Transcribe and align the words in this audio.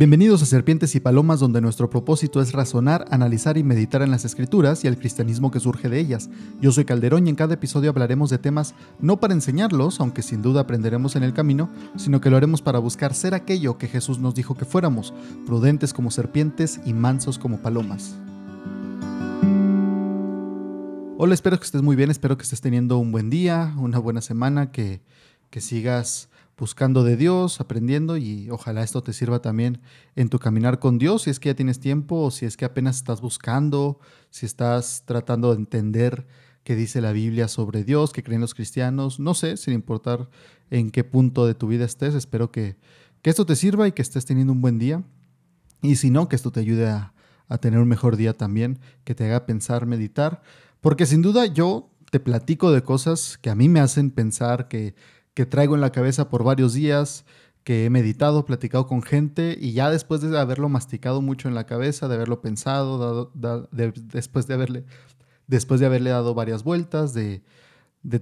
Bienvenidos 0.00 0.40
a 0.42 0.46
Serpientes 0.46 0.94
y 0.94 1.00
Palomas, 1.00 1.40
donde 1.40 1.60
nuestro 1.60 1.90
propósito 1.90 2.40
es 2.40 2.52
razonar, 2.52 3.04
analizar 3.10 3.58
y 3.58 3.62
meditar 3.62 4.00
en 4.00 4.10
las 4.10 4.24
escrituras 4.24 4.82
y 4.82 4.86
el 4.86 4.96
cristianismo 4.96 5.50
que 5.50 5.60
surge 5.60 5.90
de 5.90 6.00
ellas. 6.00 6.30
Yo 6.58 6.72
soy 6.72 6.86
Calderón 6.86 7.26
y 7.26 7.28
en 7.28 7.36
cada 7.36 7.52
episodio 7.52 7.90
hablaremos 7.90 8.30
de 8.30 8.38
temas 8.38 8.74
no 8.98 9.20
para 9.20 9.34
enseñarlos, 9.34 10.00
aunque 10.00 10.22
sin 10.22 10.40
duda 10.40 10.62
aprenderemos 10.62 11.16
en 11.16 11.22
el 11.22 11.34
camino, 11.34 11.68
sino 11.96 12.22
que 12.22 12.30
lo 12.30 12.38
haremos 12.38 12.62
para 12.62 12.78
buscar 12.78 13.12
ser 13.12 13.34
aquello 13.34 13.76
que 13.76 13.88
Jesús 13.88 14.18
nos 14.18 14.34
dijo 14.34 14.54
que 14.54 14.64
fuéramos, 14.64 15.12
prudentes 15.44 15.92
como 15.92 16.10
serpientes 16.10 16.80
y 16.86 16.94
mansos 16.94 17.38
como 17.38 17.60
palomas. 17.60 18.16
Hola, 21.18 21.34
espero 21.34 21.58
que 21.58 21.66
estés 21.66 21.82
muy 21.82 21.94
bien, 21.94 22.10
espero 22.10 22.38
que 22.38 22.44
estés 22.44 22.62
teniendo 22.62 22.96
un 22.96 23.12
buen 23.12 23.28
día, 23.28 23.74
una 23.76 23.98
buena 23.98 24.22
semana, 24.22 24.72
que, 24.72 25.02
que 25.50 25.60
sigas 25.60 26.29
buscando 26.60 27.02
de 27.02 27.16
Dios, 27.16 27.60
aprendiendo 27.60 28.18
y 28.18 28.50
ojalá 28.50 28.82
esto 28.82 29.02
te 29.02 29.14
sirva 29.14 29.40
también 29.40 29.80
en 30.14 30.28
tu 30.28 30.38
caminar 30.38 30.78
con 30.78 30.98
Dios, 30.98 31.22
si 31.22 31.30
es 31.30 31.40
que 31.40 31.48
ya 31.48 31.56
tienes 31.56 31.80
tiempo 31.80 32.16
o 32.16 32.30
si 32.30 32.44
es 32.44 32.56
que 32.58 32.66
apenas 32.66 32.96
estás 32.96 33.22
buscando, 33.22 33.98
si 34.28 34.44
estás 34.44 35.04
tratando 35.06 35.50
de 35.50 35.56
entender 35.56 36.26
qué 36.62 36.76
dice 36.76 37.00
la 37.00 37.12
Biblia 37.12 37.48
sobre 37.48 37.82
Dios, 37.82 38.12
qué 38.12 38.22
creen 38.22 38.42
los 38.42 38.54
cristianos, 38.54 39.18
no 39.18 39.32
sé, 39.32 39.56
sin 39.56 39.72
importar 39.72 40.28
en 40.70 40.90
qué 40.90 41.02
punto 41.02 41.46
de 41.46 41.54
tu 41.54 41.66
vida 41.66 41.86
estés, 41.86 42.14
espero 42.14 42.52
que, 42.52 42.76
que 43.22 43.30
esto 43.30 43.46
te 43.46 43.56
sirva 43.56 43.88
y 43.88 43.92
que 43.92 44.02
estés 44.02 44.26
teniendo 44.26 44.52
un 44.52 44.60
buen 44.60 44.78
día 44.78 45.02
y 45.80 45.96
si 45.96 46.10
no, 46.10 46.28
que 46.28 46.36
esto 46.36 46.52
te 46.52 46.60
ayude 46.60 46.88
a, 46.90 47.14
a 47.48 47.58
tener 47.58 47.80
un 47.80 47.88
mejor 47.88 48.16
día 48.16 48.36
también, 48.36 48.78
que 49.04 49.14
te 49.14 49.24
haga 49.24 49.46
pensar, 49.46 49.86
meditar, 49.86 50.42
porque 50.82 51.06
sin 51.06 51.22
duda 51.22 51.46
yo 51.46 51.90
te 52.10 52.20
platico 52.20 52.70
de 52.70 52.82
cosas 52.82 53.38
que 53.38 53.50
a 53.50 53.54
mí 53.54 53.68
me 53.68 53.80
hacen 53.80 54.10
pensar 54.10 54.68
que 54.68 54.94
que 55.34 55.46
traigo 55.46 55.74
en 55.74 55.80
la 55.80 55.92
cabeza 55.92 56.28
por 56.28 56.44
varios 56.44 56.74
días, 56.74 57.24
que 57.64 57.84
he 57.84 57.90
meditado, 57.90 58.44
platicado 58.44 58.86
con 58.86 59.02
gente 59.02 59.56
y 59.60 59.72
ya 59.72 59.90
después 59.90 60.20
de 60.20 60.38
haberlo 60.38 60.68
masticado 60.68 61.20
mucho 61.20 61.48
en 61.48 61.54
la 61.54 61.66
cabeza, 61.66 62.08
de 62.08 62.14
haberlo 62.14 62.40
pensado, 62.40 63.32
después, 64.12 64.46
de 64.46 64.54
haberle, 64.54 64.84
después 65.46 65.80
de 65.80 65.86
haberle 65.86 66.10
dado 66.10 66.34
varias 66.34 66.64
vueltas, 66.64 67.12
de, 67.12 67.42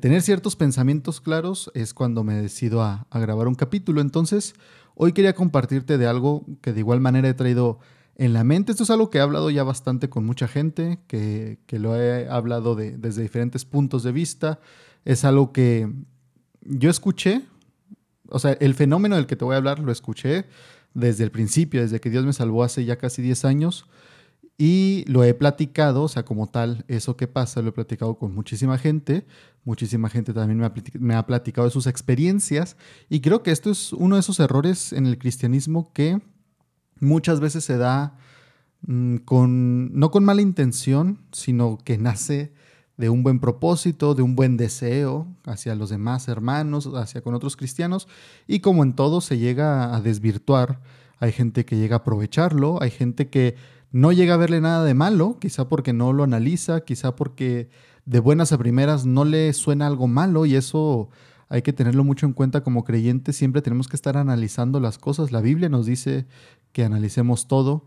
tener 0.00 0.22
ciertos 0.22 0.56
pensamientos 0.56 1.20
claros, 1.20 1.70
es 1.74 1.94
cuando 1.94 2.24
me 2.24 2.34
decido 2.34 2.82
a, 2.82 3.06
grabar 3.12 3.46
un 3.46 3.54
capítulo. 3.54 4.00
Entonces, 4.00 4.54
hoy 4.96 5.12
quería 5.12 5.34
compartirte 5.34 5.98
de 5.98 6.06
algo 6.06 6.44
que 6.60 6.72
de 6.72 6.80
igual 6.80 7.00
manera 7.00 7.28
he 7.28 7.34
traído 7.34 7.78
en 8.16 8.32
la 8.32 8.42
mente. 8.42 8.72
Esto 8.72 8.82
es 8.82 8.90
algo 8.90 9.08
que 9.08 9.18
he 9.18 9.20
hablado 9.20 9.50
ya 9.50 9.62
bastante 9.62 10.10
con 10.10 10.26
mucha 10.26 10.48
gente, 10.48 10.98
que, 11.06 11.58
lo 11.70 11.94
he 11.94 12.28
hablado 12.28 12.74
desde 12.74 13.22
diferentes 13.22 13.64
puntos 13.64 14.02
de 14.02 14.10
vista. 14.10 14.58
Es 15.04 15.24
algo 15.24 15.52
que, 15.52 15.88
yo 16.68 16.90
escuché, 16.90 17.42
o 18.28 18.38
sea, 18.38 18.52
el 18.52 18.74
fenómeno 18.74 19.16
del 19.16 19.26
que 19.26 19.36
te 19.36 19.44
voy 19.44 19.54
a 19.54 19.58
hablar 19.58 19.78
lo 19.78 19.90
escuché 19.90 20.44
desde 20.94 21.24
el 21.24 21.30
principio, 21.30 21.80
desde 21.80 22.00
que 22.00 22.10
Dios 22.10 22.24
me 22.24 22.32
salvó 22.32 22.62
hace 22.62 22.84
ya 22.84 22.96
casi 22.96 23.22
10 23.22 23.44
años. 23.44 23.86
Y 24.60 25.04
lo 25.06 25.22
he 25.22 25.34
platicado, 25.34 26.02
o 26.02 26.08
sea, 26.08 26.24
como 26.24 26.48
tal, 26.48 26.84
eso 26.88 27.16
que 27.16 27.28
pasa, 27.28 27.62
lo 27.62 27.68
he 27.68 27.72
platicado 27.72 28.18
con 28.18 28.34
muchísima 28.34 28.76
gente. 28.76 29.24
Muchísima 29.64 30.08
gente 30.08 30.32
también 30.32 30.58
me 30.98 31.14
ha, 31.14 31.26
platicado 31.26 31.66
de 31.66 31.72
sus 31.72 31.86
experiencias. 31.86 32.76
Y 33.08 33.20
creo 33.20 33.44
que 33.44 33.52
esto 33.52 33.70
es 33.70 33.92
uno 33.92 34.16
de 34.16 34.20
esos 34.20 34.40
errores 34.40 34.92
en 34.92 35.06
el 35.06 35.16
cristianismo 35.16 35.92
que 35.92 36.20
muchas 36.98 37.38
veces 37.38 37.64
se 37.64 37.76
da 37.76 38.18
mm, 38.82 39.18
con, 39.18 39.96
no 39.96 40.10
con 40.10 40.24
mala 40.24 40.42
intención, 40.42 41.20
sino 41.30 41.78
que 41.84 41.96
nace 41.96 42.52
de 42.98 43.08
un 43.08 43.22
buen 43.22 43.38
propósito, 43.40 44.14
de 44.14 44.22
un 44.22 44.36
buen 44.36 44.56
deseo 44.56 45.26
hacia 45.44 45.74
los 45.76 45.88
demás 45.88 46.28
hermanos, 46.28 46.90
hacia 46.94 47.22
con 47.22 47.34
otros 47.34 47.56
cristianos, 47.56 48.08
y 48.46 48.58
como 48.58 48.82
en 48.82 48.92
todo 48.92 49.20
se 49.20 49.38
llega 49.38 49.94
a 49.94 50.00
desvirtuar, 50.00 50.80
hay 51.20 51.32
gente 51.32 51.64
que 51.64 51.76
llega 51.76 51.96
a 51.96 51.98
aprovecharlo, 52.00 52.82
hay 52.82 52.90
gente 52.90 53.28
que 53.28 53.54
no 53.92 54.12
llega 54.12 54.34
a 54.34 54.36
verle 54.36 54.60
nada 54.60 54.84
de 54.84 54.94
malo, 54.94 55.38
quizá 55.40 55.68
porque 55.68 55.92
no 55.92 56.12
lo 56.12 56.24
analiza, 56.24 56.80
quizá 56.82 57.16
porque 57.16 57.70
de 58.04 58.20
buenas 58.20 58.52
a 58.52 58.58
primeras 58.58 59.06
no 59.06 59.24
le 59.24 59.52
suena 59.52 59.86
algo 59.86 60.08
malo 60.08 60.44
y 60.44 60.56
eso 60.56 61.08
hay 61.48 61.62
que 61.62 61.72
tenerlo 61.72 62.04
mucho 62.04 62.26
en 62.26 62.32
cuenta 62.32 62.62
como 62.62 62.84
creyentes, 62.84 63.36
siempre 63.36 63.62
tenemos 63.62 63.88
que 63.88 63.96
estar 63.96 64.16
analizando 64.16 64.80
las 64.80 64.98
cosas, 64.98 65.30
la 65.30 65.40
Biblia 65.40 65.68
nos 65.68 65.86
dice 65.86 66.26
que 66.72 66.84
analicemos 66.84 67.46
todo, 67.46 67.86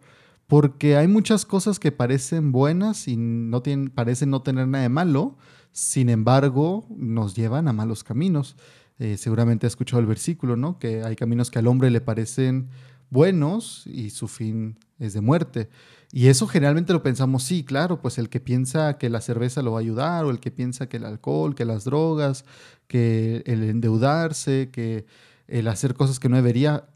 porque 0.51 0.97
hay 0.97 1.07
muchas 1.07 1.45
cosas 1.45 1.79
que 1.79 1.93
parecen 1.93 2.51
buenas 2.51 3.07
y 3.07 3.15
no 3.15 3.61
tienen, 3.61 3.89
parecen 3.89 4.31
no 4.31 4.41
tener 4.41 4.67
nada 4.67 4.81
de 4.81 4.89
malo, 4.89 5.37
sin 5.71 6.09
embargo, 6.09 6.85
nos 6.89 7.37
llevan 7.37 7.69
a 7.69 7.71
malos 7.71 8.03
caminos. 8.03 8.57
Eh, 8.99 9.15
seguramente 9.15 9.65
has 9.65 9.71
escuchado 9.71 10.01
el 10.01 10.07
versículo, 10.07 10.57
¿no? 10.57 10.77
Que 10.77 11.03
hay 11.03 11.15
caminos 11.15 11.51
que 11.51 11.59
al 11.59 11.67
hombre 11.67 11.89
le 11.89 12.01
parecen 12.01 12.67
buenos 13.09 13.87
y 13.87 14.09
su 14.09 14.27
fin 14.27 14.77
es 14.99 15.13
de 15.13 15.21
muerte. 15.21 15.69
Y 16.11 16.27
eso 16.27 16.47
generalmente 16.47 16.91
lo 16.91 17.01
pensamos, 17.01 17.43
sí, 17.43 17.63
claro, 17.63 18.01
pues 18.01 18.17
el 18.17 18.27
que 18.27 18.41
piensa 18.41 18.97
que 18.97 19.09
la 19.09 19.21
cerveza 19.21 19.61
lo 19.61 19.71
va 19.71 19.77
a 19.77 19.83
ayudar, 19.83 20.25
o 20.25 20.31
el 20.31 20.41
que 20.41 20.51
piensa 20.51 20.89
que 20.89 20.97
el 20.97 21.05
alcohol, 21.05 21.55
que 21.55 21.63
las 21.63 21.85
drogas, 21.85 22.43
que 22.89 23.41
el 23.45 23.63
endeudarse, 23.63 24.69
que 24.69 25.05
el 25.47 25.69
hacer 25.69 25.93
cosas 25.93 26.19
que 26.19 26.27
no 26.27 26.35
debería, 26.35 26.89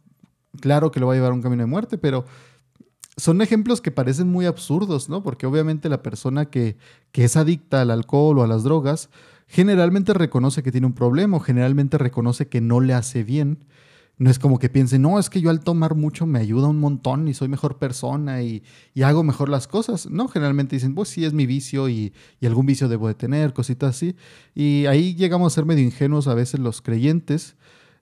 claro 0.59 0.91
que 0.91 0.99
lo 0.99 1.07
va 1.07 1.13
a 1.13 1.15
llevar 1.15 1.31
a 1.31 1.35
un 1.35 1.41
camino 1.41 1.63
de 1.63 1.67
muerte, 1.67 1.97
pero 1.97 2.25
son 3.17 3.41
ejemplos 3.41 3.81
que 3.81 3.91
parecen 3.91 4.29
muy 4.29 4.45
absurdos, 4.45 5.09
¿no? 5.09 5.23
Porque 5.23 5.45
obviamente 5.45 5.89
la 5.89 6.01
persona 6.03 6.45
que, 6.45 6.77
es 7.13 7.37
adicta 7.37 7.81
al 7.81 7.91
alcohol 7.91 8.39
o 8.39 8.43
a 8.43 8.47
las 8.47 8.63
drogas 8.63 9.09
generalmente 9.47 10.13
reconoce 10.13 10.63
que 10.63 10.71
tiene 10.71 10.87
un 10.87 10.93
problema 10.93 11.37
o 11.37 11.39
generalmente 11.39 11.97
reconoce 11.97 12.47
que 12.47 12.61
no 12.61 12.81
le 12.81 12.93
hace 12.93 13.23
bien. 13.23 13.65
No 14.17 14.29
es 14.29 14.39
como 14.39 14.59
que 14.59 14.69
piense, 14.69 14.97
no, 14.97 15.19
es 15.19 15.29
que 15.29 15.41
yo 15.41 15.49
al 15.49 15.59
tomar 15.59 15.95
mucho 15.95 16.25
me 16.25 16.39
ayuda 16.39 16.69
un 16.69 16.79
montón 16.79 17.27
y 17.27 17.33
soy 17.33 17.49
mejor 17.49 17.77
persona 17.77 18.41
y, 18.41 18.63
hago 19.03 19.23
mejor 19.23 19.49
las 19.49 19.67
cosas. 19.67 20.09
No, 20.09 20.27
generalmente 20.27 20.75
dicen, 20.75 20.95
pues 20.95 21.09
sí, 21.09 21.25
es 21.25 21.33
mi 21.33 21.45
vicio 21.45 21.89
y, 21.89 22.13
y, 22.39 22.45
algún 22.45 22.65
vicio 22.65 22.87
debo 22.87 23.07
de 23.07 23.13
tener, 23.13 23.53
cositas 23.53 23.95
así. 23.95 24.15
Y 24.53 24.85
ahí 24.87 25.15
llegamos 25.15 25.53
a 25.53 25.55
ser 25.55 25.65
medio 25.65 25.83
ingenuos 25.83 26.27
a 26.27 26.33
veces 26.33 26.59
los 26.59 26.81
creyentes. 26.81 27.55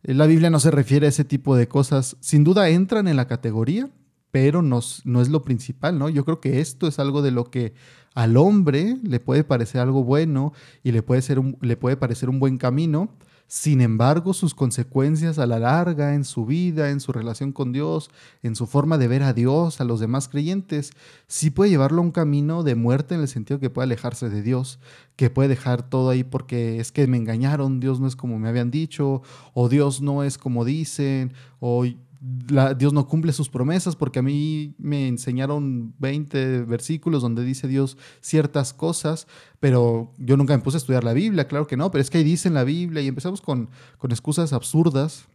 La 0.03 0.27
Biblia 0.27 0.49
no 0.49 0.59
se 0.59 0.69
refiere 0.69 1.07
a 1.07 1.09
ese 1.09 1.23
tipo 1.23 1.55
de 1.55 1.67
cosas. 1.67 2.17
Sin 2.19 2.43
duda 2.43 2.69
entran 2.69 3.07
en 3.07 3.15
la 3.15 3.27
categoría, 3.27 3.89
pero 4.33 4.63
no, 4.63 4.79
es 4.79 5.05
lo 5.05 5.43
principal, 5.43 5.99
¿no? 5.99 6.09
Yo 6.09 6.25
creo 6.25 6.41
que 6.41 6.59
esto 6.59 6.87
es 6.87 6.97
algo 6.97 7.21
de 7.21 7.29
lo 7.29 7.51
que 7.51 7.75
al 8.15 8.35
hombre 8.35 8.97
le 9.03 9.19
puede 9.19 9.43
parecer 9.43 9.79
algo 9.79 10.03
bueno 10.03 10.53
y 10.81 10.91
le 10.91 11.03
puede, 11.03 11.21
ser 11.21 11.39
le 11.61 11.77
puede 11.77 11.97
parecer 11.97 12.31
un 12.31 12.39
buen 12.39 12.57
camino, 12.57 13.11
sin 13.45 13.79
embargo, 13.79 14.33
sus 14.33 14.55
consecuencias 14.55 15.37
a 15.37 15.45
la 15.45 15.59
larga 15.59 16.15
en 16.15 16.23
su 16.23 16.47
vida, 16.47 16.89
en 16.89 16.99
su 16.99 17.11
relación 17.11 17.51
con 17.51 17.73
Dios, 17.73 18.09
en 18.41 18.55
su 18.55 18.65
forma 18.65 18.97
de 18.97 19.07
ver 19.07 19.21
a 19.21 19.33
Dios, 19.33 19.79
a 19.79 19.83
los 19.83 19.99
demás 19.99 20.29
creyentes, 20.29 20.93
sí 21.27 21.51
puede 21.51 21.69
llevarlo 21.69 21.99
a 22.01 22.05
un 22.05 22.11
camino 22.11 22.63
de 22.63 22.73
muerte 22.73 23.13
en 23.13 23.21
el 23.21 23.27
sentido 23.27 23.59
que 23.59 23.69
puede 23.69 23.83
alejarse 23.83 24.31
de 24.31 24.41
Dios, 24.41 24.79
que 25.15 25.29
puede 25.29 25.49
dejar 25.49 25.87
todo 25.87 26.09
ahí 26.09 26.23
porque 26.23 26.79
es 26.79 26.91
que 26.91 27.05
me 27.05 27.17
engañaron, 27.17 27.79
Dios 27.79 27.99
no 27.99 28.07
es 28.07 28.15
como 28.15 28.39
me 28.39 28.49
habían 28.49 28.71
dicho, 28.71 29.21
o 29.53 29.69
Dios 29.69 30.01
no 30.01 30.23
es 30.23 30.39
como 30.39 30.65
dicen, 30.65 31.33
o 31.59 31.85
Dios 32.25 32.93
no 32.93 33.05
cumple 33.05 33.33
sus 33.33 33.49
promesas 33.49 33.97
porque 33.97 34.19
a 34.19 34.21
mí 34.21 34.75
me 34.77 35.09
enseñaron 35.09 35.93
20 35.99 36.61
versículos 36.61 37.21
donde 37.21 37.43
dice 37.43 37.67
Dios 37.67 37.97
ciertas 38.21 38.73
cosas, 38.73 39.27
pero 39.59 40.13
yo 40.17 40.37
nunca 40.37 40.55
me 40.55 40.63
puse 40.63 40.77
a 40.77 40.79
estudiar 40.79 41.03
la 41.03 41.11
Biblia, 41.11 41.49
claro 41.49 41.67
que 41.67 41.75
no, 41.75 41.91
pero 41.91 42.01
es 42.01 42.09
que 42.09 42.19
ahí 42.19 42.23
dice 42.23 42.47
en 42.47 42.53
la 42.53 42.63
Biblia 42.63 43.01
y 43.01 43.07
empezamos 43.07 43.41
con, 43.41 43.69
con 43.97 44.11
excusas 44.11 44.53
absurdas 44.53 45.25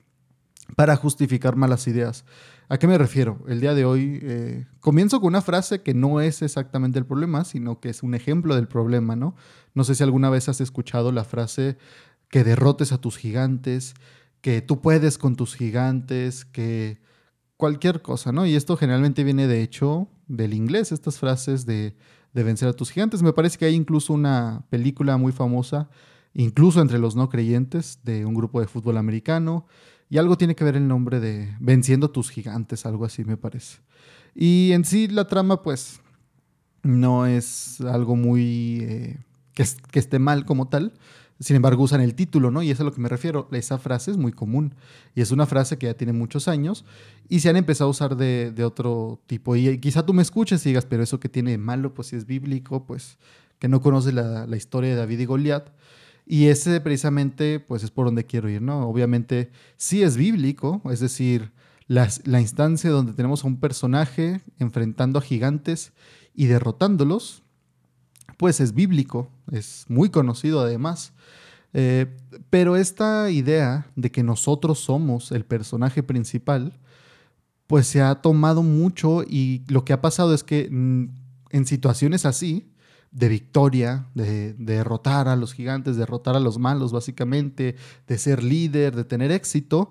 para 0.77 0.97
justificar 0.97 1.57
malas 1.57 1.87
ideas. 1.89 2.25
¿A 2.71 2.79
qué 2.79 2.87
me 2.87 2.97
refiero? 2.97 3.39
El 3.49 3.61
día 3.61 3.75
de 3.75 3.85
hoy 3.85 4.21
eh, 4.23 4.67
comienzo 4.81 5.21
con 5.21 5.29
una 5.29 5.43
frase 5.43 5.83
que 5.83 5.93
no 5.93 6.23
es 6.23 6.41
exactamente 6.41 6.99
el 6.99 7.05
problema, 7.05 7.45
sino 7.45 7.81
que 7.81 7.91
es 7.91 8.03
un 8.03 8.15
ejemplo 8.15 8.55
del 8.55 8.69
problema, 8.69 9.15
¿no? 9.15 9.35
No 9.75 9.85
sé 9.85 9.95
si 9.95 10.03
alguna 10.03 10.31
vez 10.31 10.49
has 10.49 10.63
escuchado 10.63 11.13
la 11.13 11.25
frase 11.25 11.77
que 12.29 12.45
derrotes 12.45 12.93
a 12.93 13.01
tus 13.01 13.17
gigantes, 13.17 13.95
que 14.41 14.63
tú 14.63 14.81
puedes 14.81 15.19
con 15.19 15.37
tus 15.37 15.55
gigantes, 15.55 16.45
que 16.45 17.01
cualquier 17.57 18.03
cosa, 18.03 18.33
¿no? 18.33 18.47
Y 18.47 18.55
esto 18.55 18.77
generalmente 18.77 19.25
viene 19.25 19.47
de 19.47 19.63
hecho 19.63 20.09
del 20.29 20.55
inglés, 20.55 20.93
estas 20.93 21.19
frases 21.19 21.67
de, 21.67 21.97
vencer 22.33 22.69
a 22.69 22.73
tus 22.73 22.91
gigantes. 22.91 23.23
Me 23.23 23.33
parece 23.33 23.59
que 23.59 23.65
hay 23.65 23.75
incluso 23.75 24.13
una 24.13 24.65
película 24.71 25.17
muy 25.17 25.33
famosa, 25.33 25.91
incluso 26.35 26.81
entre 26.81 27.01
los 27.01 27.17
no 27.17 27.29
creyentes, 27.29 27.99
de 28.05 28.25
un 28.25 28.35
grupo 28.35 28.61
de 28.61 28.69
fútbol 28.69 28.97
americano. 28.97 29.67
Y 30.09 30.19
algo 30.19 30.39
tiene 30.39 30.55
que 30.55 30.65
ver 30.65 30.77
el 30.77 30.87
nombre 30.87 31.19
de 31.21 31.55
Venciendo 31.59 32.11
tus 32.11 32.31
gigantes, 32.31 32.87
algo 32.87 33.05
así 33.05 33.25
me 33.25 33.37
parece. 33.37 33.79
Y 34.35 34.71
en 34.73 34.85
sí 34.85 35.09
la 35.09 35.27
trama 35.27 35.63
pues 35.63 36.01
no 36.83 37.27
es 37.27 37.81
algo 37.81 38.15
muy... 38.15 38.79
Eh, 38.83 39.19
que 39.53 39.99
esté 39.99 40.21
mal 40.21 40.45
como 40.45 40.69
tal, 40.69 40.93
sin 41.41 41.55
embargo, 41.55 41.85
usan 41.85 42.01
el 42.01 42.15
título, 42.15 42.51
¿no? 42.51 42.63
Y 42.63 42.71
es 42.71 42.81
a 42.81 42.85
lo 42.85 42.93
que 42.93 43.01
me 43.01 43.09
refiero. 43.09 43.49
Esa 43.53 43.79
frase 43.79 44.11
es 44.11 44.17
muy 44.17 44.33
común. 44.33 44.75
Y 45.15 45.21
es 45.21 45.31
una 45.31 45.47
frase 45.47 45.79
que 45.79 45.87
ya 45.87 45.95
tiene 45.95 46.13
muchos 46.13 46.49
años 46.49 46.85
y 47.29 47.41
se 47.41 47.49
han 47.49 47.57
empezado 47.57 47.89
a 47.89 47.91
usar 47.93 48.17
de, 48.17 48.65
otro 48.65 49.21
tipo. 49.27 49.55
Y 49.55 49.79
quizá 49.79 50.05
tú 50.05 50.13
me 50.13 50.23
escuches 50.23 50.65
y 50.67 50.71
digas, 50.71 50.87
pero 50.87 51.03
eso 51.03 51.21
que 51.21 51.29
tiene 51.29 51.53
de 51.53 51.59
malo, 51.59 51.95
pues 51.95 52.09
si 52.09 52.17
es 52.17 52.27
bíblico, 52.27 52.85
pues 52.87 53.19
que 53.61 53.69
no 53.69 53.81
conoce 53.81 54.13
la, 54.13 54.47
la 54.47 54.57
historia 54.57 54.91
de 54.91 54.97
David 54.97 55.21
y 55.21 55.25
Goliat. 55.27 55.71
Y 56.27 56.47
ese 56.47 56.81
precisamente, 56.81 57.61
pues 57.61 57.85
es 57.85 57.91
por 57.93 58.07
donde 58.07 58.27
quiero 58.27 58.51
ir, 58.51 58.61
¿no? 58.61 58.89
Obviamente 58.89 59.51
sí 59.77 60.03
es 60.03 60.17
bíblico, 60.17 60.83
es 60.91 61.01
decir, 61.01 61.53
la 61.87 62.41
instancia 62.41 62.91
donde 62.91 63.15
tenemos 63.15 63.45
a 63.45 63.47
un 63.47 63.61
personaje 63.61 64.43
enfrentando 64.59 65.19
a 65.19 65.23
gigantes 65.23 65.93
y 66.35 66.47
derrotándolos, 66.47 67.45
pues 68.37 68.61
es 68.61 68.75
bíblico, 68.75 69.31
es 69.53 69.85
muy 69.89 70.11
conocido 70.11 70.61
además. 70.61 71.13
Eh, 71.75 72.07
pero 72.51 72.77
esta 72.77 73.31
idea 73.31 73.87
de 73.95 74.11
que 74.11 74.23
nosotros 74.23 74.79
somos 74.79 75.33
el 75.33 75.45
personaje 75.45 76.03
principal, 76.03 76.79
pues 77.67 77.87
se 77.87 78.01
ha 78.01 78.15
tomado 78.17 78.63
mucho 78.63 79.23
y 79.23 79.63
lo 79.69 79.85
que 79.85 79.93
ha 79.93 80.01
pasado 80.01 80.35
es 80.35 80.43
que 80.43 80.69
mm, 80.71 81.09
en 81.51 81.67
situaciones 81.67 82.25
así, 82.25 82.73
de 83.11 83.29
victoria, 83.29 84.07
de, 84.15 84.55
derrotar 84.55 85.29
a 85.29 85.37
los 85.37 85.55
gigantes, 85.55 85.97
derrotar 85.97 86.37
a 86.37 86.41
los 86.41 86.59
malos 86.59 86.93
básicamente, 86.93 87.77
de 88.07 88.19
ser 88.19 88.43
líder, 88.43 88.95
de 88.97 89.05
tener 89.05 89.33
éxito, 89.33 89.91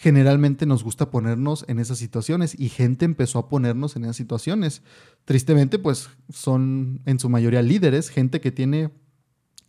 generalmente 0.00 0.64
nos 0.64 0.84
gusta 0.84 1.10
ponernos 1.10 1.64
en 1.66 1.80
esas 1.80 1.98
situaciones 1.98 2.54
y 2.56 2.68
gente 2.68 3.04
empezó 3.04 3.40
a 3.40 3.48
ponernos 3.48 3.96
en 3.96 4.04
esas 4.04 4.14
situaciones. 4.14 4.82
Tristemente, 5.24 5.80
pues 5.80 6.08
son 6.28 7.00
en 7.04 7.18
su 7.18 7.28
mayoría 7.28 7.62
líderes, 7.62 8.08
gente 8.08 8.40
que 8.40 8.52
tiene 8.52 8.92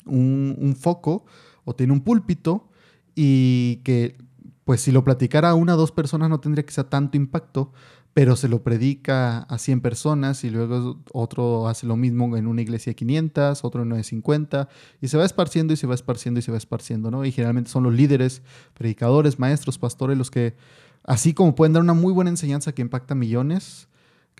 un, 0.05 0.75
foco 0.79 1.25
o 1.65 1.73
tiene 1.73 1.93
un 1.93 2.01
púlpito 2.01 2.69
y 3.15 3.77
que 3.77 4.17
pues 4.65 4.81
si 4.81 4.91
lo 4.91 5.03
platicara 5.03 5.49
a 5.49 5.55
una 5.55 5.73
o 5.73 5.77
dos 5.77 5.91
personas 5.91 6.29
no 6.29 6.39
tendría 6.39 6.63
ser 6.67 6.83
tanto 6.85 7.17
impacto, 7.17 7.73
pero 8.13 8.35
se 8.35 8.49
lo 8.49 8.63
predica 8.63 9.39
a 9.39 9.57
100 9.57 9.81
personas 9.81 10.43
y 10.43 10.49
luego 10.49 10.99
otro 11.13 11.67
hace 11.67 11.87
lo 11.87 11.95
mismo 11.95 12.35
en 12.37 12.47
una 12.47 12.61
iglesia 12.61 12.91
de 12.91 12.95
500, 12.95 13.63
otro 13.63 13.81
en 13.81 13.87
una 13.87 13.97
de 13.97 14.03
50 14.03 14.67
y 15.01 15.07
se 15.07 15.17
va 15.17 15.25
esparciendo 15.25 15.73
y 15.73 15.77
se 15.77 15.87
va 15.87 15.95
esparciendo 15.95 16.39
y 16.39 16.43
se 16.43 16.51
va 16.51 16.57
esparciendo, 16.57 17.11
¿no? 17.11 17.23
Y 17.25 17.31
generalmente 17.31 17.69
son 17.69 17.83
los 17.83 17.93
líderes, 17.93 18.41
predicadores, 18.73 19.39
maestros, 19.39 19.77
pastores 19.77 20.17
los 20.17 20.31
que, 20.31 20.55
así 21.03 21.33
como 21.33 21.55
pueden 21.55 21.73
dar 21.73 21.83
una 21.83 21.93
muy 21.93 22.11
buena 22.13 22.29
enseñanza 22.29 22.73
que 22.73 22.81
impacta 22.81 23.15
millones, 23.15 23.89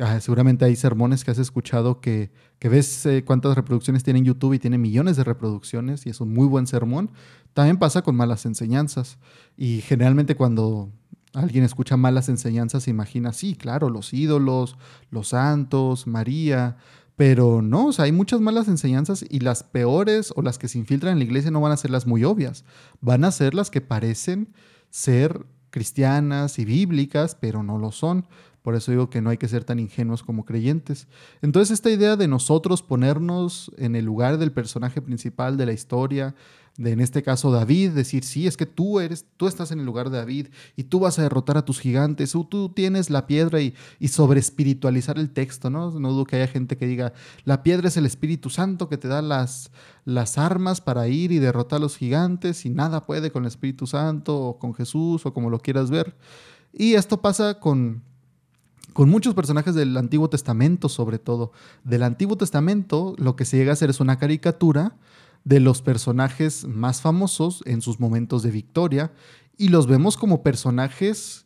Ah, 0.02 0.22
seguramente 0.22 0.64
hay 0.64 0.78
sermones 0.78 1.26
que 1.26 1.32
has 1.32 1.40
escuchado 1.40 2.00
que, 2.00 2.32
ves 2.62 3.06
eh, 3.06 3.26
cuántas 3.26 3.54
reproducciones 3.56 4.02
tiene 4.02 4.20
en 4.20 4.26
YouTube 4.26 4.54
y 4.54 4.60
tiene 4.60 4.78
millones 4.78 5.18
de 5.18 5.26
reproducciones 5.26 6.06
y 6.06 6.10
es 6.10 6.22
un 6.22 6.34
muy 6.34 6.48
buen 6.48 6.68
sermón. 6.68 7.12
También 7.54 7.78
pasa 7.78 8.02
con 8.02 8.16
malas 8.16 8.46
enseñanzas. 8.46 9.18
Y 9.58 9.82
generalmente 9.82 10.36
cuando 10.36 10.90
alguien 11.34 11.64
escucha 11.64 11.98
malas 11.98 12.30
enseñanzas 12.30 12.84
se 12.84 12.90
imagina, 12.90 13.34
sí, 13.34 13.56
claro, 13.56 13.90
los 13.90 14.14
ídolos, 14.14 14.78
los 15.12 15.30
santos, 15.30 16.08
María. 16.08 16.78
Pero 17.16 17.62
no, 17.62 17.88
o 17.88 17.92
sea, 17.92 18.06
hay 18.06 18.14
muchas 18.14 18.40
malas 18.40 18.70
enseñanzas 18.70 19.26
y 19.30 19.42
las 19.42 19.64
peores 19.64 20.32
o 20.38 20.42
las 20.42 20.58
que 20.58 20.70
se 20.70 20.78
infiltran 20.78 21.14
en 21.14 21.20
la 21.20 21.26
iglesia 21.26 21.52
no 21.52 21.60
van 21.60 21.74
a 21.74 21.78
ser 21.78 21.92
las 21.92 22.08
muy 22.08 22.24
obvias. 22.24 22.64
Van 23.02 23.26
a 23.26 23.32
ser 23.32 23.54
las 23.54 23.70
que 23.70 23.82
parecen 23.82 24.54
ser 24.90 25.46
cristianas 25.70 26.60
y 26.60 26.66
bíblicas, 26.66 27.36
pero 27.36 27.62
no 27.62 27.78
lo 27.78 27.92
son. 27.92 28.26
Por 28.62 28.76
eso 28.76 28.92
digo 28.92 29.10
que 29.10 29.22
no 29.22 29.30
hay 29.30 29.38
que 29.38 29.48
ser 29.48 29.64
tan 29.64 29.80
ingenuos 29.80 30.24
como 30.24 30.46
creyentes. 30.46 31.08
Entonces 31.42 31.72
esta 31.72 31.90
idea 31.90 32.16
de 32.16 32.28
nosotros 32.28 32.84
ponernos 32.84 33.72
en 33.78 33.96
el 33.96 34.06
lugar 34.06 34.38
del 34.38 34.52
personaje 34.52 35.02
principal 35.02 35.58
de 35.58 35.66
la 35.66 35.74
historia, 35.74 36.36
de 36.80 36.94
en 36.94 37.02
este 37.02 37.24
caso 37.24 37.52
David, 37.52 37.92
decir, 37.92 38.24
sí, 38.24 38.48
es 38.48 38.56
que 38.56 38.66
tú 38.66 39.02
eres, 39.02 39.26
tú 39.36 39.48
estás 39.48 39.72
en 39.72 39.80
el 39.82 39.86
lugar 39.86 40.10
de 40.10 40.18
David 40.18 40.48
y 40.78 40.84
tú 40.84 41.02
vas 41.02 41.20
a 41.20 41.24
derrotar 41.24 41.58
a 41.58 41.66
tus 41.66 41.82
gigantes, 41.82 42.34
o 42.36 42.46
tú 42.46 42.70
tienes 42.70 43.10
la 43.10 43.28
piedra 43.28 43.60
y, 43.60 43.76
y 44.00 44.08
sobre 44.08 44.40
espiritualizar 44.40 45.20
el 45.20 45.30
texto, 45.30 45.70
¿no? 45.70 45.92
No 46.00 46.14
dudo 46.14 46.24
que 46.24 46.38
haya 46.38 46.48
gente 46.48 46.78
que 46.78 46.88
diga, 46.88 47.12
la 47.44 47.64
piedra 47.64 47.90
es 47.90 47.98
el 47.98 48.06
Espíritu 48.06 48.50
Santo 48.50 48.88
que 48.88 48.98
te 48.98 49.10
da 49.10 49.22
las, 49.22 49.72
las 50.06 50.38
armas 50.38 50.80
para 50.80 51.10
ir 51.10 51.34
y 51.34 51.40
derrotar 51.40 51.78
a 51.78 51.82
los 51.82 51.98
gigantes 51.98 52.66
y 52.66 52.70
nada 52.70 53.06
puede 53.06 53.30
con 53.30 53.44
el 53.44 53.48
Espíritu 53.50 53.86
Santo 53.86 54.40
o 54.40 54.58
con 54.58 54.74
Jesús 54.74 55.26
o 55.26 55.34
como 55.34 55.50
lo 55.50 55.60
quieras 55.60 55.92
ver. 55.92 56.16
Y 56.72 56.94
esto 56.94 57.20
pasa 57.20 57.60
con, 57.60 58.04
con 58.94 59.10
muchos 59.10 59.34
personajes 59.34 59.76
del 59.76 59.98
Antiguo 59.98 60.30
Testamento 60.30 60.88
sobre 60.88 61.20
todo. 61.20 61.52
Del 61.84 62.04
Antiguo 62.04 62.38
Testamento 62.38 63.16
lo 63.18 63.36
que 63.36 63.44
se 63.44 63.58
llega 63.58 63.72
a 63.72 63.74
hacer 63.74 63.90
es 63.90 64.00
una 64.00 64.18
caricatura 64.18 64.96
de 65.44 65.60
los 65.60 65.82
personajes 65.82 66.66
más 66.66 67.02
famosos 67.02 67.64
en 67.66 67.82
sus 67.82 68.00
momentos 68.00 68.44
de 68.44 68.52
victoria 68.52 69.12
y 69.58 69.70
los 69.70 69.88
vemos 69.88 70.18
como 70.18 70.44
personajes 70.44 71.46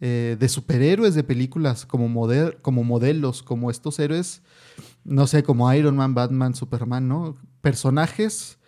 eh, 0.00 0.36
de 0.38 0.48
superhéroes 0.48 1.14
de 1.14 1.24
películas, 1.24 1.84
como, 1.84 2.28
como 2.62 2.84
modelos, 2.84 3.42
como 3.42 3.70
estos 3.70 3.98
héroes, 3.98 4.42
no 5.04 5.26
sé, 5.26 5.42
como 5.42 5.72
Iron 5.72 5.96
Man, 5.96 6.14
Batman, 6.14 6.54
Superman, 6.54 7.08
¿no? 7.08 7.36
Personajes 7.60 8.58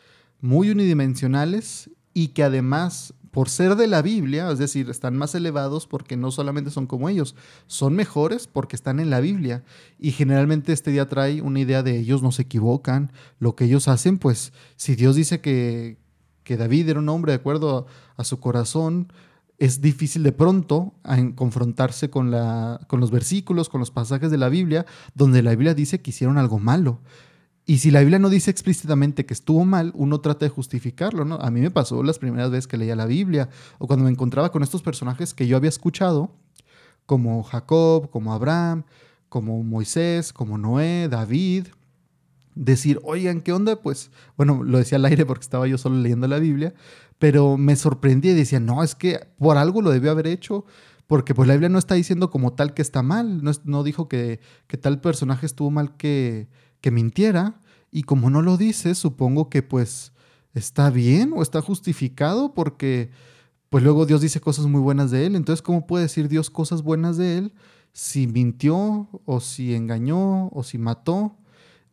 muy 0.40 0.70
unidimensionales 0.70 1.88
y 2.14 2.28
que 2.28 2.42
además 2.42 3.14
por 3.30 3.48
ser 3.48 3.76
de 3.76 3.86
la 3.86 4.02
Biblia, 4.02 4.50
es 4.50 4.58
decir, 4.58 4.90
están 4.90 5.16
más 5.16 5.34
elevados 5.34 5.86
porque 5.86 6.16
no 6.16 6.30
solamente 6.30 6.70
son 6.70 6.86
como 6.86 7.08
ellos, 7.08 7.36
son 7.66 7.94
mejores 7.94 8.48
porque 8.48 8.74
están 8.74 8.98
en 8.98 9.10
la 9.10 9.20
Biblia. 9.20 9.62
Y 9.98 10.10
generalmente 10.10 10.72
este 10.72 10.90
día 10.90 11.08
trae 11.08 11.40
una 11.40 11.60
idea 11.60 11.82
de 11.82 11.98
ellos 11.98 12.22
no 12.22 12.32
se 12.32 12.42
equivocan, 12.42 13.12
lo 13.38 13.54
que 13.54 13.64
ellos 13.66 13.88
hacen, 13.88 14.18
pues 14.18 14.52
si 14.76 14.96
Dios 14.96 15.14
dice 15.14 15.40
que, 15.40 15.96
que 16.42 16.56
David 16.56 16.88
era 16.88 16.98
un 16.98 17.08
hombre 17.08 17.32
de 17.32 17.36
acuerdo 17.36 17.86
a, 18.16 18.24
su 18.24 18.40
corazón, 18.40 19.12
es 19.58 19.80
difícil 19.80 20.22
de 20.22 20.32
pronto 20.32 20.94
confrontarse 21.36 22.10
con, 22.10 22.30
la, 22.30 22.80
con 22.88 22.98
los 22.98 23.10
versículos, 23.10 23.68
con 23.68 23.78
los 23.78 23.90
pasajes 23.90 24.30
de 24.30 24.38
la 24.38 24.48
Biblia, 24.48 24.86
donde 25.14 25.42
la 25.42 25.50
Biblia 25.50 25.74
dice 25.74 26.00
que 26.00 26.10
hicieron 26.10 26.38
algo 26.38 26.58
malo. 26.58 27.00
Y 27.66 27.78
si 27.78 27.90
la 27.90 28.00
Biblia 28.00 28.18
no 28.18 28.30
dice 28.30 28.50
explícitamente 28.50 29.26
que 29.26 29.34
estuvo 29.34 29.64
mal, 29.64 29.92
uno 29.94 30.20
trata 30.20 30.44
de 30.44 30.50
justificarlo, 30.50 31.24
¿no? 31.24 31.36
A 31.36 31.50
mí 31.50 31.60
me 31.60 31.70
pasó 31.70 32.02
las 32.02 32.18
primeras 32.18 32.50
veces 32.50 32.66
que 32.66 32.76
leía 32.76 32.96
la 32.96 33.06
Biblia 33.06 33.48
o 33.78 33.86
cuando 33.86 34.04
me 34.04 34.10
encontraba 34.10 34.50
con 34.50 34.62
estos 34.62 34.82
personajes 34.82 35.34
que 35.34 35.46
yo 35.46 35.56
había 35.56 35.68
escuchado, 35.68 36.32
como 37.06 37.42
Jacob, 37.42 38.10
como 38.10 38.32
Abraham, 38.32 38.84
como 39.28 39.62
Moisés, 39.62 40.32
como 40.32 40.58
Noé, 40.58 41.08
David, 41.08 41.68
decir, 42.54 42.98
oigan, 43.04 43.40
¿qué 43.40 43.52
onda? 43.52 43.76
Pues, 43.76 44.10
bueno, 44.36 44.62
lo 44.64 44.78
decía 44.78 44.96
al 44.96 45.04
aire 45.04 45.24
porque 45.24 45.42
estaba 45.42 45.66
yo 45.66 45.78
solo 45.78 45.96
leyendo 45.96 46.26
la 46.28 46.38
Biblia, 46.38 46.74
pero 47.18 47.56
me 47.56 47.76
sorprendía 47.76 48.32
y 48.32 48.34
decía, 48.34 48.60
no, 48.60 48.82
es 48.82 48.94
que 48.94 49.20
por 49.38 49.56
algo 49.56 49.82
lo 49.82 49.90
debió 49.90 50.10
haber 50.10 50.26
hecho, 50.26 50.64
porque 51.06 51.34
pues 51.34 51.48
la 51.48 51.54
Biblia 51.54 51.68
no 51.68 51.78
está 51.78 51.94
diciendo 51.94 52.30
como 52.30 52.52
tal 52.52 52.74
que 52.74 52.82
está 52.82 53.02
mal, 53.02 53.42
no, 53.42 53.52
no 53.64 53.82
dijo 53.82 54.08
que, 54.08 54.40
que 54.66 54.76
tal 54.76 55.00
personaje 55.00 55.46
estuvo 55.46 55.70
mal 55.70 55.96
que 55.96 56.48
que 56.80 56.90
mintiera 56.90 57.60
y 57.90 58.02
como 58.02 58.30
no 58.30 58.42
lo 58.42 58.56
dice, 58.56 58.94
supongo 58.94 59.48
que 59.48 59.62
pues 59.62 60.12
está 60.54 60.90
bien 60.90 61.32
o 61.34 61.42
está 61.42 61.60
justificado 61.60 62.54
porque 62.54 63.10
pues 63.68 63.84
luego 63.84 64.04
Dios 64.04 64.20
dice 64.20 64.40
cosas 64.40 64.66
muy 64.66 64.80
buenas 64.80 65.10
de 65.10 65.26
él. 65.26 65.36
Entonces, 65.36 65.62
¿cómo 65.62 65.86
puede 65.86 66.04
decir 66.04 66.28
Dios 66.28 66.50
cosas 66.50 66.82
buenas 66.82 67.16
de 67.16 67.38
él 67.38 67.52
si 67.92 68.26
mintió 68.26 69.08
o 69.24 69.40
si 69.40 69.74
engañó 69.74 70.48
o 70.48 70.62
si 70.64 70.78
mató? 70.78 71.36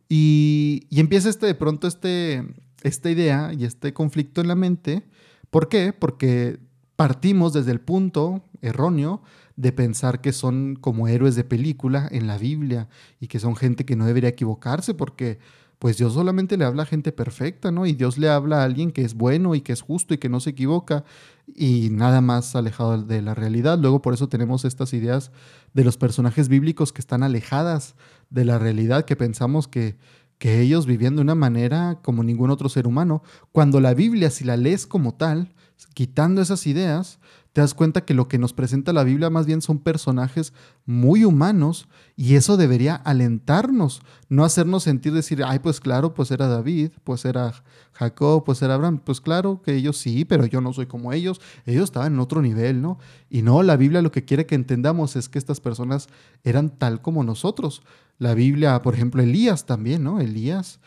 Y, 0.08 0.86
y 0.90 1.00
empieza 1.00 1.28
este, 1.28 1.46
de 1.46 1.54
pronto 1.54 1.86
este, 1.86 2.44
esta 2.82 3.10
idea 3.10 3.52
y 3.52 3.64
este 3.64 3.92
conflicto 3.92 4.40
en 4.40 4.48
la 4.48 4.56
mente. 4.56 5.04
¿Por 5.50 5.68
qué? 5.68 5.92
Porque 5.92 6.58
partimos 6.96 7.52
desde 7.52 7.70
el 7.70 7.80
punto 7.80 8.42
erróneo 8.60 9.22
de 9.58 9.72
pensar 9.72 10.20
que 10.20 10.32
son 10.32 10.76
como 10.76 11.08
héroes 11.08 11.34
de 11.34 11.42
película 11.42 12.08
en 12.12 12.28
la 12.28 12.38
Biblia 12.38 12.88
y 13.18 13.26
que 13.26 13.40
son 13.40 13.56
gente 13.56 13.84
que 13.84 13.96
no 13.96 14.06
debería 14.06 14.30
equivocarse 14.30 14.94
porque 14.94 15.40
pues 15.80 15.96
Dios 15.98 16.12
solamente 16.12 16.56
le 16.56 16.64
habla 16.64 16.84
a 16.84 16.86
gente 16.86 17.10
perfecta, 17.10 17.72
¿no? 17.72 17.84
Y 17.84 17.94
Dios 17.94 18.18
le 18.18 18.28
habla 18.28 18.60
a 18.60 18.64
alguien 18.64 18.92
que 18.92 19.02
es 19.02 19.14
bueno 19.14 19.56
y 19.56 19.60
que 19.60 19.72
es 19.72 19.80
justo 19.82 20.14
y 20.14 20.18
que 20.18 20.28
no 20.28 20.38
se 20.38 20.50
equivoca 20.50 21.04
y 21.48 21.88
nada 21.90 22.20
más 22.20 22.54
alejado 22.54 23.02
de 23.02 23.20
la 23.20 23.34
realidad. 23.34 23.80
Luego 23.80 24.00
por 24.00 24.14
eso 24.14 24.28
tenemos 24.28 24.64
estas 24.64 24.92
ideas 24.92 25.32
de 25.74 25.82
los 25.82 25.96
personajes 25.96 26.48
bíblicos 26.48 26.92
que 26.92 27.00
están 27.00 27.24
alejadas 27.24 27.96
de 28.30 28.44
la 28.44 28.60
realidad, 28.60 29.06
que 29.06 29.16
pensamos 29.16 29.66
que, 29.66 29.96
que 30.38 30.60
ellos 30.60 30.86
vivían 30.86 31.16
de 31.16 31.22
una 31.22 31.34
manera 31.34 31.98
como 32.00 32.22
ningún 32.22 32.50
otro 32.50 32.68
ser 32.68 32.86
humano, 32.86 33.24
cuando 33.50 33.80
la 33.80 33.92
Biblia, 33.92 34.30
si 34.30 34.44
la 34.44 34.56
lees 34.56 34.86
como 34.86 35.14
tal, 35.14 35.52
quitando 35.94 36.42
esas 36.42 36.66
ideas, 36.68 37.18
te 37.52 37.60
das 37.60 37.74
cuenta 37.74 38.04
que 38.04 38.14
lo 38.14 38.28
que 38.28 38.38
nos 38.38 38.52
presenta 38.52 38.92
la 38.92 39.04
Biblia 39.04 39.30
más 39.30 39.46
bien 39.46 39.62
son 39.62 39.78
personajes 39.78 40.52
muy 40.84 41.24
humanos 41.24 41.88
y 42.14 42.34
eso 42.34 42.56
debería 42.56 42.94
alentarnos, 42.94 44.02
no 44.28 44.44
hacernos 44.44 44.82
sentir 44.82 45.12
decir, 45.12 45.42
ay, 45.44 45.58
pues 45.58 45.80
claro, 45.80 46.14
pues 46.14 46.30
era 46.30 46.46
David, 46.46 46.90
pues 47.04 47.24
era 47.24 47.54
Jacob, 47.92 48.44
pues 48.44 48.60
era 48.62 48.74
Abraham, 48.74 49.00
pues 49.02 49.20
claro 49.20 49.62
que 49.62 49.74
ellos 49.74 49.96
sí, 49.96 50.24
pero 50.24 50.46
yo 50.46 50.60
no 50.60 50.72
soy 50.72 50.86
como 50.86 51.12
ellos, 51.12 51.40
ellos 51.64 51.84
estaban 51.84 52.12
en 52.14 52.20
otro 52.20 52.42
nivel, 52.42 52.82
¿no? 52.82 52.98
Y 53.30 53.42
no, 53.42 53.62
la 53.62 53.76
Biblia 53.76 54.02
lo 54.02 54.12
que 54.12 54.24
quiere 54.24 54.46
que 54.46 54.54
entendamos 54.54 55.16
es 55.16 55.28
que 55.28 55.38
estas 55.38 55.60
personas 55.60 56.08
eran 56.44 56.70
tal 56.70 57.00
como 57.00 57.24
nosotros. 57.24 57.82
La 58.18 58.34
Biblia, 58.34 58.80
por 58.82 58.94
ejemplo, 58.94 59.22
Elías 59.22 59.64
también, 59.64 60.04
¿no? 60.04 60.20
Elías, 60.20 60.80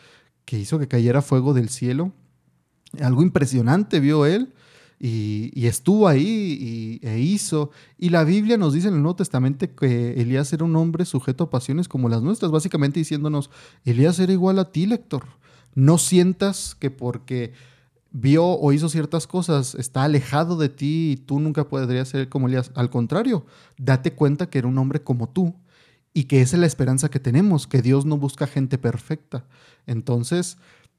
que 0.44 0.58
hizo 0.58 0.78
que 0.78 0.88
cayera 0.88 1.22
fuego 1.22 1.54
del 1.54 1.68
cielo. 1.68 2.12
Algo 3.00 3.22
impresionante 3.22 4.00
vio 4.00 4.26
él 4.26 4.52
y, 5.04 5.66
estuvo 5.66 6.06
ahí 6.06 7.00
y, 7.02 7.06
e 7.06 7.18
hizo. 7.18 7.72
Y 7.98 8.10
la 8.10 8.22
Biblia 8.22 8.56
nos 8.56 8.72
dice 8.72 8.86
en 8.86 8.94
el 8.94 9.02
Nuevo 9.02 9.16
Testamento 9.16 9.66
que 9.74 10.12
Elías 10.12 10.52
era 10.52 10.64
un 10.64 10.76
hombre 10.76 11.04
sujeto 11.04 11.42
a 11.42 11.50
pasiones 11.50 11.88
como 11.88 12.08
las 12.08 12.22
nuestras, 12.22 12.52
básicamente 12.52 13.00
diciéndonos, 13.00 13.50
Elías 13.84 14.20
era 14.20 14.32
igual 14.32 14.60
a 14.60 14.70
ti, 14.70 14.86
lector. 14.86 15.24
No 15.74 15.98
sientas 15.98 16.76
que 16.78 16.92
porque 16.92 17.52
vio 18.12 18.44
o 18.44 18.72
hizo 18.72 18.88
ciertas 18.88 19.26
cosas, 19.26 19.74
está 19.74 20.04
alejado 20.04 20.56
de 20.56 20.68
ti 20.68 21.12
y 21.12 21.16
tú 21.16 21.40
nunca 21.40 21.68
podrías 21.68 22.08
ser 22.08 22.28
como 22.28 22.46
Elías. 22.46 22.70
Al 22.76 22.88
contrario, 22.88 23.44
date 23.78 24.12
cuenta 24.12 24.50
que 24.50 24.58
era 24.58 24.68
un 24.68 24.78
hombre 24.78 25.02
como 25.02 25.28
tú 25.28 25.52
y 26.14 26.24
que 26.24 26.42
esa 26.42 26.54
es 26.54 26.60
la 26.60 26.66
esperanza 26.66 27.10
que 27.10 27.18
tenemos, 27.18 27.66
que 27.66 27.82
Dios 27.82 28.06
no 28.06 28.18
busca 28.18 28.46
gente 28.46 28.78
perfecta. 28.78 29.46
Entonces, 29.84 30.58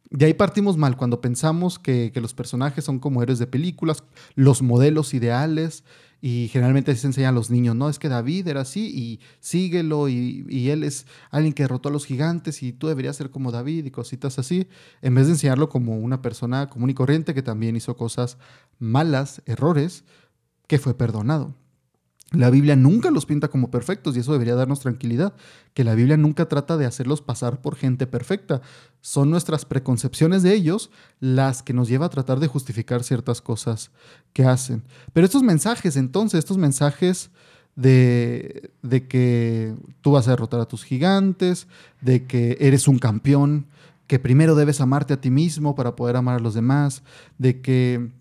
de 0.09 0.25
ahí 0.25 0.33
partimos 0.33 0.77
mal 0.77 0.95
cuando 0.95 1.21
pensamos 1.21 1.79
que, 1.79 2.11
los 2.15 2.33
personajes 2.33 2.83
son 2.83 2.99
como 2.99 3.23
héroes 3.23 3.39
de 3.39 3.47
películas, 3.47 4.03
los 4.35 4.61
modelos 4.61 5.13
ideales, 5.13 5.83
y 6.21 6.47
generalmente 6.53 6.95
se 6.95 7.07
enseña 7.07 7.29
a 7.29 7.33
los 7.33 7.49
niños, 7.49 7.75
no, 7.75 7.89
es 7.89 7.99
que 7.99 8.07
David 8.07 8.47
era 8.47 8.61
así 8.61 8.87
y 8.95 9.19
síguelo 9.41 10.07
y, 10.07 10.45
y, 10.47 10.69
él 10.69 10.85
es 10.85 11.05
alguien 11.31 11.51
que 11.51 11.63
derrotó 11.63 11.89
a 11.89 11.91
los 11.91 12.05
gigantes 12.05 12.63
y 12.63 12.71
tú 12.71 12.87
deberías 12.87 13.17
ser 13.17 13.29
como 13.29 13.51
David 13.51 13.85
y 13.85 13.91
cositas 13.91 14.39
así, 14.39 14.69
en 15.01 15.15
vez 15.15 15.25
de 15.25 15.33
enseñarlo 15.33 15.67
como 15.67 15.97
una 15.97 16.21
persona 16.21 16.69
común 16.69 16.89
y 16.89 16.93
corriente 16.93 17.33
que 17.33 17.41
también 17.41 17.75
hizo 17.75 17.97
cosas 17.97 18.37
malas, 18.79 19.41
errores, 19.45 20.05
que 20.67 20.79
fue 20.79 20.93
perdonado. 20.93 21.55
La 22.33 22.49
Biblia 22.49 22.75
nunca 22.75 23.11
los 23.11 23.27
pinta 23.27 23.47
como 23.47 23.69
perfectos 23.69 24.15
y 24.15 24.19
eso 24.19 24.31
debería 24.31 24.55
darnos 24.55 24.79
tranquilidad, 24.79 25.33
que 25.75 25.83
la 25.83 25.93
Biblia 25.93 26.17
nunca 26.17 26.49
trata 26.49 26.77
de 26.77 26.87
hacerlos 26.87 27.21
pasar 27.21 27.61
por 27.61 27.75
gente 27.75 28.07
perfecta. 28.07 28.61
Son 29.01 29.29
nuestras 29.29 29.65
preconcepciones 29.65 30.41
de 30.41 30.53
ellos 30.55 30.89
las 31.19 31.61
que 31.61 31.73
nos 31.73 31.87
lleva 31.87 32.07
a 32.07 32.09
tratar 32.09 32.39
de 32.39 32.47
justificar 32.47 33.03
ciertas 33.03 33.39
cosas 33.39 33.91
que 34.33 34.45
hacen. 34.45 34.83
Pero 35.13 35.25
estos 35.25 35.43
mensajes, 35.43 35.95
entonces, 35.95 36.39
estos 36.39 36.57
mensajes 36.57 37.29
de, 37.75 38.71
de 38.81 39.07
que 39.07 39.75
tú 40.01 40.13
vas 40.13 40.27
a 40.27 40.31
derrotar 40.31 40.59
a 40.59 40.67
tus 40.67 40.83
gigantes, 40.83 41.67
de 42.01 42.25
que 42.25 42.57
eres 42.59 42.87
un 42.87 42.97
campeón, 42.97 43.67
que 44.07 44.17
primero 44.17 44.55
debes 44.55 44.81
amarte 44.81 45.13
a 45.13 45.21
ti 45.21 45.29
mismo 45.29 45.75
para 45.75 45.95
poder 45.95 46.15
amar 46.15 46.37
a 46.37 46.43
los 46.43 46.55
demás, 46.55 47.03
de 47.37 47.61
que 47.61 48.11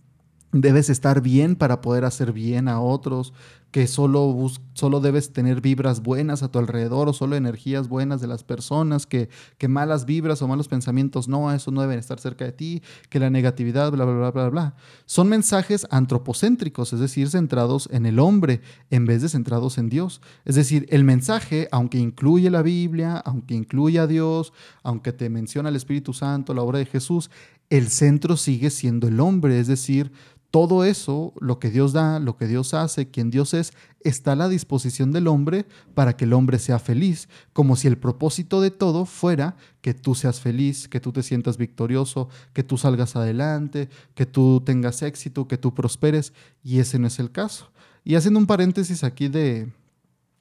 debes 0.53 0.91
estar 0.91 1.23
bien 1.23 1.57
para 1.57 1.81
poder 1.81 2.05
hacer 2.05 2.33
bien 2.33 2.69
a 2.69 2.81
otros, 2.81 3.33
que 3.73 3.87
solo, 3.87 4.37
solo 4.75 5.01
debes 5.01 5.33
tener 5.33 5.63
vibras 5.63 6.03
buenas 6.03 6.43
a 6.43 6.51
tu 6.51 6.59
alrededor 6.59 7.09
o 7.09 7.15
solo 7.15 7.37
energías 7.37 7.89
buenas 7.89 8.21
de 8.21 8.27
las 8.27 8.45
personas, 8.45 9.07
que, 9.07 9.31
que 9.57 9.67
malas 9.67 10.05
vibras 10.05 10.43
o 10.43 10.47
malos 10.47 10.69
pensamientos 10.69 11.27
no, 11.27 11.51
eso 11.51 11.71
no 11.71 11.81
deben 11.81 11.99
estar 11.99 12.21
cerca 12.21 12.45
de 12.45 12.53
ti, 12.53 12.83
que 13.09 13.19
la 13.19 13.31
negatividad, 13.31 13.91
bla, 13.91 14.05
bla, 14.05 14.15
bla, 14.15 14.31
bla, 14.31 14.49
bla. 14.51 14.75
Son 15.07 15.27
mensajes 15.27 15.87
antropocéntricos, 15.91 16.93
es 16.93 17.01
decir, 17.01 17.31
centrados 17.31 17.89
en 17.91 18.05
el 18.05 18.19
hombre 18.19 18.61
en 18.91 19.07
vez 19.07 19.23
de 19.23 19.31
centrados 19.31 19.79
en 19.79 19.89
Dios. 19.89 20.21
Es 20.45 20.55
decir, 20.55 20.87
el 20.91 21.05
mensaje, 21.05 21.69
aunque 21.73 21.97
incluye 21.97 22.51
la 22.51 22.61
Biblia, 22.61 23.17
aunque 23.17 23.55
incluye 23.55 23.99
a 23.99 24.07
Dios, 24.07 24.53
aunque 24.83 25.15
te 25.15 25.31
menciona 25.31 25.71
el 25.71 25.77
Espíritu 25.77 26.13
Santo, 26.13 26.53
la 26.53 26.61
obra 26.61 26.79
de 26.79 26.85
Jesús, 26.85 27.31
el 27.71 27.89
centro 27.89 28.37
sigue 28.37 28.69
siendo 28.69 29.09
el 29.09 29.19
hombre, 29.19 29.59
es 29.59 29.67
decir, 29.67 30.13
todo 30.53 30.85
eso, 30.85 31.33
lo 31.41 31.59
que 31.59 31.71
Dios 31.71 31.95
da, 31.95 32.21
lo 32.21 32.37
que 32.37 32.47
Dios 32.47 32.75
hace, 32.75 33.11
quien 33.11 33.31
Dios 33.31 33.55
es, 33.55 33.73
está 34.01 34.33
a 34.33 34.37
la 34.37 34.51
disposición 34.51 35.11
del 35.11 35.27
hombre 35.27 35.65
para 35.95 36.15
que 36.15 36.27
el 36.27 36.35
hombre 36.35 36.59
sea 36.59 36.79
feliz, 36.79 37.31
como 37.55 37.75
si 37.75 37.89
el 37.89 37.97
propósito 37.97 38.61
de 38.61 38.71
todo 38.71 39.07
fuera 39.07 39.57
que 39.81 39.95
tú 39.95 40.15
seas 40.15 40.41
feliz, 40.41 40.89
que 40.89 41.01
tú 41.01 41.11
te 41.11 41.23
sientas 41.23 41.57
victorioso, 41.57 42.29
que 42.53 42.63
tú 42.63 42.77
salgas 42.77 43.17
adelante, 43.17 43.89
que 44.15 44.27
tú 44.27 44.61
tengas 44.61 45.01
éxito, 45.01 45.49
que 45.49 45.57
tú 45.57 45.73
prosperes, 45.73 46.35
y 46.63 46.81
ese 46.81 46.99
no 46.99 47.07
es 47.07 47.19
el 47.19 47.33
caso. 47.33 47.73
Y 48.05 48.17
haciendo 48.17 48.39
un 48.39 48.47
paréntesis 48.47 49.05
aquí 49.05 49.29
de, 49.29 49.73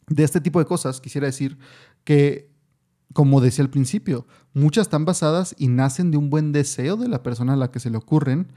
de 0.07 0.23
este 0.25 0.41
tipo 0.41 0.59
de 0.59 0.65
cosas, 0.65 0.99
quisiera 0.99 1.27
decir 1.27 1.57
que 2.03 2.51
como 3.13 3.39
decía 3.39 3.63
al 3.63 3.69
principio, 3.69 4.27
muchas 4.53 4.87
están 4.87 5.05
basadas 5.05 5.55
y 5.57 5.69
nacen 5.69 6.11
de 6.11 6.17
un 6.17 6.29
buen 6.29 6.51
deseo 6.51 6.97
de 6.97 7.07
la 7.07 7.23
persona 7.23 7.53
a 7.53 7.57
la 7.57 7.71
que 7.71 7.79
se 7.79 7.89
le 7.89 7.97
ocurren, 7.97 8.47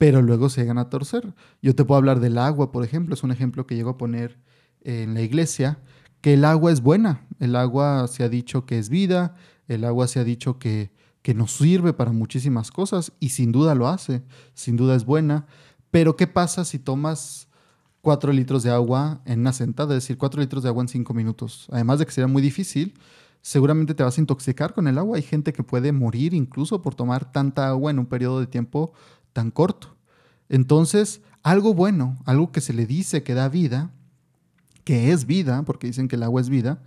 pero 0.00 0.22
luego 0.22 0.48
se 0.48 0.62
llegan 0.62 0.78
a 0.78 0.88
torcer. 0.88 1.34
Yo 1.60 1.74
te 1.74 1.84
puedo 1.84 1.98
hablar 1.98 2.20
del 2.20 2.38
agua, 2.38 2.72
por 2.72 2.86
ejemplo, 2.86 3.12
es 3.12 3.22
un 3.22 3.32
ejemplo 3.32 3.66
que 3.66 3.76
llego 3.76 3.90
a 3.90 3.98
poner 3.98 4.38
en 4.80 5.12
la 5.12 5.20
iglesia, 5.20 5.78
que 6.22 6.32
el 6.32 6.46
agua 6.46 6.72
es 6.72 6.80
buena, 6.80 7.26
el 7.38 7.54
agua 7.54 8.08
se 8.08 8.24
ha 8.24 8.30
dicho 8.30 8.64
que 8.64 8.78
es 8.78 8.88
vida, 8.88 9.34
el 9.68 9.84
agua 9.84 10.08
se 10.08 10.18
ha 10.18 10.24
dicho 10.24 10.58
que, 10.58 10.90
que 11.20 11.34
nos 11.34 11.52
sirve 11.52 11.92
para 11.92 12.12
muchísimas 12.12 12.70
cosas 12.70 13.12
y 13.20 13.28
sin 13.28 13.52
duda 13.52 13.74
lo 13.74 13.88
hace, 13.88 14.22
sin 14.54 14.78
duda 14.78 14.94
es 14.94 15.04
buena, 15.04 15.46
pero 15.90 16.16
¿qué 16.16 16.26
pasa 16.26 16.64
si 16.64 16.78
tomas 16.78 17.48
cuatro 18.00 18.32
litros 18.32 18.62
de 18.62 18.70
agua 18.70 19.20
en 19.26 19.40
una 19.40 19.52
sentada, 19.52 19.94
es 19.94 20.04
decir, 20.04 20.16
cuatro 20.16 20.40
litros 20.40 20.62
de 20.62 20.70
agua 20.70 20.82
en 20.82 20.88
cinco 20.88 21.12
minutos? 21.12 21.68
Además 21.70 21.98
de 21.98 22.06
que 22.06 22.12
sería 22.12 22.26
muy 22.26 22.40
difícil, 22.40 22.94
seguramente 23.42 23.94
te 23.94 24.02
vas 24.02 24.16
a 24.16 24.20
intoxicar 24.22 24.72
con 24.72 24.88
el 24.88 24.96
agua. 24.96 25.16
Hay 25.16 25.22
gente 25.22 25.52
que 25.52 25.62
puede 25.62 25.92
morir 25.92 26.34
incluso 26.34 26.80
por 26.82 26.94
tomar 26.94 27.32
tanta 27.32 27.68
agua 27.68 27.90
en 27.90 27.98
un 27.98 28.06
periodo 28.06 28.40
de 28.40 28.46
tiempo 28.46 28.92
tan 29.32 29.50
corto. 29.50 29.96
Entonces, 30.48 31.20
algo 31.42 31.74
bueno, 31.74 32.18
algo 32.26 32.52
que 32.52 32.60
se 32.60 32.72
le 32.72 32.86
dice 32.86 33.22
que 33.22 33.34
da 33.34 33.48
vida, 33.48 33.90
que 34.84 35.12
es 35.12 35.26
vida, 35.26 35.62
porque 35.62 35.86
dicen 35.86 36.08
que 36.08 36.16
el 36.16 36.22
agua 36.22 36.40
es 36.40 36.48
vida, 36.48 36.82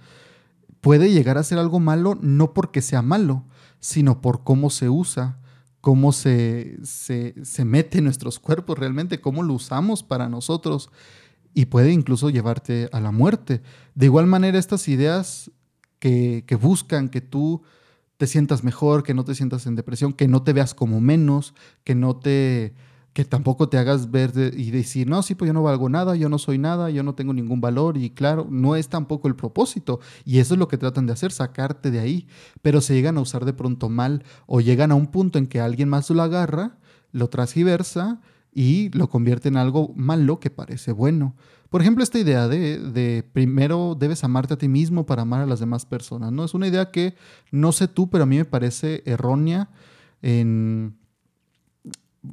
puede 0.81 1.11
llegar 1.11 1.37
a 1.37 1.43
ser 1.43 1.57
algo 1.57 1.79
malo 1.79 2.17
no 2.21 2.53
porque 2.53 2.81
sea 2.81 3.01
malo, 3.01 3.45
sino 3.79 4.21
por 4.21 4.43
cómo 4.43 4.69
se 4.69 4.89
usa, 4.89 5.39
cómo 5.81 6.11
se, 6.11 6.77
se, 6.83 7.65
mete 7.65 7.97
en 7.97 8.05
nuestros 8.05 8.39
cuerpos 8.39 8.77
realmente, 8.77 9.21
cómo 9.21 9.43
lo 9.43 9.53
usamos 9.53 10.03
para 10.03 10.29
nosotros 10.29 10.89
y 11.53 11.65
puede 11.65 11.91
incluso 11.91 12.29
llevarte 12.29 12.89
a 12.93 12.99
la 12.99 13.11
muerte. 13.11 13.61
De 13.95 14.05
igual 14.05 14.27
manera, 14.27 14.57
estas 14.57 14.87
ideas 14.87 15.51
que, 15.99 16.43
que 16.47 16.55
buscan 16.55 17.09
que 17.09 17.21
tú 17.21 17.63
te 18.23 18.27
sientas 18.27 18.63
mejor, 18.63 19.03
que 19.03 19.13
no 19.13 19.25
te 19.25 19.35
sientas 19.35 19.67
en 19.67 19.75
depresión, 19.75 20.13
que 20.13 20.29
no 20.29 20.43
te 20.43 20.53
veas 20.53 20.73
como 20.73 21.01
menos, 21.01 21.53
que 21.83 21.93
no 21.93 22.15
te 22.15 22.73
que 23.11 23.25
tampoco 23.25 23.67
te 23.67 23.77
hagas 23.77 24.11
ver 24.11 24.31
y 24.55 24.71
decir, 24.71 25.09
no, 25.09 25.21
sí, 25.23 25.35
pues 25.35 25.47
yo 25.47 25.53
no 25.53 25.61
valgo 25.61 25.89
nada, 25.89 26.15
yo 26.15 26.29
no 26.29 26.37
soy 26.37 26.57
nada, 26.57 26.89
yo 26.89 27.03
no 27.03 27.15
tengo 27.15 27.33
ningún 27.33 27.59
valor 27.59 27.97
y 27.97 28.11
claro, 28.11 28.47
no 28.49 28.77
es 28.77 28.87
tampoco 28.87 29.27
el 29.27 29.35
propósito. 29.35 29.99
Y 30.23 30.39
eso 30.39 30.53
es 30.53 30.59
lo 30.59 30.69
que 30.69 30.77
tratan 30.77 31.05
de 31.05 31.11
hacer, 31.11 31.33
sacarte 31.33 31.91
de 31.91 31.99
ahí, 31.99 32.27
pero 32.61 32.79
se 32.79 32.93
llegan 32.93 33.17
a 33.17 33.21
usar 33.21 33.43
de 33.43 33.51
pronto 33.51 33.89
mal 33.89 34.23
o 34.45 34.61
llegan 34.61 34.93
a 34.93 34.95
un 34.95 35.07
punto 35.07 35.37
en 35.37 35.47
que 35.47 35.59
alguien 35.59 35.89
más 35.89 36.09
lo 36.09 36.23
agarra, 36.23 36.77
lo 37.11 37.27
transgiversa 37.27 38.21
y 38.53 38.89
lo 38.89 39.09
convierte 39.09 39.47
en 39.47 39.57
algo 39.57 39.91
malo 39.95 40.39
que 40.39 40.49
parece 40.49 40.91
bueno. 40.91 41.35
Por 41.69 41.81
ejemplo, 41.81 42.03
esta 42.03 42.19
idea 42.19 42.47
de, 42.47 43.27
primero 43.33 43.95
debes 43.99 44.23
amarte 44.23 44.53
a 44.53 44.57
ti 44.57 44.67
mismo 44.67 45.05
para 45.05 45.23
amar 45.23 45.41
a 45.41 45.47
las 45.47 45.59
demás 45.59 45.85
personas, 45.85 46.31
¿no? 46.31 46.45
Es 46.45 46.53
una 46.53 46.67
idea 46.67 46.91
que 46.91 47.15
no 47.51 47.71
sé 47.71 47.87
tú, 47.87 48.09
pero 48.09 48.25
a 48.25 48.27
mí 48.27 48.37
me 48.37 48.45
parece 48.45 49.01
errónea 49.05 49.69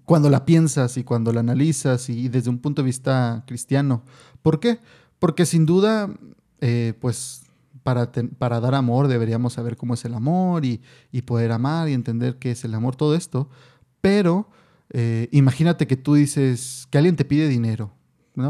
cuando 0.05 0.31
la 0.31 0.45
piensas 0.45 0.97
y 0.97 1.05
cuando 1.05 1.33
la 1.33 1.41
analizas 1.41 2.09
y 2.11 2.29
desde 2.29 2.50
un 2.50 2.59
punto 2.59 2.83
de 2.83 2.87
vista 2.87 3.45
cristiano. 3.47 4.03
¿Por 4.43 4.61
qué? 4.61 4.81
Porque 5.19 5.47
sin 5.47 5.67
duda, 5.67 6.15
eh, 6.61 6.95
pues 7.00 7.45
para, 7.83 8.12
para, 8.12 8.61
dar 8.61 8.75
amor 8.75 9.09
deberíamos 9.09 9.55
saber 9.55 9.77
cómo 9.77 9.95
es 9.95 10.05
el 10.05 10.15
amor 10.15 10.65
y, 10.65 10.83
poder 11.25 11.53
amar 11.53 11.89
y 11.89 11.95
entender 11.95 12.37
qué 12.37 12.50
es 12.50 12.65
el 12.65 12.75
amor, 12.75 12.95
todo 12.95 13.15
esto. 13.15 13.49
Pero 14.00 14.49
eh, 14.90 15.28
imagínate 15.32 15.87
que 15.87 15.97
tú 15.97 16.14
dices 16.14 16.87
que 16.90 16.99
alguien 16.99 17.16
te 17.16 17.25
pide 17.25 17.49
dinero 17.49 17.94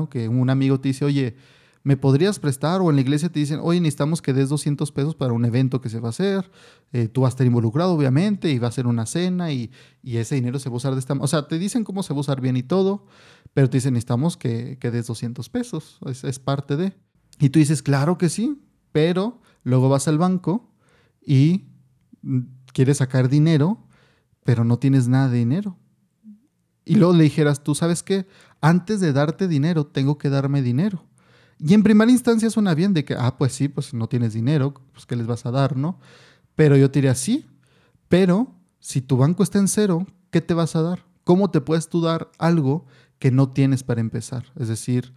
que 0.08 0.28
un 0.28 0.50
amigo 0.50 0.80
te 0.80 0.88
dice, 0.88 1.04
oye, 1.04 1.36
¿me 1.82 1.96
podrías 1.96 2.38
prestar? 2.38 2.80
O 2.80 2.90
en 2.90 2.96
la 2.96 3.02
iglesia 3.02 3.28
te 3.28 3.40
dicen, 3.40 3.60
oye, 3.62 3.80
necesitamos 3.80 4.22
que 4.22 4.32
des 4.32 4.48
200 4.48 4.92
pesos 4.92 5.14
para 5.14 5.32
un 5.32 5.44
evento 5.44 5.80
que 5.80 5.88
se 5.88 6.00
va 6.00 6.08
a 6.08 6.10
hacer. 6.10 6.50
Eh, 6.92 7.08
tú 7.08 7.22
vas 7.22 7.30
a 7.30 7.34
estar 7.34 7.46
involucrado, 7.46 7.94
obviamente, 7.94 8.50
y 8.50 8.58
va 8.58 8.68
a 8.68 8.72
ser 8.72 8.86
una 8.86 9.06
cena 9.06 9.52
y, 9.52 9.70
ese 10.02 10.34
dinero 10.34 10.58
se 10.58 10.68
va 10.68 10.74
a 10.74 10.76
usar 10.76 10.94
de 10.94 11.00
esta 11.00 11.14
O 11.14 11.26
sea, 11.26 11.48
te 11.48 11.58
dicen 11.58 11.84
cómo 11.84 12.02
se 12.02 12.12
va 12.12 12.18
a 12.18 12.20
usar 12.20 12.40
bien 12.40 12.56
y 12.56 12.62
todo, 12.62 13.06
pero 13.54 13.68
te 13.68 13.78
dicen, 13.78 13.94
necesitamos 13.94 14.36
que, 14.36 14.76
des 14.80 15.06
200 15.06 15.48
pesos. 15.48 15.98
Es, 16.06 16.24
es 16.24 16.38
parte 16.38 16.76
de. 16.76 16.92
Y 17.38 17.48
tú 17.50 17.58
dices, 17.58 17.82
claro 17.82 18.18
que 18.18 18.28
sí, 18.28 18.62
pero 18.92 19.40
luego 19.62 19.88
vas 19.88 20.08
al 20.08 20.18
banco 20.18 20.72
y 21.24 21.68
mm, 22.22 22.40
quieres 22.72 22.98
sacar 22.98 23.28
dinero, 23.28 23.86
pero 24.44 24.64
no 24.64 24.78
tienes 24.78 25.08
nada 25.08 25.28
de 25.28 25.38
dinero. 25.38 25.76
Y 26.90 26.96
luego 26.96 27.12
le 27.12 27.22
dijeras, 27.22 27.62
tú 27.62 27.76
sabes 27.76 28.02
qué, 28.02 28.26
antes 28.60 28.98
de 28.98 29.12
darte 29.12 29.46
dinero, 29.46 29.86
tengo 29.86 30.18
que 30.18 30.28
darme 30.28 30.60
dinero. 30.60 31.04
Y 31.60 31.74
en 31.74 31.84
primera 31.84 32.10
instancia 32.10 32.50
suena 32.50 32.74
bien 32.74 32.94
de 32.94 33.04
que, 33.04 33.14
ah, 33.14 33.38
pues 33.38 33.52
sí, 33.52 33.68
pues 33.68 33.94
no 33.94 34.08
tienes 34.08 34.32
dinero, 34.32 34.74
pues 34.92 35.06
¿qué 35.06 35.14
les 35.14 35.28
vas 35.28 35.46
a 35.46 35.52
dar, 35.52 35.76
no? 35.76 36.00
Pero 36.56 36.76
yo 36.76 36.90
te 36.90 36.98
diría, 36.98 37.14
sí, 37.14 37.46
pero 38.08 38.56
si 38.80 39.02
tu 39.02 39.16
banco 39.16 39.44
está 39.44 39.60
en 39.60 39.68
cero, 39.68 40.04
¿qué 40.32 40.40
te 40.40 40.52
vas 40.52 40.74
a 40.74 40.82
dar? 40.82 41.06
¿Cómo 41.22 41.52
te 41.52 41.60
puedes 41.60 41.88
tú 41.88 42.00
dar 42.00 42.28
algo 42.38 42.86
que 43.20 43.30
no 43.30 43.50
tienes 43.50 43.84
para 43.84 44.00
empezar? 44.00 44.46
Es 44.56 44.66
decir, 44.66 45.14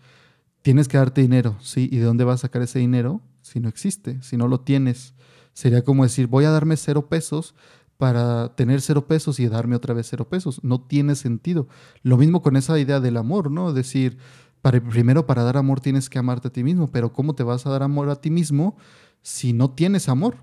tienes 0.62 0.88
que 0.88 0.98
darte 1.00 1.22
dinero, 1.22 1.58
¿sí? 1.60 1.90
¿Y 1.92 1.98
de 1.98 2.06
dónde 2.06 2.24
vas 2.24 2.42
a 2.42 2.46
sacar 2.50 2.62
ese 2.62 2.78
dinero 2.78 3.20
si 3.42 3.60
no 3.60 3.68
existe, 3.68 4.22
si 4.22 4.38
no 4.38 4.48
lo 4.48 4.60
tienes? 4.60 5.16
Sería 5.54 5.84
como 5.84 6.04
decir, 6.04 6.28
voy 6.28 6.46
a 6.46 6.52
darme 6.52 6.78
cero 6.78 7.10
pesos 7.10 7.56
para 8.04 8.54
tener 8.58 8.82
cero 8.82 9.08
pesos 9.08 9.40
y 9.40 9.48
darme 9.48 9.78
otra 9.78 9.94
vez 9.94 10.08
cero 10.10 10.28
pesos. 10.28 10.62
No 10.62 10.82
tiene 10.82 11.16
sentido. 11.16 11.70
Lo 12.02 12.18
mismo 12.18 12.42
con 12.42 12.58
esa 12.58 12.78
idea 12.78 13.00
del 13.00 13.16
amor, 13.16 13.50
¿no? 13.50 13.72
Decir, 13.72 14.18
primero 14.62 15.26
para 15.26 15.44
dar 15.44 15.56
amor 15.56 15.80
tienes 15.80 16.10
que 16.10 16.20
amarte 16.20 16.50
a 16.50 16.52
ti 16.52 16.66
mismo, 16.66 16.92
pero 16.92 17.14
¿cómo 17.14 17.34
te 17.34 17.44
vas 17.44 17.66
a 17.66 17.70
dar 17.70 17.82
amor 17.82 18.10
a 18.10 18.18
ti 18.18 18.30
mismo 18.30 18.76
si 19.22 19.54
no 19.54 19.70
tienes 19.70 20.10
amor? 20.10 20.36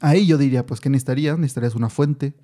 Ahí 0.00 0.26
yo 0.26 0.38
diría, 0.38 0.64
pues, 0.64 0.80
¿qué 0.80 0.88
necesitarías? 0.90 1.36
Necesitarías 1.40 1.74
una 1.74 1.88
fuente, 1.88 2.36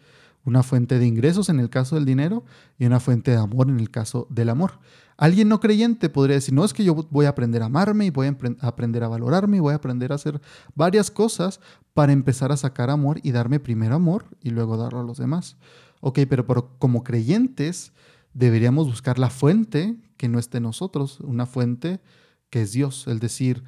una 0.44 0.62
fuente 0.62 0.98
de 0.98 1.06
ingresos 1.06 1.48
en 1.48 1.60
el 1.60 1.70
caso 1.70 1.96
del 1.96 2.04
dinero 2.04 2.44
y 2.78 2.86
una 2.86 3.00
fuente 3.00 3.30
de 3.30 3.36
amor 3.36 3.68
en 3.68 3.78
el 3.78 3.90
caso 3.90 4.26
del 4.30 4.48
amor. 4.48 4.78
Alguien 5.16 5.48
no 5.48 5.60
creyente 5.60 6.08
podría 6.08 6.36
decir, 6.36 6.54
no 6.54 6.64
es 6.64 6.72
que 6.72 6.82
yo 6.82 6.94
voy 6.94 7.26
a 7.26 7.30
aprender 7.30 7.62
a 7.62 7.66
amarme 7.66 8.06
y 8.06 8.10
voy 8.10 8.26
a 8.26 8.36
aprender 8.66 9.04
a 9.04 9.08
valorarme 9.08 9.58
y 9.58 9.60
voy 9.60 9.72
a 9.72 9.76
aprender 9.76 10.12
a 10.12 10.14
hacer 10.14 10.40
varias 10.74 11.10
cosas 11.10 11.60
para 11.92 12.12
empezar 12.12 12.52
a 12.52 12.56
sacar 12.56 12.88
amor 12.88 13.20
y 13.22 13.32
darme 13.32 13.60
primero 13.60 13.94
amor 13.94 14.24
y 14.40 14.50
luego 14.50 14.78
darlo 14.78 15.00
a 15.00 15.04
los 15.04 15.18
demás. 15.18 15.58
Ok, 16.00 16.20
pero, 16.28 16.46
como 16.78 17.04
creyentes 17.04 17.92
deberíamos 18.32 18.86
buscar 18.86 19.18
la 19.18 19.28
fuente 19.28 19.96
que 20.16 20.28
no 20.28 20.38
esté 20.38 20.56
en 20.56 20.62
nosotros, 20.62 21.20
una 21.20 21.44
fuente 21.44 22.00
que 22.48 22.62
es 22.62 22.72
Dios, 22.72 23.06
el 23.06 23.18
decir, 23.18 23.62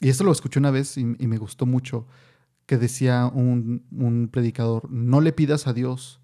y 0.00 0.10
esto 0.10 0.22
lo 0.22 0.30
escuché 0.30 0.60
una 0.60 0.70
vez 0.70 0.96
y 0.96 1.04
me 1.04 1.38
gustó 1.38 1.66
mucho, 1.66 2.06
que 2.68 2.76
decía 2.76 3.24
un, 3.24 4.28
predicador, 4.30 4.90
no 4.90 5.22
le 5.22 5.32
pidas 5.32 5.66
a 5.66 5.72
Dios 5.72 6.20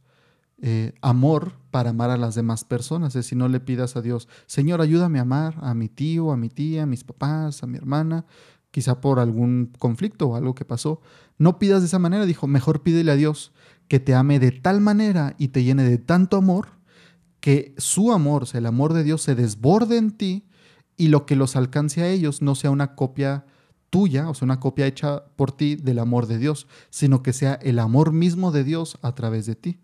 eh, 0.61 0.93
amor 1.01 1.55
para 1.71 1.91
amar 1.91 2.11
a 2.11 2.19
las 2.19 2.35
demás 2.35 2.65
personas, 2.65 3.17
es 3.17 3.25
decir, 3.25 3.39
no 3.39 3.49
le 3.49 3.61
pidas 3.61 3.97
a 3.97 4.03
Dios, 4.03 4.29
Señor, 4.45 4.83
ayúdame 4.83 5.21
a 5.21 5.23
amar 5.23 5.57
a 5.63 5.73
mi 5.73 5.89
tío, 5.89 6.33
a 6.33 6.37
mi 6.37 6.51
tía, 6.51 6.83
a 6.83 6.87
mis 6.87 7.03
papás, 7.03 7.63
a 7.63 7.67
mi 7.67 7.79
hermana, 7.79 8.27
quizá 8.71 9.01
por 9.01 9.21
algún 9.21 9.73
conflicto 9.79 10.29
o 10.29 10.37
algo 10.37 10.55
que 10.55 10.67
pasó. 10.67 11.01
No 11.39 11.59
pidas 11.59 11.81
de 11.81 11.87
esa 11.87 11.99
manera, 11.99 12.27
dijo, 12.27 12.47
mejor 12.47 12.83
pídele 12.83 13.11
a 13.11 13.17
Dios 13.17 13.55
que 13.89 13.99
te 13.99 14.15
ame 14.15 14.39
de 14.39 14.53
tal 14.53 14.83
manera 14.83 15.35
y 15.39 15.49
te 15.49 15.65
llene 15.65 15.85
de 15.85 15.97
tanto 15.97 16.37
amor 16.37 16.69
que 17.41 17.75
su 17.79 18.13
amor, 18.13 18.47
el 18.53 18.67
amor 18.67 18.93
de 18.93 19.03
Dios 19.03 19.23
se 19.23 19.35
desborde 19.35 19.97
en 19.97 20.11
ti 20.11 20.47
y 20.99 21.09
lo 21.09 21.25
que 21.25 21.37
los 21.37 21.57
alcance 21.57 22.03
a 22.03 22.11
ellos 22.11 22.43
no 22.43 22.55
sea 22.55 22.71
una 22.71 22.97
copia 22.97 23.47
tuya, 23.91 24.29
o 24.29 24.35
sea, 24.35 24.47
una 24.47 24.61
copia 24.61 24.87
hecha 24.87 25.25
por 25.37 25.53
ti 25.53 25.77
del 25.77 25.99
amor 25.99 26.27
de 26.27 26.39
Dios, 26.39 26.67
sino 26.91 27.23
que 27.23 27.33
sea 27.33 27.55
el 27.55 27.79
amor 27.79 28.13
mismo 28.13 28.53
de 28.53 28.65
Dios 28.65 28.99
a 29.03 29.15
través 29.15 29.47
de 29.47 29.55
ti. 29.55 29.79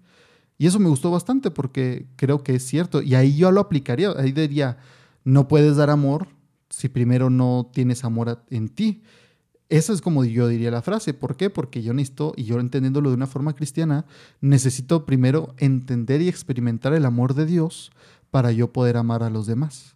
Y 0.59 0.67
eso 0.67 0.79
me 0.79 0.91
gustó 0.91 1.11
bastante 1.11 1.51
porque 1.51 2.07
creo 2.17 2.43
que 2.43 2.55
es 2.55 2.67
cierto. 2.67 3.01
Y 3.01 3.15
ahí 3.15 3.35
yo 3.35 3.51
lo 3.51 3.63
aplicaría. 3.63 4.11
Ahí 4.11 4.33
diría, 4.33 4.77
no 5.25 5.49
puedes 5.49 5.77
dar 5.77 5.89
amor 5.89 6.29
si 6.69 6.89
primero 6.91 7.31
no 7.31 7.71
tienes 7.73 8.05
amor 8.05 8.45
en 8.51 8.69
ti. 8.69 9.03
Esa 9.71 9.93
es 9.93 10.03
como 10.03 10.25
yo 10.25 10.49
diría 10.49 10.71
la 10.71 10.83
frase. 10.83 11.15
¿Por 11.15 11.37
qué? 11.37 11.49
Porque 11.49 11.81
yo 11.83 11.95
necesito, 11.95 12.35
y 12.37 12.45
yo 12.45 12.61
entendiéndolo 12.61 13.09
de 13.09 13.17
una 13.17 13.27
forma 13.27 13.55
cristiana, 13.55 14.05
necesito 14.41 15.07
primero 15.07 15.55
entender 15.59 16.21
y 16.21 16.29
experimentar 16.29 16.93
el 16.93 17.07
amor 17.07 17.35
de 17.35 17.47
Dios 17.47 17.91
para 18.31 18.53
yo 18.53 18.73
poder 18.73 18.97
amar 18.97 19.23
a 19.23 19.31
los 19.31 19.47
demás. 19.47 19.95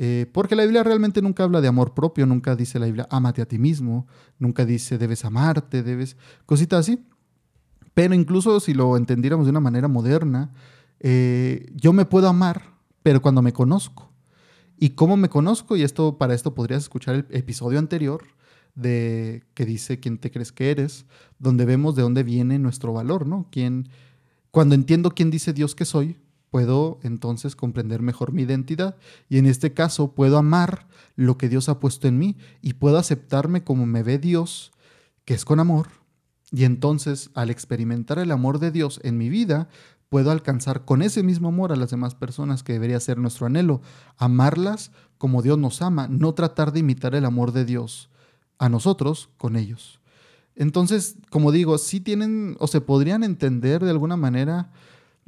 Eh, 0.00 0.26
porque 0.32 0.54
la 0.54 0.62
Biblia 0.62 0.84
realmente 0.84 1.20
nunca 1.20 1.42
habla 1.42 1.60
de 1.60 1.66
amor 1.66 1.92
propio, 1.92 2.24
nunca 2.24 2.54
dice 2.54 2.78
la 2.78 2.86
Biblia, 2.86 3.08
ámate 3.10 3.42
a 3.42 3.46
ti 3.46 3.58
mismo, 3.58 4.06
nunca 4.38 4.64
dice 4.64 4.96
debes 4.96 5.24
amarte, 5.24 5.82
debes, 5.82 6.16
cositas 6.46 6.80
así. 6.80 7.04
Pero 7.94 8.14
incluso 8.14 8.60
si 8.60 8.74
lo 8.74 8.96
entendiéramos 8.96 9.46
de 9.46 9.50
una 9.50 9.60
manera 9.60 9.88
moderna, 9.88 10.52
eh, 11.00 11.66
yo 11.74 11.92
me 11.92 12.04
puedo 12.04 12.28
amar, 12.28 12.62
pero 13.02 13.20
cuando 13.20 13.42
me 13.42 13.52
conozco. 13.52 14.12
¿Y 14.78 14.90
cómo 14.90 15.16
me 15.16 15.28
conozco? 15.28 15.76
Y 15.76 15.82
esto 15.82 16.16
para 16.16 16.34
esto 16.34 16.54
podrías 16.54 16.82
escuchar 16.82 17.16
el 17.16 17.26
episodio 17.30 17.80
anterior 17.80 18.22
de 18.76 19.42
que 19.54 19.66
dice 19.66 19.98
quién 19.98 20.18
te 20.18 20.30
crees 20.30 20.52
que 20.52 20.70
eres, 20.70 21.06
donde 21.40 21.64
vemos 21.64 21.96
de 21.96 22.02
dónde 22.02 22.22
viene 22.22 22.60
nuestro 22.60 22.92
valor, 22.92 23.26
¿no? 23.26 23.48
Quién, 23.50 23.88
cuando 24.52 24.76
entiendo 24.76 25.10
quién 25.10 25.32
dice 25.32 25.52
Dios 25.52 25.74
que 25.74 25.84
soy, 25.84 26.16
puedo 26.50 26.98
entonces 27.02 27.56
comprender 27.56 28.02
mejor 28.02 28.32
mi 28.32 28.42
identidad. 28.42 28.96
Y 29.28 29.38
en 29.38 29.46
este 29.46 29.72
caso 29.74 30.12
puedo 30.12 30.38
amar 30.38 30.86
lo 31.16 31.38
que 31.38 31.48
Dios 31.48 31.68
ha 31.68 31.80
puesto 31.80 32.08
en 32.08 32.18
mí 32.18 32.36
y 32.62 32.74
puedo 32.74 32.98
aceptarme 32.98 33.64
como 33.64 33.86
me 33.86 34.02
ve 34.02 34.18
Dios, 34.18 34.72
que 35.24 35.34
es 35.34 35.44
con 35.44 35.60
amor, 35.60 35.88
y 36.50 36.64
entonces 36.64 37.30
al 37.34 37.50
experimentar 37.50 38.18
el 38.18 38.30
amor 38.30 38.58
de 38.58 38.70
Dios 38.70 39.00
en 39.02 39.18
mi 39.18 39.28
vida, 39.28 39.68
puedo 40.08 40.30
alcanzar 40.30 40.84
con 40.84 41.02
ese 41.02 41.22
mismo 41.22 41.48
amor 41.48 41.72
a 41.72 41.76
las 41.76 41.90
demás 41.90 42.14
personas 42.14 42.62
que 42.62 42.72
debería 42.72 42.98
ser 43.00 43.18
nuestro 43.18 43.46
anhelo, 43.46 43.82
amarlas 44.16 44.90
como 45.18 45.42
Dios 45.42 45.58
nos 45.58 45.82
ama, 45.82 46.08
no 46.08 46.32
tratar 46.32 46.72
de 46.72 46.80
imitar 46.80 47.14
el 47.14 47.24
amor 47.24 47.52
de 47.52 47.64
Dios 47.64 48.08
a 48.58 48.68
nosotros 48.68 49.28
con 49.36 49.56
ellos. 49.56 50.00
Entonces, 50.56 51.16
como 51.30 51.52
digo, 51.52 51.78
sí 51.78 52.00
tienen 52.00 52.56
o 52.58 52.66
se 52.66 52.80
podrían 52.80 53.22
entender 53.22 53.84
de 53.84 53.90
alguna 53.90 54.16
manera 54.16 54.72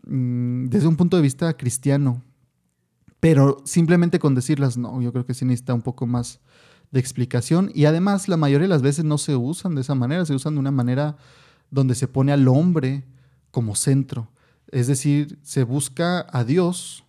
desde 0.03 0.87
un 0.87 0.97
punto 0.97 1.17
de 1.17 1.23
vista 1.23 1.57
cristiano. 1.57 2.23
Pero 3.21 3.63
simplemente 3.65 4.19
con 4.19 4.35
decirlas, 4.35 4.79
no, 4.79 5.01
yo 5.03 5.13
creo 5.13 5.27
que 5.27 5.35
sí 5.35 5.45
necesita 5.45 5.75
un 5.75 5.83
poco 5.83 6.07
más 6.07 6.41
de 6.91 7.01
explicación. 7.01 7.71
Y 7.75 7.85
además, 7.85 8.29
la 8.29 8.39
mayoría 8.39 8.65
de 8.65 8.75
las 8.75 8.83
veces 8.83 9.05
no 9.05 9.19
se 9.19 9.37
usan 9.37 9.75
de 9.75 9.83
esa 9.83 9.95
manera, 9.95 10.25
se 10.25 10.35
usan 10.35 10.55
de 10.55 10.61
una 10.61 10.71
manera 10.71 11.17
donde 11.71 11.95
se 11.95 12.09
pone 12.09 12.33
al 12.33 12.49
hombre 12.49 13.05
como 13.51 13.77
centro. 13.77 14.29
Es 14.69 14.87
decir, 14.87 15.39
se 15.43 15.65
busca 15.65 16.27
a 16.33 16.45
Dios 16.45 17.05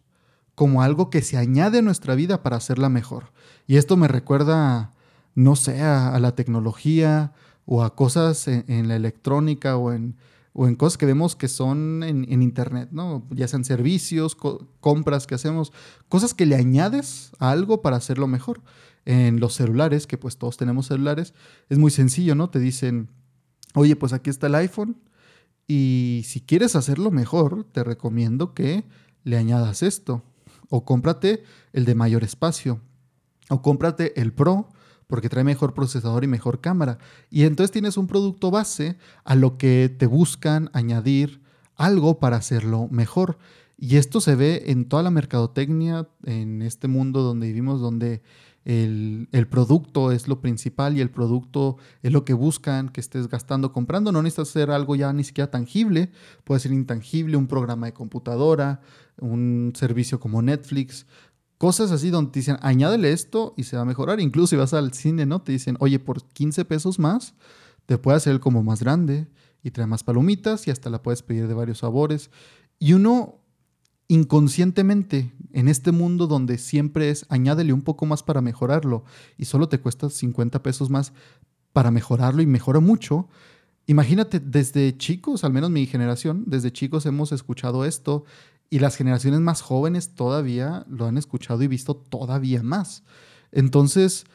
como 0.53 0.81
algo 0.81 1.09
que 1.09 1.21
se 1.21 1.37
añade 1.37 1.79
a 1.79 1.81
nuestra 1.81 2.13
vida 2.13 2.43
para 2.43 2.57
hacerla 2.57 2.89
mejor. 2.89 3.31
Y 3.65 3.77
esto 3.77 3.95
me 3.95 4.07
recuerda, 4.07 4.91
no 5.33 5.55
sé, 5.55 5.81
a, 5.81 6.19
la 6.19 6.35
tecnología 6.35 7.31
o 7.65 7.83
a 7.83 7.95
cosas 7.95 8.47
en 8.47 8.87
la 8.87 8.95
electrónica 8.95 9.77
o 9.77 9.93
en, 9.93 10.15
o 10.53 10.67
en 10.67 10.75
cosas 10.75 10.97
que 10.97 11.05
vemos 11.05 11.35
que 11.35 11.47
son 11.47 12.03
en, 12.03 12.41
Internet, 12.41 12.89
¿no? 12.91 13.25
Ya 13.31 13.47
sean 13.47 13.63
servicios, 13.63 14.35
compras 14.79 15.27
que 15.27 15.35
hacemos, 15.35 15.71
cosas 16.09 16.33
que 16.33 16.45
le 16.45 16.55
añades 16.55 17.31
a 17.39 17.51
algo 17.51 17.81
para 17.81 17.97
hacerlo 17.97 18.27
mejor. 18.27 18.61
En 19.03 19.39
los 19.39 19.55
celulares, 19.55 20.05
que 20.05 20.19
pues 20.19 20.37
todos 20.37 20.57
tenemos 20.57 20.87
celulares, 20.87 21.33
es 21.69 21.79
muy 21.79 21.89
sencillo, 21.89 22.35
¿no? 22.35 22.51
Te 22.51 22.59
dicen, 22.59 23.09
oye, 23.73 23.95
pues 23.95 24.13
aquí 24.13 24.29
está 24.29 24.45
el 24.47 24.55
iPhone 24.55 24.97
y 25.67 26.23
si 26.25 26.41
quieres 26.41 26.75
hacerlo 26.75 27.11
mejor, 27.11 27.63
te 27.71 27.83
recomiendo 27.83 28.53
que 28.53 28.83
le 29.23 29.37
añadas 29.37 29.83
esto. 29.83 30.21
O 30.69 30.85
cómprate 30.85 31.43
el 31.73 31.85
de 31.85 31.95
mayor 31.95 32.23
espacio. 32.23 32.81
O 33.49 33.61
cómprate 33.61 34.19
el 34.19 34.33
Pro 34.33 34.69
porque 35.11 35.29
trae 35.29 35.43
mejor 35.43 35.75
procesador 35.75 36.23
y 36.23 36.27
mejor 36.27 36.61
cámara. 36.61 36.97
Y 37.29 37.43
entonces 37.43 37.69
tienes 37.69 37.97
un 37.97 38.07
producto 38.07 38.49
base 38.49 38.97
a 39.23 39.35
lo 39.35 39.59
que 39.59 39.93
te 39.95 40.07
buscan 40.07 40.71
añadir 40.73 41.41
algo 41.75 42.17
para 42.17 42.37
hacerlo 42.37 42.87
mejor. 42.89 43.37
Y 43.77 43.97
esto 43.97 44.21
se 44.21 44.35
ve 44.35 44.63
en 44.67 44.85
toda 44.85 45.03
la 45.03 45.11
mercadotecnia, 45.11 46.07
en 46.23 46.63
este 46.63 46.87
mundo 46.87 47.21
donde 47.21 47.47
vivimos, 47.47 47.81
donde 47.81 48.21
el, 48.63 49.47
producto 49.49 50.11
es 50.11 50.27
lo 50.27 50.39
principal 50.39 50.95
y 50.95 51.01
el 51.01 51.09
producto 51.09 51.77
es 52.03 52.11
lo 52.11 52.23
que 52.23 52.33
buscan 52.33 52.89
que 52.89 53.01
estés 53.01 53.27
gastando, 53.27 53.71
comprando. 53.71 54.11
No 54.11 54.21
necesitas 54.21 54.49
hacer 54.49 54.71
algo 54.71 54.95
ya 54.95 55.11
ni 55.13 55.23
siquiera 55.23 55.49
tangible, 55.49 56.11
puede 56.43 56.59
ser 56.59 56.71
intangible, 56.71 57.37
un 57.37 57.47
programa 57.47 57.87
de 57.87 57.93
computadora, 57.93 58.81
un 59.19 59.73
servicio 59.75 60.19
como 60.19 60.41
Netflix, 60.41 61.05
Cosas 61.61 61.91
así 61.91 62.09
donde 62.09 62.31
te 62.31 62.39
dicen, 62.39 62.57
añádele 62.63 63.11
esto 63.11 63.53
y 63.55 63.65
se 63.65 63.75
va 63.75 63.83
a 63.83 63.85
mejorar. 63.85 64.19
Incluso 64.19 64.47
si 64.47 64.55
vas 64.55 64.73
al 64.73 64.95
cine, 64.95 65.27
¿no? 65.27 65.43
Te 65.43 65.51
dicen, 65.51 65.77
oye, 65.79 65.99
por 65.99 66.23
15 66.23 66.65
pesos 66.65 66.97
más, 66.97 67.35
te 67.85 67.99
puede 67.99 68.17
hacer 68.17 68.33
el 68.33 68.39
como 68.39 68.63
más 68.63 68.81
grande 68.81 69.27
y 69.61 69.69
trae 69.69 69.85
más 69.85 70.03
palomitas 70.03 70.67
y 70.67 70.71
hasta 70.71 70.89
la 70.89 71.03
puedes 71.03 71.21
pedir 71.21 71.47
de 71.47 71.53
varios 71.53 71.77
sabores. 71.77 72.31
Y 72.79 72.93
uno 72.93 73.43
inconscientemente 74.07 75.33
en 75.53 75.67
este 75.67 75.91
mundo 75.91 76.25
donde 76.25 76.57
siempre 76.57 77.11
es 77.11 77.27
añádele 77.29 77.73
un 77.73 77.83
poco 77.83 78.07
más 78.07 78.23
para 78.23 78.41
mejorarlo 78.41 79.03
y 79.37 79.45
solo 79.45 79.69
te 79.69 79.79
cuesta 79.79 80.09
50 80.09 80.63
pesos 80.63 80.89
más 80.89 81.13
para 81.73 81.91
mejorarlo 81.91 82.41
y 82.41 82.47
mejora 82.47 82.79
mucho. 82.79 83.29
Imagínate, 83.85 84.39
desde 84.39 84.97
chicos, 84.97 85.43
al 85.43 85.53
menos 85.53 85.69
mi 85.69 85.85
generación, 85.85 86.43
desde 86.47 86.73
chicos 86.73 87.05
hemos 87.05 87.31
escuchado 87.31 87.85
esto 87.85 88.25
y 88.71 88.79
las 88.79 88.95
generaciones 88.95 89.41
más 89.41 89.61
jóvenes 89.61 90.15
todavía 90.15 90.85
lo 90.89 91.05
han 91.05 91.17
escuchado 91.17 91.61
y 91.61 91.67
visto 91.67 91.93
todavía 91.93 92.63
más. 92.63 93.03
Entonces, 93.51 94.25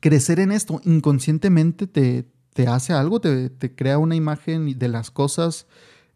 crecer 0.00 0.40
en 0.40 0.50
esto 0.50 0.80
inconscientemente 0.84 1.86
te, 1.86 2.28
te 2.52 2.66
hace 2.66 2.92
algo, 2.92 3.20
te, 3.20 3.48
te, 3.48 3.72
crea 3.72 3.98
una 3.98 4.16
imagen 4.16 4.76
de 4.76 4.88
las 4.88 5.12
cosas 5.12 5.68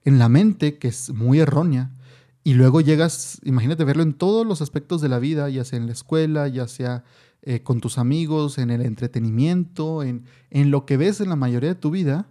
en 0.05 0.19
la 0.19 0.29
mente 0.29 0.79
que 0.79 0.89
es 0.89 1.11
muy 1.11 1.39
errónea. 1.39 1.93
Y 2.43 2.55
luego 2.55 2.81
llegas, 2.81 3.41
imagínate 3.45 3.85
verlo 3.85 4.03
en 4.03 4.15
todos 4.15 4.45
los 4.45 4.61
aspectos 4.61 5.01
de 5.01 5.09
la 5.09 5.21
vida, 5.21 5.49
ya 5.49 5.65
sea 5.65 5.79
en 5.79 5.87
la 5.87 5.93
escuela, 5.93 6.49
ya 6.49 6.67
sea 6.67 7.05
eh, 7.43 7.63
con 7.63 7.81
tus 7.81 7.97
amigos, 7.97 8.59
en 8.59 8.73
el 8.73 8.81
entretenimiento, 8.81 10.03
en, 10.03 10.25
en 10.51 10.73
lo 10.73 10.85
que 10.85 10.97
ves 10.97 11.21
en 11.21 11.29
la 11.29 11.37
mayoría 11.37 11.69
de 11.71 11.81
tu 11.81 11.93
vida. 11.93 12.27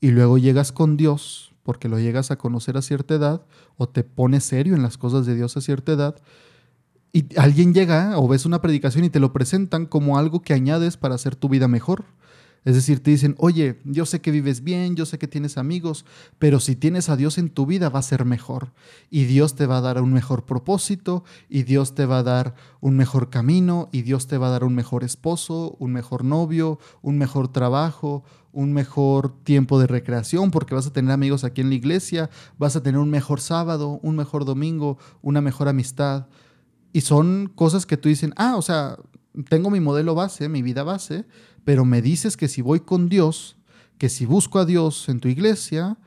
Y 0.00 0.10
luego 0.10 0.38
llegas 0.38 0.72
con 0.72 0.96
Dios 0.96 1.53
porque 1.64 1.88
lo 1.88 1.98
llegas 1.98 2.30
a 2.30 2.36
conocer 2.36 2.76
a 2.76 2.82
cierta 2.82 3.14
edad 3.14 3.42
o 3.76 3.88
te 3.88 4.04
pones 4.04 4.44
serio 4.44 4.76
en 4.76 4.82
las 4.82 4.96
cosas 4.96 5.26
de 5.26 5.34
Dios 5.34 5.56
a 5.56 5.60
cierta 5.60 5.92
edad. 5.92 6.16
Y 7.12 7.26
alguien 7.38 7.74
llega 7.74 8.18
o 8.18 8.28
ves 8.28 8.46
una 8.46 8.60
predicación 8.60 9.04
y 9.04 9.10
te 9.10 9.20
lo 9.20 9.32
presentan 9.32 9.86
como 9.86 10.18
algo 10.18 10.42
que 10.42 10.52
añades 10.52 10.96
para 10.96 11.16
hacer 11.16 11.34
tu 11.34 11.48
vida 11.48 11.66
mejor. 11.66 12.04
Es 12.64 12.74
decir, 12.74 13.02
te 13.02 13.10
dicen, 13.10 13.34
oye, 13.38 13.78
yo 13.84 14.06
sé 14.06 14.20
que 14.20 14.30
vives 14.30 14.64
bien, 14.64 14.96
yo 14.96 15.04
sé 15.04 15.18
que 15.18 15.28
tienes 15.28 15.58
amigos, 15.58 16.06
pero 16.38 16.60
si 16.60 16.76
tienes 16.76 17.10
a 17.10 17.16
Dios 17.16 17.36
en 17.36 17.50
tu 17.50 17.66
vida 17.66 17.90
va 17.90 17.98
a 17.98 18.02
ser 18.02 18.24
mejor. 18.24 18.72
Y 19.10 19.24
Dios 19.24 19.54
te 19.54 19.66
va 19.66 19.78
a 19.78 19.80
dar 19.82 20.00
un 20.00 20.12
mejor 20.14 20.46
propósito, 20.46 21.24
y 21.50 21.64
Dios 21.64 21.94
te 21.94 22.06
va 22.06 22.18
a 22.18 22.22
dar 22.22 22.54
un 22.80 22.96
mejor 22.96 23.28
camino, 23.28 23.90
y 23.92 24.02
Dios 24.02 24.26
te 24.28 24.38
va 24.38 24.46
a 24.46 24.50
dar 24.50 24.64
un 24.64 24.74
mejor 24.74 25.04
esposo, 25.04 25.76
un 25.78 25.92
mejor 25.92 26.24
novio, 26.24 26.78
un 27.02 27.18
mejor 27.18 27.48
trabajo, 27.48 28.24
un 28.50 28.72
mejor 28.72 29.34
tiempo 29.42 29.78
de 29.78 29.86
recreación, 29.86 30.50
porque 30.50 30.74
vas 30.74 30.86
a 30.86 30.92
tener 30.92 31.12
amigos 31.12 31.44
aquí 31.44 31.60
en 31.60 31.68
la 31.68 31.74
iglesia, 31.74 32.30
vas 32.56 32.76
a 32.76 32.82
tener 32.82 32.98
un 32.98 33.10
mejor 33.10 33.40
sábado, 33.40 34.00
un 34.02 34.16
mejor 34.16 34.46
domingo, 34.46 34.96
una 35.20 35.42
mejor 35.42 35.68
amistad. 35.68 36.28
Y 36.94 37.02
son 37.02 37.52
cosas 37.54 37.84
que 37.84 37.96
tú 37.96 38.08
dicen, 38.08 38.32
ah, 38.36 38.56
o 38.56 38.62
sea, 38.62 38.96
tengo 39.48 39.70
mi 39.70 39.80
modelo 39.80 40.14
base, 40.14 40.48
mi 40.48 40.62
vida 40.62 40.82
base, 40.82 41.26
pero 41.64 41.84
me 41.84 42.02
dices 42.02 42.36
que 42.36 42.48
si 42.48 42.62
voy 42.62 42.80
con 42.80 43.08
Dios, 43.08 43.56
que 43.98 44.08
si 44.08 44.26
busco 44.26 44.58
a 44.58 44.64
Dios 44.64 45.08
en 45.08 45.20
tu 45.20 45.28
iglesia, 45.28 45.98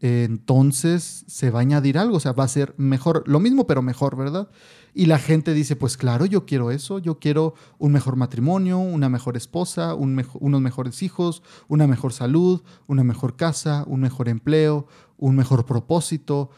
entonces 0.00 1.24
se 1.28 1.50
va 1.50 1.60
a 1.60 1.62
añadir 1.62 1.96
algo, 1.96 2.16
o 2.16 2.20
sea, 2.20 2.32
va 2.32 2.44
a 2.44 2.48
ser 2.48 2.74
mejor, 2.76 3.22
lo 3.26 3.38
mismo 3.38 3.66
pero 3.68 3.82
mejor, 3.82 4.16
¿verdad? 4.16 4.50
Y 4.94 5.06
la 5.06 5.18
gente 5.18 5.54
dice, 5.54 5.76
pues 5.76 5.96
claro, 5.96 6.26
yo 6.26 6.44
quiero 6.44 6.70
eso, 6.70 6.98
yo 6.98 7.18
quiero 7.18 7.54
un 7.78 7.92
mejor 7.92 8.16
matrimonio, 8.16 8.78
una 8.78 9.08
mejor 9.08 9.36
esposa, 9.36 9.94
unos 9.94 10.60
mejores 10.60 11.02
hijos, 11.02 11.42
una 11.68 11.86
mejor 11.86 12.12
salud, 12.12 12.62
una 12.88 13.04
mejor 13.04 13.36
casa, 13.36 13.84
un 13.86 14.00
mejor 14.00 14.28
empleo, 14.28 14.86
un 15.16 15.36
mejor 15.36 15.64
propósito, 15.64 16.50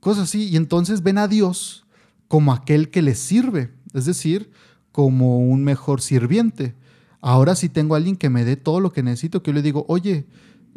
cosas 0.00 0.24
así. 0.24 0.48
Y 0.48 0.56
entonces 0.56 1.02
ven 1.02 1.18
a 1.18 1.28
Dios 1.28 1.86
como 2.28 2.52
aquel 2.52 2.90
que 2.90 3.02
les 3.02 3.18
sirve, 3.18 3.74
es 3.92 4.06
decir, 4.06 4.50
como 4.92 5.38
un 5.38 5.64
mejor 5.64 6.00
sirviente. 6.00 6.74
Ahora 7.20 7.54
sí 7.54 7.68
tengo 7.68 7.94
a 7.94 7.98
alguien 7.98 8.16
que 8.16 8.30
me 8.30 8.44
dé 8.44 8.56
todo 8.56 8.80
lo 8.80 8.92
que 8.92 9.02
necesito, 9.02 9.42
que 9.42 9.50
yo 9.50 9.54
le 9.54 9.62
digo, 9.62 9.84
oye, 9.88 10.26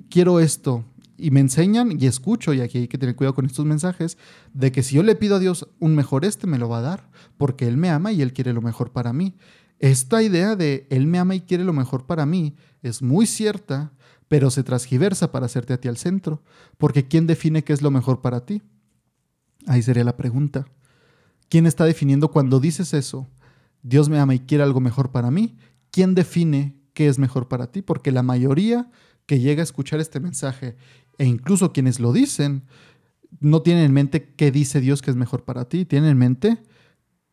quiero 0.09 0.39
esto. 0.39 0.83
Y 1.17 1.31
me 1.31 1.39
enseñan 1.39 1.97
y 1.99 2.07
escucho, 2.07 2.53
y 2.53 2.61
aquí 2.61 2.79
hay 2.79 2.87
que 2.87 2.97
tener 2.97 3.15
cuidado 3.15 3.35
con 3.35 3.45
estos 3.45 3.65
mensajes, 3.65 4.17
de 4.53 4.71
que 4.71 4.83
si 4.83 4.95
yo 4.95 5.03
le 5.03 5.15
pido 5.15 5.37
a 5.37 5.39
Dios 5.39 5.69
un 5.79 5.95
mejor 5.95 6.25
este, 6.25 6.47
me 6.47 6.57
lo 6.57 6.67
va 6.67 6.79
a 6.79 6.81
dar, 6.81 7.09
porque 7.37 7.67
Él 7.67 7.77
me 7.77 7.89
ama 7.89 8.11
y 8.11 8.21
Él 8.21 8.33
quiere 8.33 8.51
lo 8.51 8.61
mejor 8.61 8.91
para 8.91 9.13
mí. 9.13 9.35
Esta 9.79 10.21
idea 10.23 10.55
de 10.55 10.87
Él 10.89 11.07
me 11.07 11.19
ama 11.19 11.35
y 11.35 11.41
quiere 11.41 11.63
lo 11.63 11.73
mejor 11.73 12.05
para 12.05 12.25
mí 12.25 12.55
es 12.81 13.01
muy 13.01 13.25
cierta, 13.25 13.93
pero 14.27 14.49
se 14.49 14.63
transgiversa 14.63 15.31
para 15.31 15.45
hacerte 15.45 15.73
a 15.73 15.79
ti 15.79 15.87
al 15.87 15.97
centro, 15.97 16.41
porque 16.77 17.07
¿quién 17.07 17.27
define 17.27 17.63
qué 17.63 17.73
es 17.73 17.81
lo 17.81 17.91
mejor 17.91 18.21
para 18.21 18.45
ti? 18.45 18.61
Ahí 19.67 19.81
sería 19.81 20.03
la 20.03 20.17
pregunta. 20.17 20.65
¿Quién 21.49 21.65
está 21.67 21.85
definiendo 21.85 22.31
cuando 22.31 22.59
dices 22.59 22.93
eso? 22.93 23.27
Dios 23.83 24.09
me 24.09 24.17
ama 24.17 24.33
y 24.33 24.39
quiere 24.39 24.63
algo 24.63 24.79
mejor 24.79 25.11
para 25.11 25.29
mí. 25.29 25.57
¿Quién 25.91 26.15
define 26.15 26.75
qué 26.93 27.07
es 27.07 27.19
mejor 27.19 27.47
para 27.47 27.71
ti? 27.71 27.81
Porque 27.81 28.11
la 28.11 28.23
mayoría 28.23 28.89
que 29.25 29.39
llega 29.39 29.61
a 29.61 29.63
escuchar 29.63 29.99
este 29.99 30.19
mensaje, 30.19 30.75
e 31.17 31.25
incluso 31.25 31.71
quienes 31.71 31.99
lo 31.99 32.11
dicen, 32.11 32.63
no 33.39 33.61
tienen 33.61 33.85
en 33.85 33.93
mente 33.93 34.33
qué 34.35 34.51
dice 34.51 34.81
Dios 34.81 35.01
que 35.01 35.11
es 35.11 35.17
mejor 35.17 35.43
para 35.43 35.65
ti, 35.65 35.85
tienen 35.85 36.11
en 36.11 36.17
mente 36.17 36.63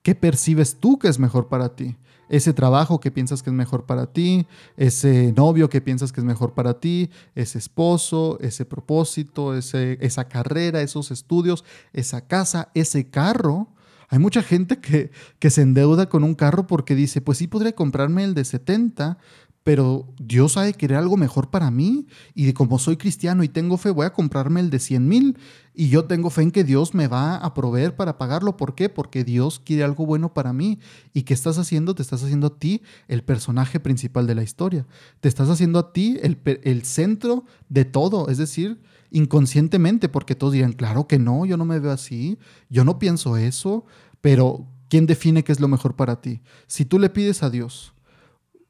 qué 0.03 0.15
percibes 0.15 0.79
tú 0.79 0.99
que 0.99 1.09
es 1.09 1.19
mejor 1.19 1.49
para 1.49 1.75
ti. 1.75 1.97
Ese 2.29 2.53
trabajo 2.53 3.01
que 3.01 3.11
piensas 3.11 3.43
que 3.43 3.51
es 3.51 3.55
mejor 3.55 3.87
para 3.87 4.13
ti, 4.13 4.47
ese 4.77 5.33
novio 5.37 5.69
que 5.69 5.81
piensas 5.81 6.13
que 6.13 6.21
es 6.21 6.25
mejor 6.25 6.55
para 6.55 6.79
ti, 6.79 7.11
ese 7.35 7.59
esposo, 7.59 8.39
ese 8.41 8.65
propósito, 8.65 9.57
ese, 9.57 9.99
esa 10.01 10.29
carrera, 10.29 10.81
esos 10.81 11.11
estudios, 11.11 11.65
esa 11.93 12.27
casa, 12.27 12.71
ese 12.75 13.11
carro 13.11 13.73
hay 14.11 14.19
mucha 14.19 14.43
gente 14.43 14.81
que, 14.81 15.13
que 15.39 15.51
se 15.51 15.63
endeuda 15.63 16.09
con 16.09 16.25
un 16.25 16.35
carro 16.35 16.67
porque 16.67 16.97
dice, 16.97 17.21
pues 17.21 17.39
sí 17.39 17.47
podría 17.47 17.73
comprarme 17.73 18.25
el 18.25 18.35
de 18.35 18.45
70, 18.45 19.19
pero 19.63 20.13
Dios 20.19 20.57
ha 20.57 20.63
de 20.63 20.75
querer 20.75 20.99
algo 20.99 21.17
mejor 21.17 21.51
para 21.51 21.71
mí 21.71 22.09
y 22.35 22.53
como 22.53 22.81
soy 22.81 22.97
cristiano 22.97 23.45
y 23.45 23.49
tengo 23.49 23.77
fe, 23.77 23.91
voy 23.91 24.07
a 24.07 24.13
comprarme 24.13 24.59
el 24.59 24.69
de 24.69 24.81
100 24.81 25.07
mil 25.07 25.39
y 25.75 25.91
yo 25.91 26.07
tengo 26.07 26.31
fe 26.31 26.43
en 26.43 26.51
que 26.51 26.65
Dios 26.65 26.93
me 26.93 27.07
va 27.07 27.37
a 27.37 27.55
proveer 27.55 27.95
para 27.95 28.19
pagarlo. 28.19 28.57
¿Por 28.57 28.75
qué? 28.75 28.89
Porque 28.89 29.23
Dios 29.23 29.61
quiere 29.65 29.85
algo 29.85 30.07
bueno 30.07 30.35
para 30.35 30.53
mí. 30.53 30.81
¿Y 31.13 31.23
qué 31.23 31.33
estás 31.33 31.57
haciendo? 31.59 31.95
Te 31.95 32.03
estás 32.03 32.25
haciendo 32.25 32.49
a 32.49 32.59
ti 32.59 32.83
el 33.07 33.23
personaje 33.23 33.79
principal 33.79 34.27
de 34.27 34.35
la 34.35 34.43
historia. 34.43 34.87
Te 35.21 35.29
estás 35.29 35.49
haciendo 35.49 35.79
a 35.79 35.93
ti 35.93 36.19
el, 36.21 36.39
el 36.65 36.85
centro 36.85 37.45
de 37.69 37.85
todo. 37.85 38.29
Es 38.29 38.39
decir, 38.39 38.81
inconscientemente, 39.11 40.09
porque 40.09 40.35
todos 40.35 40.53
dirán, 40.53 40.73
claro 40.73 41.07
que 41.07 41.19
no, 41.19 41.47
yo 41.47 41.57
no 41.57 41.65
me 41.65 41.79
veo 41.79 41.93
así, 41.93 42.39
yo 42.69 42.85
no 42.85 42.99
pienso 42.99 43.37
eso, 43.37 43.85
pero 44.21 44.67
¿quién 44.89 45.07
define 45.07 45.45
qué 45.45 45.53
es 45.53 45.61
lo 45.61 45.69
mejor 45.69 45.97
para 45.97 46.21
ti? 46.21 46.41
Si 46.67 46.85
tú 46.85 46.99
le 46.99 47.11
pides 47.11 47.43
a 47.43 47.51
Dios 47.51 47.93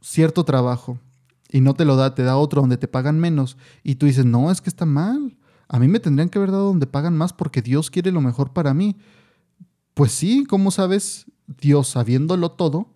cierto 0.00 0.44
trabajo 0.44 0.98
y 1.50 1.60
no 1.60 1.74
te 1.74 1.84
lo 1.84 1.96
da, 1.96 2.14
te 2.14 2.22
da 2.22 2.36
otro 2.36 2.62
donde 2.62 2.78
te 2.78 2.88
pagan 2.88 3.18
menos 3.18 3.56
y 3.82 3.96
tú 3.96 4.06
dices, 4.06 4.24
no, 4.24 4.50
es 4.50 4.60
que 4.60 4.70
está 4.70 4.86
mal, 4.86 5.36
a 5.68 5.78
mí 5.78 5.88
me 5.88 6.00
tendrían 6.00 6.28
que 6.28 6.38
haber 6.38 6.50
dado 6.50 6.66
donde 6.66 6.86
pagan 6.86 7.16
más 7.16 7.32
porque 7.32 7.62
Dios 7.62 7.90
quiere 7.90 8.10
lo 8.10 8.20
mejor 8.20 8.52
para 8.52 8.74
mí. 8.74 8.96
Pues 9.94 10.12
sí, 10.12 10.44
¿cómo 10.48 10.70
sabes 10.70 11.26
Dios 11.46 11.88
sabiéndolo 11.88 12.52
todo? 12.52 12.92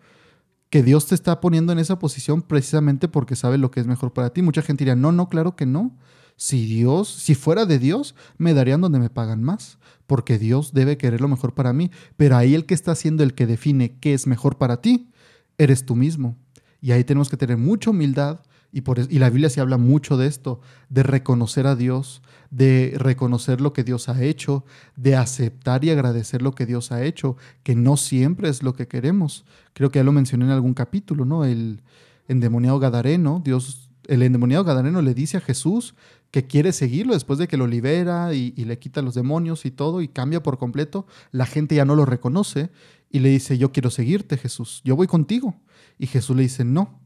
que 0.75 0.83
Dios 0.83 1.07
te 1.07 1.15
está 1.15 1.41
poniendo 1.41 1.73
en 1.73 1.79
esa 1.79 2.01
posición 2.01 2.43
precisamente 2.43 3.07
porque 3.07 3.37
sabe 3.37 3.59
lo 3.59 3.71
que 3.71 3.79
es 3.79 3.87
mejor 3.87 4.13
para 4.13 4.31
ti. 4.31 4.43
Mucha 4.43 4.61
gente 4.61 4.83
diría, 4.83 4.97
no, 4.97 5.13
no, 5.13 5.29
claro 5.29 5.55
que 5.55 5.67
no. 5.67 5.97
Si 6.37 6.66
Dios, 6.66 7.09
si 7.09 7.35
fuera 7.35 7.66
de 7.66 7.79
Dios, 7.79 8.14
me 8.38 8.55
darían 8.55 8.81
donde 8.81 8.99
me 8.99 9.11
pagan 9.11 9.42
más, 9.42 9.79
porque 10.07 10.38
Dios 10.38 10.73
debe 10.73 10.97
querer 10.97 11.20
lo 11.20 11.29
mejor 11.29 11.55
para 11.55 11.73
mí. 11.73 11.90
Pero 12.16 12.37
ahí 12.37 12.55
el 12.55 12.66
que 12.66 12.75
está 12.75 12.94
siendo 12.94 13.23
el 13.23 13.35
que 13.35 13.47
define 13.47 13.99
qué 13.99 14.14
es 14.14 14.27
mejor 14.27 14.59
para 14.59 14.81
ti, 14.81 15.11
eres 15.59 15.87
tú 15.87 15.97
mismo. 15.97 16.37
Y 16.81 16.92
ahí 16.92 17.05
tenemos 17.05 17.29
que 17.31 17.37
tener 17.37 17.57
mucha 17.57 17.90
humildad, 17.90 18.40
y, 18.75 19.18
la 19.20 19.31
Biblia 19.31 19.51
se 19.51 19.61
habla 19.61 19.79
mucho 19.79 20.16
de 20.16 20.27
esto, 20.27 20.61
de 20.88 21.05
reconocer 21.05 21.68
a 21.68 21.77
Dios, 21.77 22.23
de 22.51 22.94
reconocer 22.97 23.61
lo 23.61 23.73
que 23.73 23.85
Dios 23.85 24.09
ha 24.09 24.20
hecho, 24.20 24.64
de 24.97 25.14
aceptar 25.14 25.85
y 25.85 25.90
agradecer 25.90 26.42
lo 26.42 26.57
que 26.57 26.66
Dios 26.66 26.90
ha 26.90 27.05
hecho, 27.05 27.37
que 27.62 27.77
no 27.77 27.97
siempre 27.97 28.49
es 28.49 28.64
lo 28.64 28.75
que 28.75 28.88
queremos. 28.88 29.44
Creo 29.75 29.90
que 29.90 30.01
ya 30.01 30.05
lo 30.05 30.11
mencioné 30.11 30.47
en 30.47 30.51
algún 30.51 30.75
capítulo, 30.75 31.25
¿no? 31.25 31.44
El 31.44 31.83
endemoniado 32.27 32.81
Gadareno, 32.81 33.40
Dios, 33.44 33.90
el 34.09 34.25
endemoniado 34.25 34.64
Gadareno 34.64 35.03
le 35.03 35.14
dice 35.14 35.37
a 35.37 35.40
Jesús 35.40 35.94
que 36.35 36.49
quiere 36.49 36.73
seguirlo 36.73 37.14
después 37.14 37.38
de 37.38 37.47
que 37.47 37.57
lo 37.57 37.68
libera 37.68 38.35
y, 38.35 38.51
le 38.57 38.77
quita 38.81 39.03
los 39.03 39.14
demonios 39.14 39.64
y 39.66 39.70
todo 39.70 40.01
y 40.01 40.09
cambia 40.09 40.42
por 40.42 40.59
completo, 40.59 41.07
la 41.31 41.47
gente 41.47 41.77
ya 41.77 41.85
no 41.85 41.94
lo 41.94 42.07
reconoce 42.07 42.70
y 43.09 43.20
le 43.20 43.29
dice, 43.29 43.57
yo 43.57 43.70
quiero 43.70 43.88
seguirte 43.88 44.37
Jesús, 44.37 44.83
yo 44.85 44.97
voy 44.97 45.07
contigo. 45.07 45.55
Y 45.97 46.09
Jesús 46.09 46.35
le 46.35 46.42
dice, 46.42 46.64
no, 46.64 46.99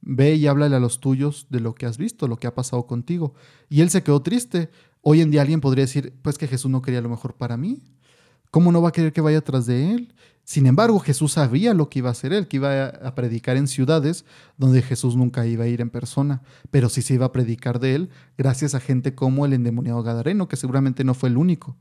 ve 0.00 0.36
y 0.36 0.46
háblale 0.46 0.74
a 0.74 0.80
los 0.80 1.00
tuyos 1.00 1.48
de 1.50 1.60
lo 1.60 1.74
que 1.74 1.84
has 1.84 1.98
visto, 1.98 2.26
lo 2.28 2.38
que 2.38 2.46
ha 2.46 2.54
pasado 2.54 2.86
contigo. 2.86 3.34
Y 3.68 3.82
él 3.82 3.90
se 3.90 4.02
quedó 4.02 4.22
triste. 4.22 4.70
Hoy 5.02 5.20
en 5.20 5.30
día 5.30 5.42
alguien 5.42 5.60
podría 5.60 5.84
decir, 5.84 6.14
pues 6.22 6.38
que 6.38 6.48
Jesús 6.48 6.70
no 6.70 6.80
quería 6.80 7.02
lo 7.02 7.10
mejor 7.10 7.34
para 7.34 7.58
mí. 7.58 7.82
¿Cómo 8.52 8.70
no 8.70 8.82
va 8.82 8.90
a 8.90 8.92
querer 8.92 9.14
que 9.14 9.22
vaya 9.22 9.40
tras 9.40 9.64
de 9.64 9.92
él? 9.92 10.14
Sin 10.44 10.66
embargo, 10.66 10.98
Jesús 10.98 11.32
sabía 11.32 11.72
lo 11.72 11.88
que 11.88 12.00
iba 12.00 12.10
a 12.10 12.12
hacer 12.12 12.34
él, 12.34 12.48
que 12.48 12.58
iba 12.58 12.84
a 12.84 13.14
predicar 13.14 13.56
en 13.56 13.66
ciudades 13.66 14.26
donde 14.58 14.82
Jesús 14.82 15.16
nunca 15.16 15.46
iba 15.46 15.64
a 15.64 15.68
ir 15.68 15.80
en 15.80 15.88
persona, 15.88 16.42
pero 16.70 16.90
sí 16.90 17.00
se 17.00 17.14
iba 17.14 17.24
a 17.24 17.32
predicar 17.32 17.80
de 17.80 17.94
él 17.94 18.10
gracias 18.36 18.74
a 18.74 18.80
gente 18.80 19.14
como 19.14 19.46
el 19.46 19.54
endemoniado 19.54 20.02
Gadareno, 20.02 20.48
que 20.48 20.56
seguramente 20.56 21.02
no 21.02 21.14
fue 21.14 21.30
el 21.30 21.38
único. 21.38 21.78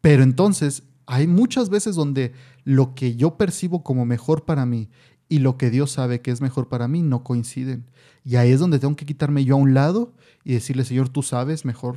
Pero 0.00 0.22
entonces 0.22 0.84
hay 1.06 1.26
muchas 1.26 1.70
veces 1.70 1.96
donde 1.96 2.34
lo 2.62 2.94
que 2.94 3.16
yo 3.16 3.36
percibo 3.36 3.82
como 3.82 4.06
mejor 4.06 4.44
para 4.44 4.64
mí 4.64 4.88
y 5.28 5.40
lo 5.40 5.58
que 5.58 5.70
Dios 5.70 5.90
sabe 5.90 6.20
que 6.20 6.30
es 6.30 6.40
mejor 6.40 6.68
para 6.68 6.86
mí 6.86 7.02
no 7.02 7.24
coinciden. 7.24 7.84
Y 8.22 8.36
ahí 8.36 8.52
es 8.52 8.60
donde 8.60 8.78
tengo 8.78 8.94
que 8.94 9.06
quitarme 9.06 9.44
yo 9.44 9.56
a 9.56 9.58
un 9.58 9.74
lado 9.74 10.14
y 10.44 10.52
decirle, 10.52 10.84
Señor, 10.84 11.08
tú 11.08 11.24
sabes 11.24 11.64
mejor 11.64 11.96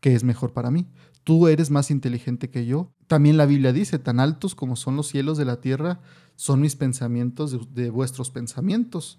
qué 0.00 0.14
es 0.14 0.24
mejor 0.24 0.52
para 0.52 0.70
mí 0.70 0.86
tú 1.26 1.48
eres 1.48 1.72
más 1.72 1.90
inteligente 1.90 2.50
que 2.50 2.66
yo. 2.66 2.92
También 3.08 3.36
la 3.36 3.46
Biblia 3.46 3.72
dice, 3.72 3.98
tan 3.98 4.20
altos 4.20 4.54
como 4.54 4.76
son 4.76 4.94
los 4.94 5.08
cielos 5.08 5.36
de 5.36 5.44
la 5.44 5.60
tierra, 5.60 6.00
son 6.36 6.60
mis 6.60 6.76
pensamientos 6.76 7.74
de, 7.74 7.90
vuestros 7.90 8.30
pensamientos, 8.30 9.18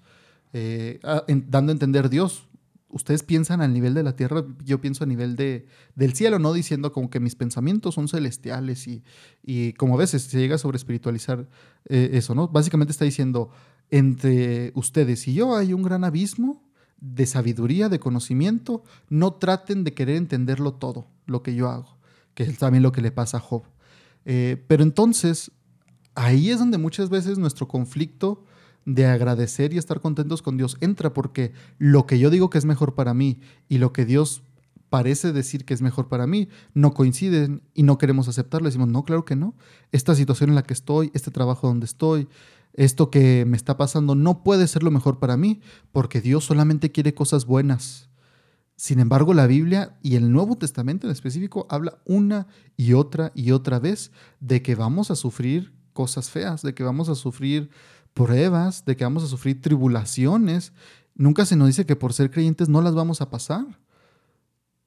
eh, 0.54 1.02
dando 1.28 1.72
a 1.72 1.74
entender 1.74 2.10
Dios. 2.10 2.48
Ustedes 2.88 3.24
piensan 3.24 3.60
al 3.60 3.74
nivel 3.74 3.94
de 3.94 4.04
la 4.04 4.16
tierra, 4.16 4.46
yo 4.64 4.80
pienso 4.80 5.04
a 5.04 5.08
nivel 5.08 5.36
de, 5.36 5.66
del 5.96 6.14
cielo, 6.14 6.40
no 6.40 6.54
diciendo 6.54 6.94
como 6.94 7.10
que 7.10 7.20
mis 7.20 7.36
pensamientos 7.36 7.96
son 7.96 8.08
celestiales 8.08 8.88
y, 8.88 9.04
y 9.44 9.74
como 9.74 9.96
a 9.96 9.98
veces 9.98 10.22
se 10.22 10.40
llega 10.40 10.56
a 10.56 10.60
sobre 10.60 10.78
espiritualizar 10.78 11.50
eh, 11.90 12.12
eso, 12.14 12.34
¿no? 12.34 12.48
Básicamente 12.48 12.92
está 12.92 13.04
diciendo, 13.04 13.50
entre 13.92 14.72
ustedes 14.76 15.28
y 15.28 15.34
yo 15.34 15.58
hay 15.58 15.74
un 15.74 15.84
gran 15.84 16.06
abismo 16.06 16.64
de 17.02 17.26
sabiduría, 17.26 17.90
de 17.90 18.00
conocimiento, 18.00 18.86
no 19.10 19.34
traten 19.34 19.84
de 19.84 19.94
querer 19.94 20.16
entenderlo 20.16 20.76
todo, 20.76 21.08
lo 21.26 21.44
que 21.44 21.54
yo 21.54 21.70
hago 21.70 21.97
que 22.38 22.44
es 22.44 22.60
también 22.60 22.84
lo 22.84 22.92
que 22.92 23.02
le 23.02 23.10
pasa 23.10 23.38
a 23.38 23.40
Job. 23.40 23.64
Eh, 24.24 24.64
pero 24.68 24.84
entonces, 24.84 25.52
ahí 26.14 26.52
es 26.52 26.60
donde 26.60 26.78
muchas 26.78 27.10
veces 27.10 27.40
nuestro 27.40 27.68
conflicto 27.68 28.44
de 28.86 29.08
agradecer 29.08 29.74
y 29.74 29.80
estar 29.80 30.02
contentos 30.02 30.44
con 30.44 30.56
Dios 30.56 30.78
entra, 30.80 31.16
porque 31.16 31.52
lo 31.80 32.06
que 32.06 32.20
yo 32.20 32.30
digo 32.30 32.52
que 32.52 32.60
es 32.60 32.66
mejor 32.66 32.94
para 32.94 33.16
mí 33.16 33.40
y 33.68 33.80
lo 33.80 33.92
que 33.92 34.06
Dios 34.06 34.44
parece 34.90 35.34
decir 35.34 35.66
que 35.66 35.74
es 35.74 35.82
mejor 35.82 36.10
para 36.10 36.28
mí 36.28 36.48
no 36.76 36.94
coinciden 36.94 37.64
y 37.74 37.82
no 37.82 37.98
queremos 37.98 38.28
aceptarlo. 38.28 38.68
Decimos, 38.68 38.90
no, 38.90 39.04
claro 39.04 39.26
que 39.26 39.36
no. 39.36 39.56
Esta 39.92 40.14
situación 40.14 40.52
en 40.52 40.56
la 40.56 40.62
que 40.62 40.76
estoy, 40.76 41.10
este 41.16 41.32
trabajo 41.32 41.66
donde 41.66 41.88
estoy, 41.88 42.28
esto 42.74 43.10
que 43.10 43.46
me 43.48 43.58
está 43.58 43.78
pasando 43.78 44.14
no 44.14 44.44
puede 44.44 44.68
ser 44.68 44.84
lo 44.84 44.92
mejor 44.92 45.18
para 45.18 45.38
mí, 45.38 45.60
porque 45.92 46.22
Dios 46.22 46.46
solamente 46.46 46.92
quiere 46.92 47.16
cosas 47.16 47.48
buenas. 47.48 48.12
Sin 48.78 49.00
embargo, 49.00 49.34
la 49.34 49.48
Biblia 49.48 49.98
y 50.04 50.16
el 50.16 50.32
Nuevo 50.32 50.56
Testamento 50.56 51.08
en 51.08 51.12
específico 51.12 51.66
habla 51.68 51.98
una 52.06 52.48
y 52.78 52.94
otra 52.94 53.32
y 53.34 53.52
otra 53.52 53.80
vez 53.80 54.12
de 54.40 54.62
que 54.62 54.76
vamos 54.76 55.10
a 55.10 55.16
sufrir 55.16 55.74
cosas 55.94 56.30
feas, 56.30 56.62
de 56.62 56.76
que 56.76 56.84
vamos 56.84 57.10
a 57.10 57.16
sufrir 57.16 57.72
pruebas, 58.14 58.86
de 58.86 58.96
que 58.96 59.04
vamos 59.04 59.24
a 59.24 59.28
sufrir 59.28 59.62
tribulaciones. 59.64 60.74
Nunca 61.16 61.44
se 61.48 61.56
nos 61.56 61.68
dice 61.68 61.88
que 61.88 61.96
por 61.96 62.14
ser 62.14 62.30
creyentes 62.30 62.70
no 62.70 62.84
las 62.84 62.94
vamos 62.94 63.20
a 63.20 63.32
pasar. 63.32 63.66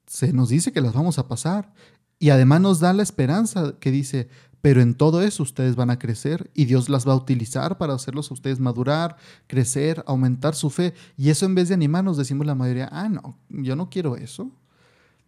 Se 0.07 0.31
nos 0.31 0.47
dice 0.47 0.71
que 0.71 0.79
las 0.79 0.93
vamos 0.93 1.19
a 1.19 1.27
pasar. 1.27 1.73
Y 2.17 2.29
además 2.29 2.61
nos 2.61 2.79
da 2.79 2.93
la 2.93 3.03
esperanza 3.03 3.73
que 3.81 3.91
dice, 3.91 4.29
pero 4.61 4.81
en 4.81 4.93
todo 4.93 5.21
eso 5.23 5.43
ustedes 5.43 5.75
van 5.75 5.89
a 5.89 5.99
crecer 5.99 6.51
y 6.53 6.65
Dios 6.65 6.87
las 6.87 7.07
va 7.07 7.13
a 7.13 7.17
utilizar 7.17 7.77
para 7.77 7.93
hacerlos 7.93 8.29
a 8.29 8.35
ustedes 8.35 8.59
madurar, 8.59 9.17
crecer, 9.47 10.03
aumentar 10.05 10.55
su 10.55 10.69
fe. 10.69 10.93
Y 11.17 11.29
eso 11.29 11.45
en 11.45 11.55
vez 11.55 11.67
de 11.67 11.73
animarnos 11.73 12.17
decimos 12.17 12.45
la 12.45 12.55
mayoría, 12.55 12.87
ah, 12.91 13.09
no, 13.09 13.37
yo 13.49 13.75
no 13.75 13.89
quiero 13.89 14.15
eso. 14.15 14.51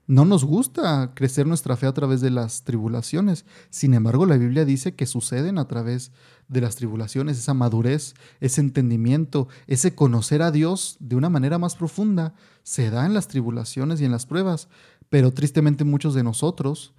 No 0.05 0.25
nos 0.25 0.43
gusta 0.43 1.13
crecer 1.15 1.47
nuestra 1.47 1.77
fe 1.77 1.87
a 1.87 1.93
través 1.93 2.19
de 2.19 2.29
las 2.29 2.63
tribulaciones. 2.63 3.45
Sin 3.69 3.93
embargo, 3.93 4.25
la 4.25 4.35
Biblia 4.35 4.65
dice 4.65 4.95
que 4.95 5.05
suceden 5.05 5.57
a 5.57 5.67
través 5.67 6.11
de 6.49 6.59
las 6.59 6.75
tribulaciones, 6.75 7.37
esa 7.37 7.53
madurez, 7.53 8.13
ese 8.41 8.59
entendimiento, 8.59 9.47
ese 9.65 9.95
conocer 9.95 10.41
a 10.41 10.51
Dios 10.51 10.97
de 10.99 11.15
una 11.15 11.29
manera 11.29 11.57
más 11.57 11.75
profunda, 11.75 12.35
se 12.63 12.89
da 12.89 13.05
en 13.05 13.13
las 13.13 13.29
tribulaciones 13.29 14.01
y 14.01 14.05
en 14.05 14.11
las 14.11 14.25
pruebas. 14.25 14.67
Pero 15.09 15.31
tristemente 15.31 15.85
muchos 15.85 16.13
de 16.13 16.23
nosotros, 16.23 16.93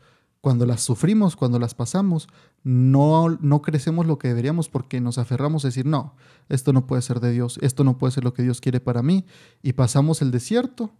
cuando 0.45 0.67
las 0.67 0.83
sufrimos, 0.83 1.37
cuando 1.37 1.59
las 1.59 1.75
pasamos, 1.75 2.29
no, 2.65 3.31
no 3.41 3.63
crecemos 3.63 4.07
lo 4.07 4.19
que 4.19 4.29
deberíamos 4.29 4.69
porque 4.69 5.01
nos 5.01 5.17
aferramos 5.17 5.65
a 5.65 5.69
decir, 5.69 5.87
no, 5.87 6.17
esto 6.51 6.75
no 6.75 6.87
puede 6.87 7.01
ser 7.01 7.21
de 7.21 7.33
Dios, 7.33 7.59
esto 7.63 7.83
no 7.83 7.97
puede 7.97 8.11
ser 8.11 8.25
lo 8.25 8.35
que 8.35 8.43
Dios 8.43 8.61
quiere 8.61 8.79
para 8.79 9.03
mí, 9.03 9.25
y 9.63 9.73
pasamos 9.73 10.21
el 10.21 10.31
desierto 10.31 10.93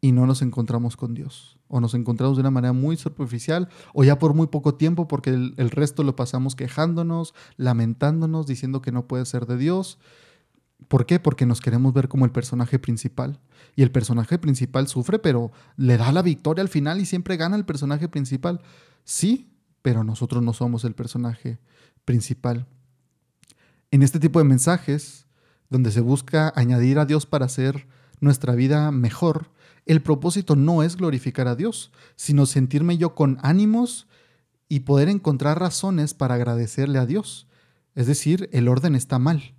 y 0.00 0.12
no 0.12 0.26
nos 0.26 0.42
encontramos 0.42 0.96
con 0.96 1.12
Dios. 1.12 1.58
O 1.66 1.80
nos 1.80 1.94
encontramos 1.94 2.36
de 2.36 2.42
una 2.42 2.52
manera 2.52 2.72
muy 2.72 2.96
superficial 2.96 3.68
o 3.94 4.04
ya 4.04 4.20
por 4.20 4.32
muy 4.32 4.46
poco 4.46 4.76
tiempo 4.76 5.08
porque 5.08 5.30
el, 5.30 5.70
resto 5.70 6.04
lo 6.04 6.14
pasamos 6.14 6.54
quejándonos, 6.54 7.34
lamentándonos, 7.56 8.46
diciendo 8.46 8.80
que 8.80 8.92
no 8.92 9.08
puede 9.08 9.26
ser 9.26 9.46
de 9.46 9.56
Dios. 9.56 9.98
¿Por 10.88 11.06
qué? 11.06 11.20
Porque 11.20 11.46
nos 11.46 11.60
queremos 11.60 11.92
ver 11.92 12.08
como 12.08 12.24
el 12.24 12.32
personaje 12.32 12.78
principal. 12.78 13.40
Y 13.76 13.82
el 13.82 13.90
personaje 13.90 14.38
principal 14.38 14.88
sufre, 14.88 15.18
pero 15.18 15.52
le 15.76 15.96
da 15.96 16.12
la 16.12 16.22
victoria 16.22 16.62
al 16.62 16.68
final 16.68 17.00
y 17.00 17.06
siempre 17.06 17.36
gana 17.36 17.56
el 17.56 17.64
personaje 17.64 18.08
principal. 18.08 18.60
Sí, 19.04 19.52
pero 19.82 20.04
nosotros 20.04 20.42
no 20.42 20.52
somos 20.52 20.84
el 20.84 20.94
personaje 20.94 21.58
principal. 22.04 22.66
En 23.90 24.02
este 24.02 24.20
tipo 24.20 24.38
de 24.38 24.44
mensajes, 24.44 25.26
donde 25.68 25.90
se 25.90 26.00
busca 26.00 26.52
añadir 26.56 26.98
a 26.98 27.06
Dios 27.06 27.26
para 27.26 27.46
hacer 27.46 27.86
nuestra 28.20 28.54
vida 28.54 28.90
mejor, 28.90 29.50
el 29.84 30.02
propósito 30.02 30.54
no 30.54 30.82
es 30.82 30.96
glorificar 30.96 31.48
a 31.48 31.56
Dios, 31.56 31.92
sino 32.16 32.46
sentirme 32.46 32.98
yo 32.98 33.14
con 33.14 33.38
ánimos 33.42 34.06
y 34.68 34.80
poder 34.80 35.08
encontrar 35.08 35.60
razones 35.60 36.14
para 36.14 36.36
agradecerle 36.36 36.98
a 36.98 37.06
Dios. 37.06 37.48
Es 37.94 38.06
decir, 38.06 38.48
el 38.52 38.68
orden 38.68 38.94
está 38.94 39.18
mal. 39.18 39.54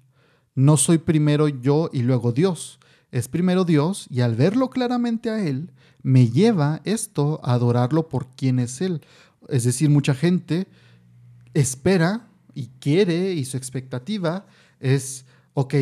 No 0.56 0.78
soy 0.78 0.98
primero 0.98 1.48
yo 1.48 1.90
y 1.92 2.02
luego 2.02 2.32
Dios. 2.32 2.80
Es 3.12 3.28
primero 3.28 3.66
Dios 3.66 4.08
y 4.10 4.22
al 4.22 4.36
verlo 4.36 4.70
claramente 4.70 5.30
a 5.30 5.46
Él, 5.46 5.72
me 6.02 6.30
lleva 6.30 6.82
esto 6.84 7.40
a 7.44 7.54
adorarlo 7.54 8.10
por 8.10 8.28
quien 8.28 8.60
es 8.60 8.82
Él. 8.82 9.02
Es 9.50 9.64
decir, 9.64 9.90
mucha 9.90 10.14
gente 10.14 10.68
espera 11.54 12.28
y 12.54 12.68
quiere 12.80 13.34
y 13.34 13.46
su 13.46 13.58
expectativa 13.58 14.46
es, 14.80 15.26
ok, 15.54 15.76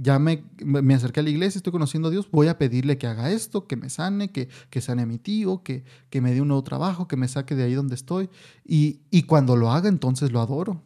ya 0.00 0.18
me, 0.20 0.44
me, 0.64 0.94
acerqué 0.94 1.20
a 1.20 1.22
la 1.24 1.30
iglesia, 1.30 1.58
estoy 1.58 1.72
conociendo 1.72 2.08
a 2.08 2.10
Dios, 2.12 2.30
voy 2.30 2.46
a 2.46 2.56
pedirle 2.56 2.98
que 2.98 3.08
haga 3.08 3.32
esto, 3.32 3.66
que 3.66 3.76
me 3.76 3.90
sane, 3.90 4.30
que, 4.30 4.48
que 4.70 4.80
sane 4.80 5.02
a 5.02 5.06
mi 5.06 5.18
tío, 5.18 5.64
que, 5.64 5.84
que 6.08 6.20
me 6.20 6.32
dé 6.32 6.40
un 6.40 6.48
nuevo 6.48 6.62
trabajo, 6.62 7.08
que 7.08 7.16
me 7.16 7.26
saque 7.26 7.56
de 7.56 7.64
ahí 7.64 7.74
donde 7.74 7.96
estoy. 7.96 8.30
Y, 8.64 9.00
y 9.10 9.24
cuando 9.24 9.56
lo 9.56 9.72
haga, 9.72 9.88
entonces 9.88 10.30
lo 10.30 10.40
adoro. 10.40 10.82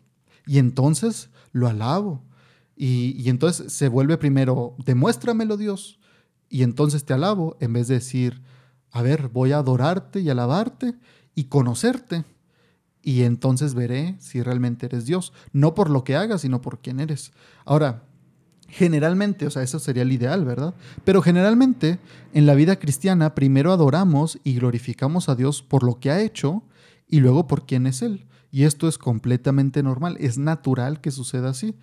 Y 0.46 0.58
entonces 0.58 1.28
lo 1.52 1.68
alabo. 1.68 2.22
Y, 2.76 3.28
entonces 3.28 3.72
se 3.72 3.88
vuelve 3.88 4.16
primero, 4.18 4.74
demuéstramelo 4.84 5.56
Dios. 5.56 5.98
Y 6.48 6.62
entonces 6.62 7.04
te 7.04 7.14
alabo, 7.14 7.56
en 7.60 7.72
vez 7.72 7.88
de 7.88 7.94
decir, 7.94 8.42
a 8.90 9.02
ver, 9.02 9.28
voy 9.28 9.52
a 9.52 9.58
adorarte 9.58 10.20
y 10.20 10.30
alabarte 10.30 10.94
y 11.34 11.44
conocerte. 11.44 12.24
Y 13.02 13.22
entonces 13.22 13.74
veré 13.74 14.16
si 14.20 14.42
realmente 14.42 14.86
eres 14.86 15.06
Dios. 15.06 15.32
No 15.52 15.74
por 15.74 15.90
lo 15.90 16.04
que 16.04 16.16
hagas, 16.16 16.42
sino 16.42 16.60
por 16.60 16.80
quién 16.80 17.00
eres. 17.00 17.32
Ahora, 17.64 18.04
Generalmente, 18.72 19.46
o 19.46 19.50
sea, 19.50 19.62
eso 19.62 19.78
sería 19.78 20.02
el 20.02 20.12
ideal, 20.12 20.46
¿verdad? 20.46 20.74
Pero 21.04 21.20
generalmente 21.20 21.98
en 22.32 22.46
la 22.46 22.54
vida 22.54 22.76
cristiana 22.76 23.34
primero 23.34 23.70
adoramos 23.70 24.38
y 24.44 24.54
glorificamos 24.54 25.28
a 25.28 25.34
Dios 25.34 25.60
por 25.60 25.82
lo 25.82 26.00
que 26.00 26.10
ha 26.10 26.22
hecho 26.22 26.62
y 27.06 27.20
luego 27.20 27.46
por 27.46 27.66
quién 27.66 27.86
es 27.86 28.00
Él. 28.00 28.24
Y 28.50 28.64
esto 28.64 28.88
es 28.88 28.96
completamente 28.96 29.82
normal, 29.82 30.16
es 30.20 30.38
natural 30.38 31.02
que 31.02 31.10
suceda 31.10 31.50
así, 31.50 31.74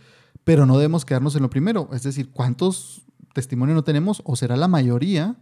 pero 0.49 0.65
no 0.65 0.79
debemos 0.79 1.05
quedarnos 1.05 1.35
en 1.35 1.43
lo 1.43 1.51
primero, 1.51 1.89
es 1.93 2.01
decir, 2.01 2.31
¿cuántos 2.31 3.03
testimonios 3.35 3.75
no 3.75 3.83
tenemos? 3.83 4.23
O 4.25 4.35
será 4.35 4.57
la 4.57 4.67
mayoría 4.67 5.35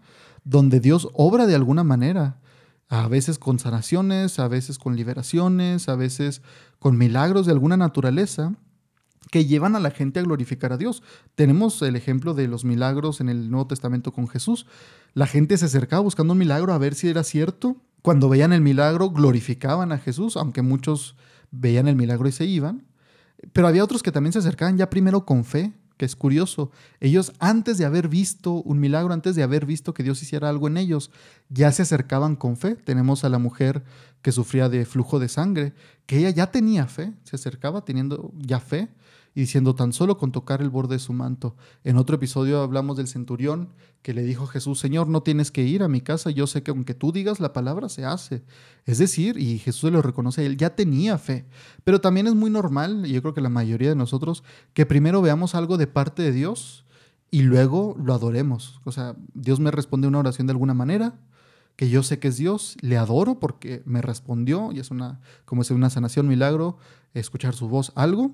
donde 0.43 0.81
Dios 0.81 1.07
obra 1.13 1.47
de 1.47 1.55
alguna 1.55 1.85
manera, 1.85 2.41
a 2.89 3.07
veces 3.07 3.39
con 3.39 3.57
sanaciones, 3.57 4.37
a 4.37 4.49
veces 4.49 4.77
con 4.77 4.97
liberaciones, 4.97 5.87
a 5.87 5.95
veces 5.95 6.41
con 6.79 6.97
milagros 6.97 7.45
de 7.45 7.53
alguna 7.53 7.77
naturaleza 7.77 8.53
que 9.31 9.45
llevan 9.45 9.77
a 9.77 9.79
la 9.79 9.91
gente 9.91 10.19
a 10.19 10.23
glorificar 10.23 10.73
a 10.73 10.77
Dios. 10.77 11.01
Tenemos 11.35 11.81
el 11.83 11.95
ejemplo 11.95 12.33
de 12.33 12.49
los 12.49 12.65
milagros 12.65 13.21
en 13.21 13.29
el 13.29 13.49
Nuevo 13.49 13.67
Testamento 13.67 14.11
con 14.11 14.27
Jesús. 14.27 14.65
La 15.13 15.25
gente 15.25 15.57
se 15.57 15.67
acercaba 15.67 16.01
buscando 16.01 16.33
un 16.33 16.39
milagro 16.39 16.73
a 16.73 16.77
ver 16.79 16.95
si 16.95 17.07
era 17.07 17.23
cierto. 17.23 17.77
Cuando 18.01 18.27
veían 18.27 18.51
el 18.51 18.59
milagro, 18.59 19.09
glorificaban 19.11 19.93
a 19.93 19.99
Jesús, 19.99 20.35
aunque 20.35 20.63
muchos 20.63 21.15
veían 21.49 21.87
el 21.87 21.95
milagro 21.95 22.27
y 22.27 22.33
se 22.33 22.43
iban. 22.43 22.87
Pero 23.53 23.67
había 23.67 23.83
otros 23.83 24.03
que 24.03 24.11
también 24.11 24.33
se 24.33 24.39
acercaban 24.39 24.77
ya 24.77 24.89
primero 24.89 25.25
con 25.25 25.43
fe, 25.43 25.73
que 25.97 26.05
es 26.05 26.15
curioso. 26.15 26.71
Ellos, 26.99 27.33
antes 27.39 27.77
de 27.77 27.85
haber 27.85 28.07
visto 28.07 28.53
un 28.53 28.79
milagro, 28.79 29.13
antes 29.13 29.35
de 29.35 29.43
haber 29.43 29.65
visto 29.65 29.93
que 29.93 30.03
Dios 30.03 30.21
hiciera 30.21 30.49
algo 30.49 30.67
en 30.67 30.77
ellos, 30.77 31.11
ya 31.49 31.71
se 31.71 31.81
acercaban 31.81 32.35
con 32.35 32.55
fe. 32.55 32.75
Tenemos 32.75 33.23
a 33.23 33.29
la 33.29 33.39
mujer 33.39 33.83
que 34.21 34.31
sufría 34.31 34.69
de 34.69 34.85
flujo 34.85 35.19
de 35.19 35.27
sangre, 35.27 35.73
que 36.05 36.19
ella 36.19 36.29
ya 36.29 36.51
tenía 36.51 36.87
fe, 36.87 37.13
se 37.23 37.35
acercaba 37.35 37.83
teniendo 37.83 38.31
ya 38.37 38.59
fe 38.59 38.89
y 39.37 39.41
diciendo 39.41 39.75
tan 39.75 39.93
solo 39.93 40.17
con 40.17 40.31
tocar 40.31 40.63
el 40.63 40.71
borde 40.71 40.95
de 40.95 40.99
su 40.99 41.13
manto. 41.13 41.55
En 41.83 41.97
otro 41.97 42.15
episodio 42.15 42.59
hablamos 42.59 42.97
del 42.97 43.07
centurión 43.07 43.69
que 44.01 44.15
le 44.15 44.23
dijo 44.23 44.45
a 44.45 44.47
Jesús, 44.47 44.79
Señor, 44.79 45.07
no 45.09 45.21
tienes 45.21 45.51
que 45.51 45.61
ir 45.61 45.83
a 45.83 45.87
mi 45.87 46.01
casa, 46.01 46.31
yo 46.31 46.47
sé 46.47 46.63
que 46.63 46.71
aunque 46.71 46.95
tú 46.95 47.11
digas 47.11 47.39
la 47.39 47.53
palabra 47.53 47.87
se 47.87 48.03
hace. 48.03 48.41
Es 48.85 48.97
decir, 48.97 49.37
y 49.37 49.59
Jesús 49.59 49.91
lo 49.91 50.01
reconoce, 50.01 50.43
él 50.43 50.57
ya 50.57 50.75
tenía 50.75 51.19
fe. 51.19 51.45
Pero 51.83 52.01
también 52.01 52.25
es 52.25 52.33
muy 52.33 52.49
normal, 52.49 53.05
y 53.05 53.11
yo 53.11 53.21
creo 53.21 53.35
que 53.35 53.41
la 53.41 53.49
mayoría 53.49 53.89
de 53.89 53.95
nosotros, 53.95 54.43
que 54.73 54.87
primero 54.87 55.21
veamos 55.21 55.53
algo 55.53 55.77
de 55.77 55.85
parte 55.85 56.23
de 56.23 56.31
Dios 56.31 56.83
y 57.29 57.43
luego 57.43 57.95
lo 58.03 58.15
adoremos. 58.15 58.81
O 58.85 58.91
sea, 58.91 59.15
Dios 59.35 59.59
me 59.59 59.69
responde 59.69 60.07
una 60.07 60.17
oración 60.17 60.47
de 60.47 60.53
alguna 60.53 60.73
manera, 60.73 61.19
que 61.75 61.91
yo 61.91 62.01
sé 62.01 62.17
que 62.17 62.29
es 62.29 62.37
Dios, 62.37 62.75
le 62.81 62.97
adoro 62.97 63.39
porque 63.39 63.83
me 63.85 64.01
respondió 64.01 64.71
y 64.71 64.79
es 64.79 64.89
una, 64.89 65.19
como 65.45 65.61
es 65.61 65.69
una 65.69 65.91
sanación, 65.91 66.27
milagro, 66.27 66.79
escuchar 67.13 67.53
su 67.53 67.69
voz, 67.69 67.91
algo 67.93 68.33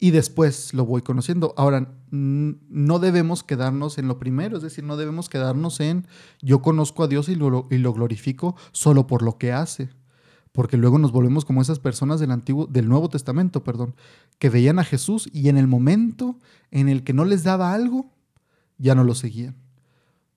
y 0.00 0.10
después 0.10 0.72
lo 0.72 0.86
voy 0.86 1.02
conociendo. 1.02 1.52
Ahora, 1.58 1.92
no 2.10 2.98
debemos 2.98 3.44
quedarnos 3.44 3.98
en 3.98 4.08
lo 4.08 4.18
primero, 4.18 4.56
es 4.56 4.62
decir, 4.62 4.82
no 4.82 4.96
debemos 4.96 5.28
quedarnos 5.28 5.78
en 5.78 6.06
yo 6.40 6.62
conozco 6.62 7.04
a 7.04 7.08
Dios 7.08 7.28
y 7.28 7.36
lo, 7.36 7.68
y 7.70 7.76
lo 7.76 7.92
glorifico 7.92 8.56
solo 8.72 9.06
por 9.06 9.22
lo 9.22 9.36
que 9.36 9.52
hace, 9.52 9.90
porque 10.52 10.78
luego 10.78 10.98
nos 10.98 11.12
volvemos 11.12 11.44
como 11.44 11.60
esas 11.60 11.78
personas 11.78 12.18
del 12.18 12.30
Antiguo, 12.30 12.66
del 12.66 12.88
Nuevo 12.88 13.10
Testamento, 13.10 13.62
perdón, 13.62 13.94
que 14.38 14.48
veían 14.48 14.78
a 14.78 14.84
Jesús 14.84 15.28
y 15.32 15.50
en 15.50 15.58
el 15.58 15.66
momento 15.66 16.38
en 16.70 16.88
el 16.88 17.04
que 17.04 17.12
no 17.12 17.26
les 17.26 17.44
daba 17.44 17.74
algo, 17.74 18.10
ya 18.78 18.94
no 18.94 19.04
lo 19.04 19.14
seguían. 19.14 19.56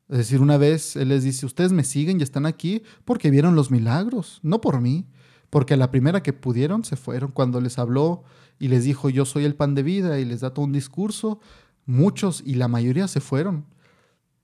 Es 0.10 0.17
decir, 0.17 0.41
una 0.41 0.58
vez 0.58 0.97
Él 0.97 1.08
les 1.08 1.23
dice, 1.23 1.45
ustedes 1.45 1.71
me 1.71 1.86
siguen 1.86 2.19
y 2.19 2.23
están 2.23 2.45
aquí 2.45 2.84
porque 3.06 3.32
vieron 3.32 3.56
los 3.56 3.71
milagros, 3.71 4.41
no 4.43 4.60
por 4.60 4.82
mí, 4.82 5.08
porque 5.49 5.76
a 5.76 5.78
la 5.78 5.89
primera 5.89 6.21
que 6.21 6.34
pudieron 6.34 6.84
se 6.84 6.97
fueron. 6.97 7.32
Cuando 7.32 7.62
les 7.62 7.80
habló 7.80 8.23
y 8.59 8.67
les 8.67 8.83
dijo, 8.83 9.09
yo 9.09 9.25
soy 9.25 9.45
el 9.45 9.55
pan 9.55 9.75
de 9.75 9.83
vida 9.83 10.19
y 10.19 10.25
les 10.25 10.41
da 10.41 10.53
todo 10.53 10.65
un 10.65 10.71
discurso, 10.71 11.39
muchos 11.85 12.41
y 12.45 12.55
la 12.55 12.67
mayoría 12.67 13.07
se 13.07 13.19
fueron. 13.19 13.65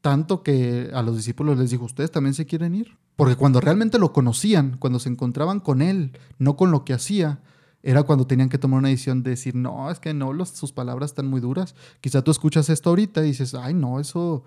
Tanto 0.02 0.44
que 0.44 0.92
a 0.94 1.02
los 1.02 1.18
discípulos 1.18 1.58
les 1.58 1.72
dijo, 1.72 1.86
ustedes 1.86 2.12
también 2.12 2.34
se 2.34 2.46
quieren 2.46 2.76
ir. 2.76 2.98
Porque 3.16 3.36
cuando 3.36 3.60
realmente 3.60 4.00
lo 4.00 4.14
conocían, 4.14 4.78
cuando 4.80 5.00
se 5.00 5.10
encontraban 5.10 5.60
con 5.60 5.82
él, 5.82 6.14
no 6.38 6.56
con 6.56 6.72
lo 6.72 6.86
que 6.86 6.94
hacía, 6.94 7.42
era 7.82 8.04
cuando 8.04 8.28
tenían 8.28 8.50
que 8.50 8.58
tomar 8.58 8.80
una 8.80 8.90
decisión 8.90 9.24
de 9.24 9.32
decir, 9.32 9.56
no, 9.56 9.90
es 9.90 10.00
que 10.00 10.14
no, 10.14 10.34
sus 10.46 10.74
palabras 10.74 11.12
están 11.12 11.28
muy 11.28 11.40
duras. 11.40 11.76
Quizá 12.02 12.22
tú 12.22 12.32
escuchas 12.32 12.70
esto 12.70 12.90
ahorita 12.90 13.24
y 13.24 13.28
dices, 13.28 13.54
ay, 13.54 13.74
no, 13.74 14.00
eso, 14.00 14.44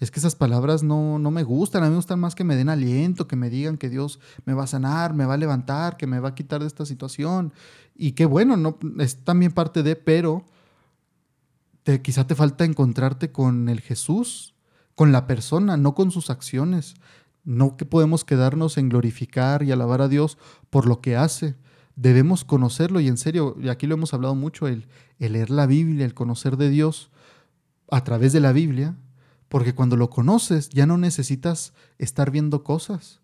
es 0.00 0.10
que 0.10 0.20
esas 0.20 0.34
palabras 0.34 0.82
no, 0.82 1.18
no 1.18 1.30
me 1.30 1.44
gustan. 1.44 1.82
A 1.82 1.86
mí 1.86 1.90
me 1.90 1.96
gustan 1.96 2.20
más 2.20 2.34
que 2.34 2.44
me 2.44 2.56
den 2.56 2.68
aliento, 2.68 3.26
que 3.26 3.36
me 3.36 3.48
digan 3.48 3.78
que 3.78 3.88
Dios 3.88 4.20
me 4.44 4.52
va 4.52 4.64
a 4.64 4.68
sanar, 4.68 5.14
me 5.14 5.24
va 5.24 5.34
a 5.34 5.38
levantar, 5.38 5.96
que 5.96 6.06
me 6.06 6.20
va 6.20 6.30
a 6.30 6.34
quitar 6.34 6.60
de 6.60 6.66
esta 6.66 6.84
situación. 6.84 7.52
Y 7.94 8.12
que 8.12 8.26
bueno, 8.26 8.56
no, 8.56 8.78
es 8.98 9.24
también 9.24 9.52
parte 9.52 9.82
de, 9.82 9.96
pero 9.96 10.44
te, 11.84 12.02
quizá 12.02 12.26
te 12.26 12.34
falta 12.34 12.64
encontrarte 12.64 13.30
con 13.30 13.68
el 13.68 13.80
Jesús, 13.80 14.54
con 14.94 15.12
la 15.12 15.26
persona, 15.26 15.76
no 15.76 15.94
con 15.94 16.10
sus 16.10 16.28
acciones. 16.28 16.96
No 17.44 17.76
que 17.76 17.84
podemos 17.84 18.24
quedarnos 18.24 18.78
en 18.78 18.88
glorificar 18.88 19.62
y 19.62 19.70
alabar 19.70 20.02
a 20.02 20.08
Dios 20.08 20.38
por 20.70 20.86
lo 20.86 21.00
que 21.00 21.16
hace, 21.16 21.54
debemos 21.96 22.44
conocerlo 22.44 23.00
y 23.00 23.08
en 23.08 23.16
serio, 23.16 23.56
y 23.60 23.68
aquí 23.68 23.86
lo 23.86 23.94
hemos 23.94 24.14
hablado 24.14 24.34
mucho, 24.34 24.66
el, 24.66 24.86
leer 25.18 25.50
la 25.50 25.66
Biblia, 25.66 26.04
el 26.04 26.14
conocer 26.14 26.56
de 26.56 26.70
Dios 26.70 27.10
a 27.90 28.02
través 28.04 28.32
de 28.32 28.40
la 28.40 28.52
Biblia, 28.52 28.96
porque 29.48 29.74
cuando 29.74 29.96
lo 29.96 30.10
conoces 30.10 30.68
ya 30.70 30.86
no 30.86 30.98
necesitas 30.98 31.72
estar 31.98 32.30
viendo 32.30 32.64
cosas, 32.64 33.20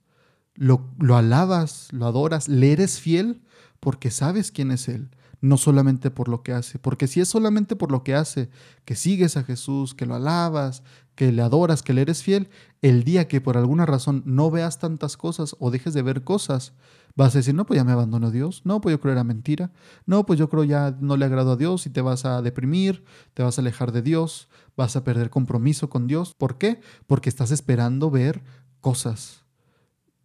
lo, 0.54 0.88
lo 0.98 1.16
alabas, 1.16 1.88
lo 1.92 2.06
adoras, 2.06 2.48
le 2.48 2.72
eres 2.72 3.00
fiel 3.00 3.42
porque 3.80 4.11
sabes 4.11 4.52
quién 4.52 4.70
es 4.70 4.88
Él, 4.88 5.11
no 5.40 5.57
solamente 5.57 6.11
por 6.11 6.29
lo 6.29 6.42
que 6.42 6.53
hace, 6.53 6.79
porque 6.79 7.07
si 7.07 7.20
es 7.20 7.29
solamente 7.29 7.76
por 7.76 7.90
lo 7.90 8.05
que 8.05 8.14
hace, 8.14 8.50
que 8.85 8.94
sigues 8.94 9.37
a 9.37 9.44
Jesús, 9.44 9.94
que 9.94 10.07
lo 10.07 10.14
alabas, 10.14 10.83
que 11.14 11.33
le 11.33 11.42
adoras, 11.42 11.83
que 11.83 11.94
le 11.94 12.03
eres 12.03 12.22
fiel, 12.22 12.50
el 12.83 13.05
día 13.05 13.29
que 13.29 13.40
por 13.40 13.57
alguna 13.57 13.87
razón 13.87 14.22
no 14.26 14.50
veas 14.50 14.79
tantas 14.79 15.16
cosas 15.16 15.57
o 15.59 15.70
dejes 15.70 15.94
de 15.94 16.03
ver 16.03 16.24
cosas, 16.24 16.74
Vas 17.16 17.35
a 17.35 17.38
decir, 17.38 17.55
no, 17.55 17.66
pues 17.66 17.76
ya 17.76 17.85
me 17.85 17.92
abandonó 17.92 18.31
Dios, 18.31 18.62
no, 18.64 18.81
pues 18.81 18.92
yo 18.92 19.00
creo 19.00 19.12
era 19.12 19.24
mentira, 19.24 19.72
no, 20.07 20.24
pues 20.26 20.38
yo 20.38 20.48
creo 20.48 20.64
ya 20.64 20.96
no 21.00 21.16
le 21.16 21.24
agrado 21.24 21.53
a 21.53 21.57
Dios 21.57 21.87
y 21.87 21.90
te 21.90 22.00
vas 22.00 22.24
a 22.24 22.40
deprimir, 22.40 23.05
te 23.35 23.42
vas 23.42 23.59
a 23.59 23.62
alejar 23.62 23.92
de 23.92 24.03
Dios, 24.03 24.48
vas 24.76 24.96
a 24.96 25.05
perder 25.05 25.31
compromiso 25.31 25.90
con 25.90 26.07
Dios. 26.07 26.35
¿Por 26.35 26.57
qué? 26.59 26.81
Porque 27.07 27.29
estás 27.29 27.50
esperando 27.50 28.11
ver 28.11 28.42
cosas. 28.81 29.44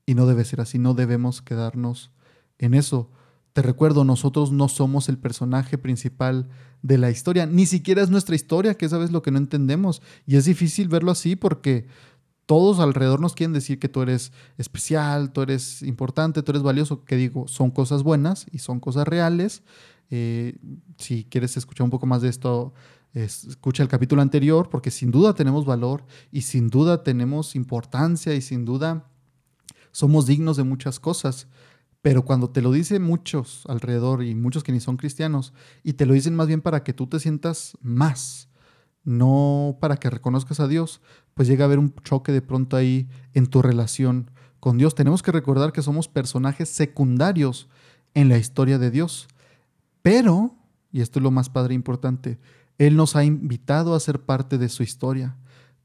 Y 0.06 0.14
no 0.14 0.28
debe 0.28 0.46
ser 0.46 0.62
así, 0.62 0.78
no 0.78 0.94
debemos 0.94 1.42
quedarnos 1.42 2.12
en 2.60 2.76
eso. 2.76 3.10
Te 3.56 3.62
recuerdo, 3.62 4.04
nosotros 4.04 4.52
no 4.52 4.68
somos 4.68 5.08
el 5.08 5.18
personaje 5.18 5.78
principal 5.78 6.50
de 6.82 6.98
la 6.98 7.10
historia, 7.10 7.46
ni 7.46 7.66
siquiera 7.66 8.02
es 8.02 8.10
nuestra 8.10 8.36
historia, 8.36 8.74
que 8.74 8.90
sabes 8.90 9.14
lo 9.14 9.22
que 9.22 9.32
no 9.32 9.38
entendemos. 9.38 10.02
Y 10.28 10.36
es 10.36 10.44
difícil 10.44 10.90
verlo 10.90 11.10
así 11.10 11.38
porque 11.38 11.88
todos 12.48 12.82
alrededor 12.82 13.22
nos 13.22 13.34
quieren 13.34 13.54
decir 13.54 13.80
que 13.80 13.88
tú 13.88 14.02
eres 14.02 14.34
especial, 14.58 15.32
tú 15.32 15.42
eres 15.42 15.84
importante, 15.84 16.44
tú 16.44 16.52
eres 16.52 16.64
valioso, 16.64 17.06
que 17.06 17.16
digo, 17.16 17.48
son 17.48 17.72
cosas 17.72 18.04
buenas 18.04 18.46
y 18.52 18.58
son 18.58 18.82
cosas 18.82 19.08
reales. 19.08 19.64
Eh, 20.10 20.58
si 20.98 21.24
quieres 21.24 21.56
escuchar 21.56 21.86
un 21.86 21.92
poco 21.92 22.08
más 22.08 22.22
de 22.22 22.28
esto, 22.28 22.74
escucha 23.14 23.84
el 23.84 23.88
capítulo 23.88 24.22
anterior, 24.22 24.68
porque 24.70 24.92
sin 24.92 25.12
duda 25.12 25.34
tenemos 25.34 25.64
valor 25.64 26.04
y 26.30 26.42
sin 26.42 26.68
duda 26.68 27.04
tenemos 27.04 27.56
importancia 27.56 28.36
y 28.36 28.42
sin 28.42 28.66
duda 28.66 29.10
somos 29.94 30.26
dignos 30.26 30.58
de 30.58 30.66
muchas 30.66 31.00
cosas. 31.00 31.48
Pero 32.06 32.24
cuando 32.24 32.52
te 32.52 32.62
lo 32.62 32.72
dicen 32.72 33.02
muchos 33.02 33.64
alrededor 33.68 34.24
y 34.24 34.36
muchos 34.36 34.64
que 34.64 34.72
ni 34.72 34.80
son 34.80 34.96
cristianos, 34.96 35.54
y 35.82 35.94
te 35.94 36.06
lo 36.06 36.14
dicen 36.14 36.36
más 36.36 36.46
bien 36.46 36.62
para 36.62 36.84
que 36.84 36.94
tú 36.94 37.08
te 37.08 37.20
sientas 37.20 37.80
más, 37.82 38.48
no 39.04 39.80
para 39.82 39.98
que 39.98 40.12
reconozcas 40.12 40.60
a 40.60 40.68
Dios, 40.68 41.02
pues 41.34 41.48
llega 41.48 41.64
a 41.64 41.66
haber 41.66 41.80
un 41.80 41.96
choque 42.04 42.32
de 42.32 42.44
pronto 42.44 42.78
ahí 42.78 43.10
en 43.34 43.48
tu 43.48 43.64
relación 43.64 44.30
con 44.60 44.78
Dios. 44.78 44.94
Tenemos 44.94 45.24
que 45.24 45.32
recordar 45.32 45.74
que 45.74 45.82
somos 45.82 46.08
personajes 46.08 46.70
secundarios 46.70 47.70
en 48.14 48.30
la 48.30 48.38
historia 48.38 48.78
de 48.78 48.92
Dios. 48.92 49.28
Pero, 50.04 50.54
y 50.92 51.02
esto 51.02 51.18
es 51.18 51.24
lo 51.24 51.32
más 51.32 51.50
padre 51.50 51.74
e 51.74 51.76
importante, 51.76 52.38
Él 52.78 52.98
nos 52.98 53.16
ha 53.16 53.24
invitado 53.24 53.96
a 53.96 54.00
ser 54.00 54.20
parte 54.22 54.60
de 54.60 54.70
su 54.70 54.84
historia, 54.84 55.38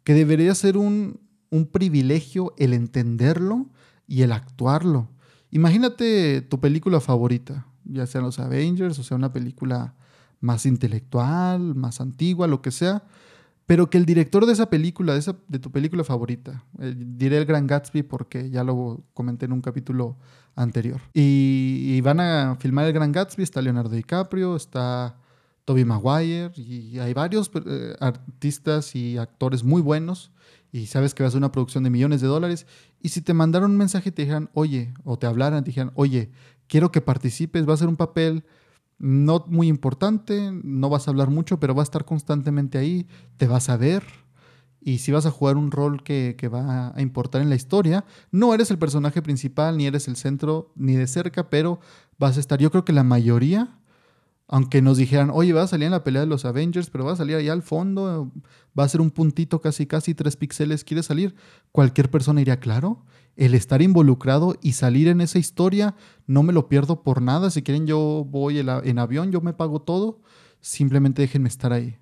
que 0.04 0.12
debería 0.12 0.54
ser 0.54 0.76
un, 0.76 1.18
un 1.48 1.64
privilegio 1.64 2.52
el 2.59 2.74
entenderlo 2.74 3.70
y 4.06 4.20
el 4.20 4.33
actuarlo. 4.33 5.09
Imagínate 5.50 6.42
tu 6.42 6.60
película 6.60 7.00
favorita, 7.00 7.66
ya 7.84 8.06
sean 8.06 8.24
los 8.24 8.38
Avengers 8.38 8.98
o 8.98 9.02
sea 9.02 9.16
una 9.16 9.32
película 9.32 9.94
más 10.40 10.66
intelectual, 10.66 11.74
más 11.74 12.00
antigua, 12.00 12.46
lo 12.46 12.62
que 12.62 12.70
sea, 12.70 13.04
pero 13.66 13.88
que 13.88 13.98
el 13.98 14.06
director 14.06 14.46
de 14.46 14.52
esa 14.52 14.68
película, 14.68 15.12
de, 15.12 15.20
esa, 15.20 15.36
de 15.48 15.58
tu 15.58 15.70
película 15.70 16.02
favorita, 16.02 16.64
eh, 16.80 16.94
diré 16.96 17.38
el 17.38 17.44
Gran 17.44 17.66
Gatsby 17.66 18.02
porque 18.02 18.50
ya 18.50 18.64
lo 18.64 19.04
comenté 19.14 19.46
en 19.46 19.52
un 19.52 19.60
capítulo 19.60 20.16
anterior, 20.56 21.00
y, 21.14 22.00
van 22.00 22.20
a 22.20 22.56
filmar 22.58 22.86
el 22.86 22.92
Gran 22.92 23.12
Gatsby, 23.12 23.42
está 23.42 23.62
Leonardo 23.62 23.94
DiCaprio, 23.94 24.56
está 24.56 25.16
Toby 25.64 25.84
Maguire, 25.84 26.50
y 26.56 26.98
hay 26.98 27.12
varios 27.12 27.50
eh, 27.66 27.94
artistas 28.00 28.96
y 28.96 29.18
actores 29.18 29.62
muy 29.62 29.82
buenos, 29.82 30.32
y 30.72 30.86
sabes 30.86 31.14
que 31.14 31.22
va 31.22 31.28
a 31.28 31.30
ser 31.30 31.38
una 31.38 31.52
producción 31.52 31.84
de 31.84 31.90
millones 31.90 32.20
de 32.20 32.26
dólares, 32.26 32.66
y 33.00 33.10
si 33.10 33.22
te 33.22 33.34
mandaron 33.34 33.72
un 33.72 33.76
mensaje 33.76 34.10
y 34.10 34.12
te 34.12 34.22
dijeran, 34.22 34.50
oye, 34.54 34.94
o 35.04 35.18
te 35.18 35.26
hablaran, 35.26 35.64
te 35.64 35.70
dijeran, 35.70 35.92
oye, 35.94 36.30
quiero 36.66 36.92
que 36.92 37.00
participes, 37.00 37.68
va 37.68 37.74
a 37.74 37.78
ser 37.78 37.88
un 37.88 37.96
papel 37.96 38.44
no 38.98 39.44
muy 39.48 39.68
importante, 39.68 40.52
no 40.62 40.90
vas 40.90 41.08
a 41.08 41.10
hablar 41.10 41.30
mucho, 41.30 41.58
pero 41.58 41.74
va 41.74 41.82
a 41.82 41.84
estar 41.84 42.04
constantemente 42.04 42.76
ahí, 42.76 43.08
te 43.38 43.46
vas 43.46 43.70
a 43.70 43.78
ver. 43.78 44.04
Y 44.82 44.98
si 44.98 45.10
vas 45.10 45.26
a 45.26 45.30
jugar 45.30 45.56
un 45.56 45.70
rol 45.70 46.02
que, 46.02 46.36
va 46.52 46.92
a 46.94 47.00
importar 47.02 47.42
en 47.42 47.48
la 47.48 47.56
historia, 47.56 48.04
no 48.30 48.54
eres 48.54 48.70
el 48.70 48.78
personaje 48.78 49.22
principal, 49.22 49.76
ni 49.76 49.86
eres 49.86 50.06
el 50.06 50.16
centro, 50.16 50.72
ni 50.76 50.94
de 50.94 51.06
cerca, 51.06 51.48
pero 51.48 51.80
vas 52.18 52.36
a 52.36 52.40
estar. 52.40 52.58
Yo 52.58 52.70
creo 52.70 52.84
que 52.84 52.92
la 52.92 53.04
mayoría, 53.04 53.79
aunque 54.52 54.82
nos 54.82 54.98
dijeran, 54.98 55.30
oye, 55.32 55.52
vas 55.52 55.64
a 55.64 55.68
salir 55.68 55.86
en 55.86 55.92
la 55.92 56.04
pelea 56.04 56.20
de 56.20 56.26
los 56.26 56.44
Avengers, 56.44 56.90
pero 56.90 57.04
va 57.04 57.12
a 57.12 57.16
salir 57.16 57.36
allá 57.36 57.52
al 57.52 57.62
fondo, 57.62 58.32
va 58.78 58.84
a 58.84 58.88
ser 58.88 59.00
un 59.00 59.10
puntito 59.10 59.60
casi, 59.60 59.86
casi 59.86 60.14
tres 60.14 60.36
píxeles, 60.36 60.84
¿quieres 60.84 61.06
salir? 61.06 61.34
Cualquier 61.72 62.10
persona 62.10 62.40
iría, 62.40 62.60
claro 62.60 63.04
el 63.36 63.54
estar 63.54 63.80
involucrado 63.80 64.56
y 64.60 64.72
salir 64.72 65.08
en 65.08 65.22
esa 65.22 65.38
historia, 65.38 65.94
no 66.26 66.42
me 66.42 66.52
lo 66.52 66.68
pierdo 66.68 67.02
por 67.02 67.22
nada. 67.22 67.50
Si 67.50 67.62
quieren, 67.62 67.86
yo 67.86 68.26
voy 68.28 68.58
en 68.58 68.98
avión, 68.98 69.32
yo 69.32 69.40
me 69.40 69.54
pago 69.54 69.80
todo. 69.80 70.20
Simplemente 70.60 71.22
déjenme 71.22 71.48
estar 71.48 71.72
ahí. 71.72 71.96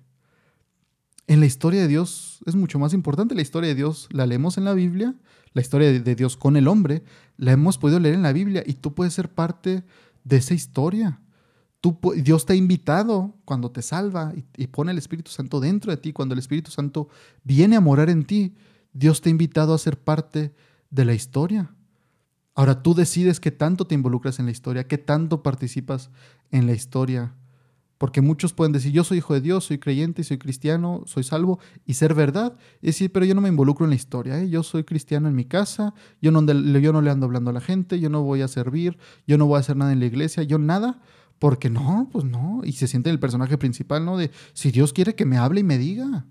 En 1.27 1.39
la 1.39 1.45
historia 1.45 1.79
de 1.79 1.87
Dios 1.87 2.39
es 2.45 2.55
mucho 2.55 2.77
más 2.77 2.93
importante. 2.93 3.35
La 3.35 3.41
historia 3.41 3.69
de 3.69 3.75
Dios 3.75 4.09
la 4.11 4.25
leemos 4.25 4.57
en 4.57 4.65
la 4.65 4.73
Biblia, 4.73 5.15
la 5.53 5.61
historia 5.61 5.97
de 5.97 6.15
Dios 6.15 6.35
con 6.35 6.57
el 6.57 6.67
hombre, 6.67 7.03
la 7.37 7.53
hemos 7.53 7.77
podido 7.77 7.99
leer 7.99 8.15
en 8.15 8.23
la 8.23 8.33
Biblia 8.33 8.63
y 8.65 8.73
tú 8.73 8.93
puedes 8.93 9.13
ser 9.13 9.29
parte 9.29 9.85
de 10.25 10.37
esa 10.37 10.53
historia. 10.53 11.21
Dios 12.17 12.45
te 12.45 12.53
ha 12.53 12.55
invitado 12.55 13.35
cuando 13.45 13.71
te 13.71 13.81
salva 13.81 14.33
y, 14.35 14.45
y 14.57 14.67
pone 14.67 14.91
el 14.91 14.97
Espíritu 14.97 15.31
Santo 15.31 15.59
dentro 15.59 15.91
de 15.91 15.97
ti, 15.97 16.11
cuando 16.13 16.33
el 16.33 16.39
Espíritu 16.39 16.71
Santo 16.71 17.07
viene 17.43 17.75
a 17.75 17.81
morar 17.81 18.09
en 18.09 18.25
ti, 18.25 18.53
Dios 18.93 19.21
te 19.21 19.29
ha 19.29 19.31
invitado 19.31 19.73
a 19.73 19.77
ser 19.77 19.97
parte 19.97 20.53
de 20.89 21.05
la 21.05 21.13
historia. 21.13 21.73
Ahora 22.55 22.83
tú 22.83 22.93
decides 22.93 23.39
qué 23.39 23.51
tanto 23.51 23.85
te 23.85 23.95
involucras 23.95 24.39
en 24.39 24.45
la 24.45 24.51
historia, 24.51 24.87
qué 24.87 24.97
tanto 24.97 25.43
participas 25.43 26.09
en 26.51 26.65
la 26.65 26.73
historia. 26.73 27.33
Porque 27.97 28.21
muchos 28.21 28.53
pueden 28.53 28.71
decir, 28.71 28.91
yo 28.91 29.03
soy 29.03 29.17
hijo 29.17 29.33
de 29.33 29.41
Dios, 29.41 29.65
soy 29.65 29.77
creyente, 29.77 30.23
soy 30.23 30.37
cristiano, 30.37 31.03
soy 31.05 31.23
salvo, 31.23 31.59
y 31.85 31.95
ser 31.95 32.13
verdad. 32.13 32.57
Y 32.81 32.87
decir, 32.87 33.11
pero 33.11 33.25
yo 33.25 33.35
no 33.35 33.41
me 33.41 33.49
involucro 33.49 33.85
en 33.85 33.89
la 33.89 33.95
historia, 33.95 34.41
¿eh? 34.41 34.49
yo 34.49 34.63
soy 34.63 34.85
cristiano 34.85 35.27
en 35.27 35.35
mi 35.35 35.45
casa, 35.45 35.93
yo 36.21 36.31
no, 36.31 36.41
yo 36.79 36.93
no 36.93 37.01
le 37.01 37.11
ando 37.11 37.25
hablando 37.25 37.49
a 37.49 37.53
la 37.53 37.61
gente, 37.61 37.99
yo 37.99 38.09
no 38.09 38.23
voy 38.23 38.41
a 38.41 38.47
servir, 38.47 38.97
yo 39.27 39.37
no 39.37 39.45
voy 39.45 39.57
a 39.57 39.59
hacer 39.59 39.75
nada 39.75 39.91
en 39.91 39.99
la 39.99 40.05
iglesia, 40.05 40.43
yo 40.43 40.57
nada. 40.57 41.01
Porque 41.39 41.69
no, 41.69 42.09
pues 42.11 42.25
no. 42.25 42.61
Y 42.63 42.73
se 42.73 42.87
siente 42.87 43.09
el 43.09 43.19
personaje 43.19 43.57
principal, 43.57 44.05
¿no? 44.05 44.17
De 44.17 44.31
si 44.53 44.71
Dios 44.71 44.93
quiere 44.93 45.15
que 45.15 45.25
me 45.25 45.37
hable 45.37 45.61
y 45.61 45.63
me 45.63 45.77
diga. 45.77 46.25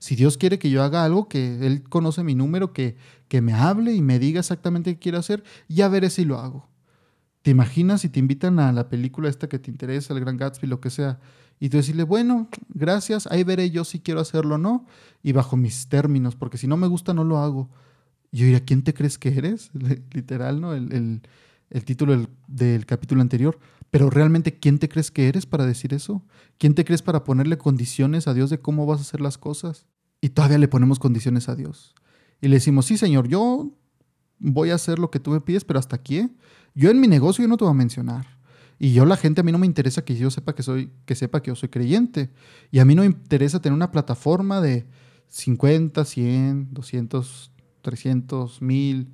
Si 0.00 0.14
Dios 0.14 0.36
quiere 0.36 0.58
que 0.58 0.70
yo 0.70 0.82
haga 0.82 1.04
algo, 1.04 1.28
que 1.28 1.66
Él 1.66 1.82
conoce 1.82 2.22
mi 2.22 2.34
número, 2.34 2.72
que, 2.72 2.96
que 3.28 3.40
me 3.40 3.52
hable 3.52 3.94
y 3.94 4.02
me 4.02 4.18
diga 4.18 4.40
exactamente 4.40 4.94
qué 4.94 4.98
quiero 4.98 5.18
hacer, 5.18 5.42
ya 5.68 5.88
veré 5.88 6.10
si 6.10 6.24
lo 6.24 6.38
hago. 6.38 6.68
¿Te 7.42 7.50
imaginas 7.50 8.02
si 8.02 8.08
te 8.08 8.20
invitan 8.20 8.60
a 8.60 8.72
la 8.72 8.88
película 8.88 9.28
esta 9.28 9.48
que 9.48 9.58
te 9.58 9.70
interesa, 9.70 10.14
el 10.14 10.20
Gran 10.20 10.36
Gatsby, 10.36 10.68
lo 10.68 10.80
que 10.80 10.90
sea, 10.90 11.18
y 11.60 11.68
tú 11.68 11.76
decirle, 11.78 12.04
bueno, 12.04 12.48
gracias, 12.68 13.26
ahí 13.26 13.42
veré 13.42 13.70
yo 13.70 13.84
si 13.84 14.00
quiero 14.00 14.20
hacerlo 14.20 14.56
o 14.56 14.58
no, 14.58 14.86
y 15.22 15.32
bajo 15.32 15.56
mis 15.56 15.88
términos, 15.88 16.36
porque 16.36 16.58
si 16.58 16.66
no 16.66 16.76
me 16.76 16.86
gusta 16.86 17.14
no 17.14 17.24
lo 17.24 17.38
hago. 17.38 17.68
Yo 18.30 18.44
diría, 18.44 18.64
¿quién 18.64 18.82
te 18.82 18.94
crees 18.94 19.18
que 19.18 19.30
eres? 19.30 19.70
Literal, 20.12 20.60
¿no? 20.60 20.74
El, 20.74 21.22
título 21.84 22.12
del, 22.12 22.28
del, 22.46 22.86
capítulo 22.86 23.22
anterior. 23.22 23.58
Pero 23.90 24.10
realmente, 24.10 24.58
¿quién 24.58 24.78
te 24.78 24.88
crees 24.88 25.10
que 25.10 25.28
eres 25.28 25.46
para 25.46 25.66
decir 25.66 25.94
eso? 25.94 26.22
¿Quién 26.58 26.74
te 26.74 26.84
crees 26.84 27.02
para 27.02 27.24
ponerle 27.24 27.56
condiciones 27.56 28.28
a 28.28 28.34
Dios 28.34 28.50
de 28.50 28.60
cómo 28.60 28.86
vas 28.86 28.98
a 28.98 29.02
hacer 29.02 29.20
las 29.20 29.38
cosas? 29.38 29.86
Y 30.20 30.30
todavía 30.30 30.58
le 30.58 30.68
ponemos 30.68 30.98
condiciones 30.98 31.48
a 31.48 31.56
Dios. 31.56 31.94
Y 32.40 32.48
le 32.48 32.56
decimos, 32.56 32.86
sí, 32.86 32.98
Señor, 32.98 33.28
yo 33.28 33.72
voy 34.38 34.70
a 34.70 34.74
hacer 34.74 34.98
lo 34.98 35.10
que 35.10 35.20
tú 35.20 35.30
me 35.30 35.40
pides, 35.40 35.64
pero 35.64 35.78
hasta 35.78 35.96
aquí. 35.96 36.18
¿eh? 36.18 36.30
Yo 36.74 36.90
en 36.90 37.00
mi 37.00 37.08
negocio 37.08 37.42
yo 37.42 37.48
no 37.48 37.56
te 37.56 37.64
voy 37.64 37.72
a 37.72 37.76
mencionar. 37.76 38.38
Y 38.78 38.92
yo 38.92 39.04
la 39.06 39.16
gente 39.16 39.40
a 39.40 39.44
mí 39.44 39.50
no 39.50 39.58
me 39.58 39.66
interesa 39.66 40.04
que 40.04 40.14
yo 40.14 40.30
sepa 40.30 40.54
que 40.54 40.62
soy 40.62 40.92
que 41.04 41.16
sepa 41.16 41.42
que 41.42 41.48
yo 41.48 41.56
soy 41.56 41.68
creyente. 41.68 42.30
Y 42.70 42.78
a 42.78 42.84
mí 42.84 42.94
no 42.94 43.02
me 43.02 43.06
interesa 43.06 43.60
tener 43.60 43.74
una 43.74 43.90
plataforma 43.90 44.60
de 44.60 44.86
50, 45.28 46.04
100, 46.04 46.68
200, 46.72 47.50
300, 47.82 48.62
1000 48.62 49.12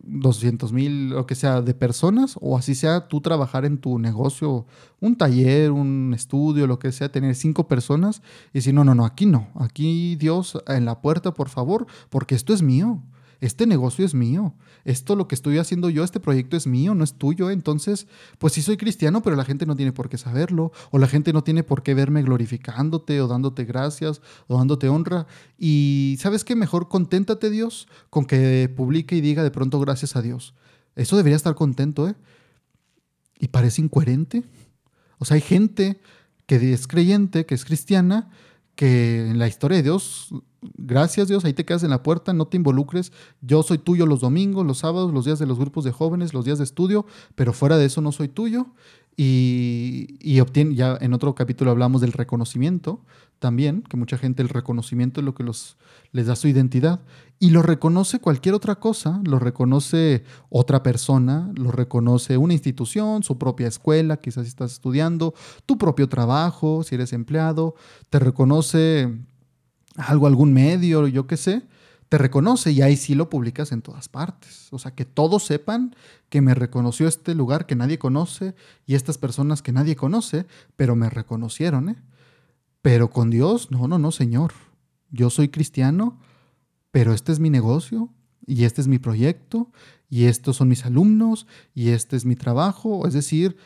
200 0.00 0.72
mil, 0.72 1.10
lo 1.10 1.26
que 1.26 1.34
sea, 1.34 1.60
de 1.60 1.74
personas, 1.74 2.36
o 2.40 2.56
así 2.56 2.74
sea 2.74 3.08
tú 3.08 3.20
trabajar 3.20 3.64
en 3.64 3.78
tu 3.78 3.98
negocio, 3.98 4.66
un 5.00 5.16
taller, 5.16 5.70
un 5.70 6.12
estudio, 6.14 6.66
lo 6.66 6.78
que 6.78 6.92
sea, 6.92 7.12
tener 7.12 7.34
cinco 7.34 7.68
personas 7.68 8.22
y 8.52 8.58
decir, 8.58 8.74
no, 8.74 8.84
no, 8.84 8.94
no, 8.94 9.04
aquí 9.04 9.26
no, 9.26 9.48
aquí 9.54 10.16
Dios 10.16 10.58
en 10.66 10.84
la 10.84 11.00
puerta, 11.00 11.34
por 11.34 11.48
favor, 11.48 11.86
porque 12.10 12.34
esto 12.34 12.54
es 12.54 12.62
mío 12.62 13.02
este 13.40 13.66
negocio 13.66 14.04
es 14.04 14.14
mío, 14.14 14.54
esto 14.84 15.14
lo 15.14 15.28
que 15.28 15.34
estoy 15.34 15.58
haciendo 15.58 15.90
yo, 15.90 16.02
este 16.02 16.18
proyecto 16.18 16.56
es 16.56 16.66
mío, 16.66 16.94
no 16.94 17.04
es 17.04 17.14
tuyo, 17.14 17.50
entonces, 17.50 18.08
pues 18.38 18.52
sí 18.52 18.62
soy 18.62 18.76
cristiano, 18.76 19.22
pero 19.22 19.36
la 19.36 19.44
gente 19.44 19.66
no 19.66 19.76
tiene 19.76 19.92
por 19.92 20.08
qué 20.08 20.18
saberlo, 20.18 20.72
o 20.90 20.98
la 20.98 21.06
gente 21.06 21.32
no 21.32 21.44
tiene 21.44 21.62
por 21.62 21.82
qué 21.82 21.94
verme 21.94 22.22
glorificándote 22.22 23.20
o 23.20 23.28
dándote 23.28 23.64
gracias 23.64 24.20
o 24.46 24.58
dándote 24.58 24.88
honra. 24.88 25.26
Y 25.56 26.16
sabes 26.20 26.44
qué, 26.44 26.56
mejor 26.56 26.88
conténtate 26.88 27.50
Dios 27.50 27.86
con 28.10 28.24
que 28.24 28.72
publique 28.74 29.14
y 29.16 29.20
diga 29.20 29.42
de 29.42 29.50
pronto 29.50 29.78
gracias 29.78 30.16
a 30.16 30.22
Dios. 30.22 30.54
Eso 30.96 31.16
debería 31.16 31.36
estar 31.36 31.54
contento, 31.54 32.08
¿eh? 32.08 32.16
Y 33.38 33.48
parece 33.48 33.82
incoherente. 33.82 34.42
O 35.18 35.24
sea, 35.24 35.36
hay 35.36 35.40
gente 35.40 36.00
que 36.46 36.72
es 36.72 36.88
creyente, 36.88 37.46
que 37.46 37.54
es 37.54 37.64
cristiana, 37.64 38.30
que 38.78 39.28
en 39.28 39.40
la 39.40 39.48
historia 39.48 39.78
de 39.78 39.82
Dios 39.82 40.32
Gracias 40.76 41.28
Dios, 41.28 41.44
ahí 41.44 41.52
te 41.52 41.64
quedas 41.64 41.84
en 41.84 41.90
la 41.90 42.02
puerta, 42.02 42.32
no 42.32 42.46
te 42.46 42.56
involucres. 42.56 43.12
Yo 43.40 43.62
soy 43.62 43.78
tuyo 43.78 44.06
los 44.06 44.20
domingos, 44.20 44.66
los 44.66 44.78
sábados, 44.78 45.12
los 45.12 45.24
días 45.24 45.38
de 45.38 45.46
los 45.46 45.58
grupos 45.58 45.84
de 45.84 45.92
jóvenes, 45.92 46.34
los 46.34 46.44
días 46.44 46.58
de 46.58 46.64
estudio, 46.64 47.06
pero 47.36 47.52
fuera 47.52 47.76
de 47.76 47.84
eso 47.84 48.00
no 48.00 48.10
soy 48.10 48.28
tuyo. 48.28 48.66
Y, 49.16 50.16
y 50.20 50.40
obtiene, 50.40 50.74
ya 50.74 50.96
en 51.00 51.12
otro 51.12 51.34
capítulo 51.34 51.70
hablamos 51.70 52.00
del 52.00 52.12
reconocimiento 52.12 53.04
también, 53.38 53.82
que 53.82 53.96
mucha 53.96 54.18
gente 54.18 54.42
el 54.42 54.48
reconocimiento 54.48 55.20
es 55.20 55.24
lo 55.24 55.34
que 55.34 55.44
los, 55.44 55.76
les 56.12 56.26
da 56.26 56.36
su 56.36 56.48
identidad. 56.48 57.00
Y 57.38 57.50
lo 57.50 57.62
reconoce 57.62 58.18
cualquier 58.18 58.54
otra 58.54 58.76
cosa, 58.76 59.20
lo 59.24 59.38
reconoce 59.38 60.24
otra 60.48 60.82
persona, 60.82 61.52
lo 61.54 61.70
reconoce 61.70 62.36
una 62.36 62.52
institución, 62.52 63.22
su 63.22 63.38
propia 63.38 63.68
escuela, 63.68 64.16
quizás 64.16 64.44
si 64.44 64.48
estás 64.48 64.72
estudiando, 64.72 65.34
tu 65.64 65.78
propio 65.78 66.08
trabajo, 66.08 66.82
si 66.82 66.96
eres 66.96 67.12
empleado, 67.12 67.74
te 68.10 68.18
reconoce 68.18 69.14
algo, 69.96 70.26
algún 70.26 70.52
medio, 70.52 71.06
yo 71.06 71.26
qué 71.26 71.36
sé, 71.36 71.62
te 72.08 72.18
reconoce 72.18 72.72
y 72.72 72.82
ahí 72.82 72.96
sí 72.96 73.14
lo 73.14 73.28
publicas 73.28 73.70
en 73.70 73.82
todas 73.82 74.08
partes. 74.08 74.68
O 74.72 74.78
sea, 74.78 74.92
que 74.92 75.04
todos 75.04 75.44
sepan 75.44 75.94
que 76.30 76.40
me 76.40 76.54
reconoció 76.54 77.06
este 77.06 77.34
lugar 77.34 77.66
que 77.66 77.76
nadie 77.76 77.98
conoce 77.98 78.54
y 78.86 78.94
estas 78.94 79.18
personas 79.18 79.62
que 79.62 79.72
nadie 79.72 79.94
conoce, 79.94 80.46
pero 80.76 80.96
me 80.96 81.10
reconocieron, 81.10 81.90
¿eh? 81.90 81.96
Pero 82.88 83.10
con 83.10 83.28
Dios, 83.28 83.70
no, 83.70 83.86
no, 83.86 83.98
no, 83.98 84.10
Señor. 84.10 84.54
Yo 85.10 85.28
soy 85.28 85.50
cristiano, 85.50 86.18
pero 86.90 87.12
este 87.12 87.32
es 87.32 87.38
mi 87.38 87.50
negocio 87.50 88.08
y 88.46 88.64
este 88.64 88.80
es 88.80 88.88
mi 88.88 88.98
proyecto 88.98 89.70
y 90.08 90.24
estos 90.24 90.56
son 90.56 90.68
mis 90.68 90.86
alumnos 90.86 91.46
y 91.74 91.90
este 91.90 92.16
es 92.16 92.24
mi 92.24 92.34
trabajo. 92.34 93.06
Es 93.06 93.12
decir, 93.12 93.58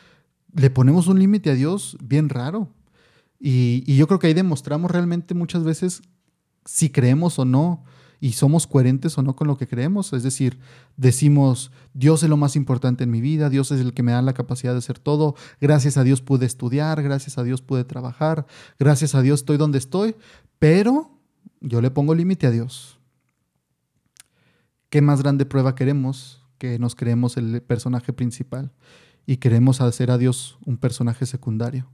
le 0.53 0.69
ponemos 0.69 1.07
un 1.07 1.19
límite 1.19 1.51
a 1.51 1.53
Dios 1.53 1.95
bien 2.03 2.27
raro. 2.27 2.67
Y, 3.39 3.85
y, 3.87 3.95
yo 3.95 4.07
creo 4.07 4.19
que 4.19 4.27
ahí 4.27 4.33
demostramos 4.33 4.91
realmente 4.91 5.33
muchas 5.33 5.63
veces 5.63 6.01
si 6.65 6.89
creemos 6.89 7.39
o 7.39 7.45
no 7.45 7.85
y 8.23 8.31
somos 8.31 8.67
coherentes 8.67 9.17
o 9.17 9.21
no 9.21 9.35
con 9.35 9.49
lo 9.49 9.57
que 9.57 9.67
creemos. 9.67 10.13
Es 10.13 10.23
decir, 10.23 10.57
decimos, 10.95 11.73
Dios 11.93 12.23
es 12.23 12.29
lo 12.29 12.37
más 12.37 12.55
importante 12.55 13.03
en 13.03 13.11
mi 13.11 13.19
vida, 13.19 13.49
Dios 13.49 13.69
es 13.71 13.81
el 13.81 13.93
que 13.93 14.01
me 14.01 14.13
da 14.13 14.21
la 14.21 14.31
capacidad 14.31 14.71
de 14.71 14.77
hacer 14.77 14.97
todo, 14.97 15.35
gracias 15.59 15.97
a 15.97 16.05
Dios 16.05 16.21
pude 16.21 16.45
estudiar, 16.45 17.03
gracias 17.03 17.37
a 17.37 17.43
Dios 17.43 17.61
pude 17.61 17.83
trabajar, 17.83 18.45
gracias 18.79 19.13
a 19.13 19.21
Dios 19.21 19.41
estoy 19.41 19.57
donde 19.57 19.77
estoy, 19.77 20.15
pero 20.57 21.19
yo 21.59 21.81
le 21.81 21.91
pongo 21.91 22.15
límite 22.15 22.47
a 22.47 22.51
Dios. 22.51 22.97
¿Qué 24.89 25.01
más 25.01 25.21
grande 25.21 25.45
prueba 25.45 25.75
queremos 25.75 26.45
que 26.59 26.79
nos 26.79 26.95
creemos 26.95 27.35
el 27.35 27.61
personaje 27.61 28.13
principal 28.13 28.71
y 29.25 29.35
queremos 29.35 29.81
hacer 29.81 30.11
a 30.11 30.17
Dios 30.17 30.57
un 30.65 30.77
personaje 30.77 31.25
secundario? 31.25 31.89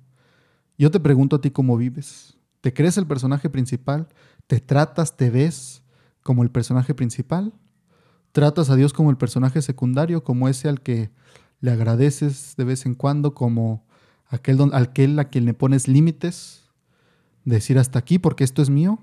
Yo 0.78 0.92
te 0.92 1.00
pregunto 1.00 1.38
a 1.38 1.42
ti 1.42 1.50
cómo 1.50 1.76
vives. 1.76 2.38
¿Te 2.62 2.72
crees 2.72 3.00
el 3.00 3.08
personaje 3.08 3.50
principal? 3.50 4.10
¿Te 4.46 4.60
tratas, 4.60 5.18
te 5.18 5.32
ves 5.32 5.82
como 6.24 6.44
el 6.44 6.52
personaje 6.52 6.94
principal? 6.94 7.54
¿Tratas 8.32 8.70
a 8.70 8.76
Dios 8.76 8.94
como 8.94 9.10
el 9.10 9.18
personaje 9.18 9.62
secundario, 9.62 10.24
como 10.24 10.48
ese 10.50 10.70
al 10.70 10.82
que 10.82 11.10
le 11.62 11.72
agradeces 11.72 12.56
de 12.58 12.64
vez 12.64 12.86
en 12.86 12.96
cuando, 12.96 13.34
como 13.34 13.86
aquel, 14.28 14.60
aquel 14.74 15.18
a 15.20 15.26
quien 15.26 15.46
le 15.46 15.54
pones 15.54 15.88
límites? 15.88 16.70
Decir 17.46 17.80
hasta 17.80 18.00
aquí 18.00 18.20
porque 18.20 18.44
esto 18.44 18.62
es 18.62 18.70
mío, 18.70 19.00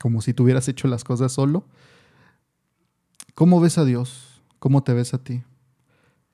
como 0.00 0.20
si 0.20 0.32
tú 0.32 0.44
hubieras 0.44 0.68
hecho 0.68 0.86
las 0.86 1.02
cosas 1.02 1.32
solo. 1.32 1.66
¿Cómo 3.34 3.60
ves 3.60 3.78
a 3.78 3.84
Dios? 3.84 4.42
¿Cómo 4.58 4.82
te 4.82 4.92
ves 4.92 5.14
a 5.14 5.24
ti? 5.24 5.42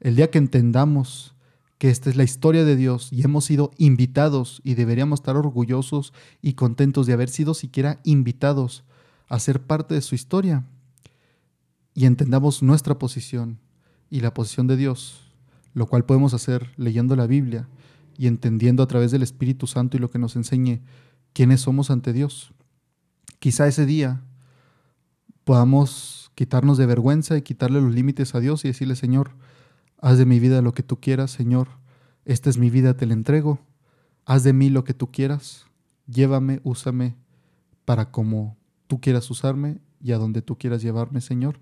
El 0.01 0.17
día 0.17 0.31
que 0.31 0.39
entendamos 0.39 1.35
que 1.79 1.91
esta 1.91 2.11
es 2.11 2.17
la 2.17 2.25
historia 2.25 2.65
de 2.65 2.77
Dios 2.77 3.13
y 3.13 3.23
hemos 3.23 3.45
sido 3.45 3.71
invitados 3.77 4.61
y 4.65 4.75
deberíamos 4.75 5.21
estar 5.21 5.37
orgullosos 5.37 6.13
y 6.43 6.55
contentos 6.55 7.07
de 7.07 7.13
haber 7.13 7.29
sido 7.29 7.55
siquiera 7.55 8.01
invitados 8.05 8.85
a 9.29 9.39
ser 9.39 9.63
parte 9.63 9.95
de 9.95 10.03
su 10.03 10.15
historia 10.15 10.65
y 11.95 12.07
entendamos 12.07 12.63
nuestra 12.63 12.99
posición 12.99 13.59
y 14.11 14.21
la 14.21 14.35
posición 14.35 14.67
de 14.67 14.77
Dios, 14.77 15.33
lo 15.75 15.87
cual 15.87 16.05
podemos 16.05 16.35
hacer 16.35 16.73
leyendo 16.77 17.17
la 17.17 17.27
Biblia 17.27 17.69
y 18.17 18.27
entendiendo 18.27 18.83
a 18.83 18.87
través 18.87 19.11
del 19.11 19.23
Espíritu 19.23 19.67
Santo 19.67 19.97
y 19.97 20.01
lo 20.01 20.11
que 20.11 20.19
nos 20.19 20.37
enseñe 20.37 20.83
quiénes 21.33 21.61
somos 21.61 21.91
ante 21.91 22.13
Dios. 22.13 22.53
Quizá 23.39 23.67
ese 23.67 23.87
día 23.87 24.23
podamos 25.45 26.31
quitarnos 26.35 26.79
de 26.79 26.87
vergüenza 26.87 27.37
y 27.37 27.43
quitarle 27.43 27.81
los 27.81 27.95
límites 27.95 28.35
a 28.35 28.41
Dios 28.41 28.65
y 28.65 28.69
decirle, 28.69 28.97
Señor, 28.97 29.33
Haz 29.99 30.19
de 30.19 30.27
mi 30.27 30.41
vida 30.41 30.63
lo 30.63 30.75
que 30.75 30.83
tú 30.83 31.01
quieras, 31.01 31.31
Señor. 31.31 31.69
Esta 32.25 32.51
es 32.51 32.59
mi 32.59 32.71
vida, 32.71 32.97
te 32.97 33.07
la 33.07 33.15
entrego. 33.15 33.61
Haz 34.25 34.45
de 34.45 34.53
mí 34.53 34.69
lo 34.69 34.85
que 34.85 34.95
tú 34.95 35.11
quieras. 35.11 35.67
Llévame, 36.07 36.61
úsame 36.65 37.17
para 37.85 38.11
como 38.11 38.56
tú 38.87 39.01
quieras 39.01 39.31
usarme 39.31 39.79
y 40.01 40.13
a 40.13 40.19
donde 40.19 40.43
tú 40.43 40.57
quieras 40.57 40.83
llevarme, 40.83 41.21
Señor. 41.21 41.59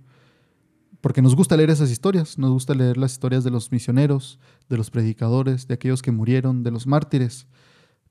Porque 1.01 1.23
nos 1.23 1.37
gusta 1.37 1.57
leer 1.57 1.71
esas 1.71 1.91
historias, 1.91 2.39
nos 2.39 2.51
gusta 2.51 2.75
leer 2.75 2.97
las 2.97 3.13
historias 3.13 3.45
de 3.45 3.51
los 3.51 3.71
misioneros, 3.73 4.39
de 4.69 4.77
los 4.77 4.91
predicadores, 4.91 5.69
de 5.69 5.75
aquellos 5.75 6.03
que 6.03 6.13
murieron, 6.13 6.63
de 6.63 6.71
los 6.71 6.87
mártires. 6.87 7.47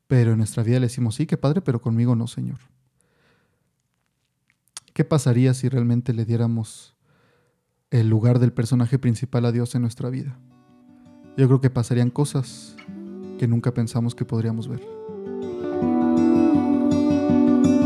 Pero 0.07 0.31
en 0.31 0.37
nuestra 0.37 0.63
vida 0.63 0.79
le 0.79 0.87
decimos, 0.87 1.15
sí, 1.15 1.25
que 1.25 1.37
padre, 1.37 1.61
pero 1.61 1.81
conmigo 1.81 2.15
no, 2.15 2.27
Señor. 2.27 2.59
¿Qué 4.93 5.03
pasaría 5.03 5.55
si 5.55 5.69
realmente 5.69 6.13
le 6.13 6.23
diéramos 6.25 6.93
el 7.93 8.09
lugar 8.09 8.39
del 8.39 8.51
personaje 8.51 8.97
principal 8.97 9.45
a 9.45 9.51
Dios 9.51 9.75
en 9.75 9.83
nuestra 9.83 10.09
vida. 10.09 10.35
Yo 11.37 11.45
creo 11.45 11.61
que 11.61 11.69
pasarían 11.69 12.09
cosas 12.09 12.75
que 13.37 13.47
nunca 13.47 13.71
pensamos 13.71 14.15
que 14.15 14.25
podríamos 14.25 14.67
ver. 14.67 15.02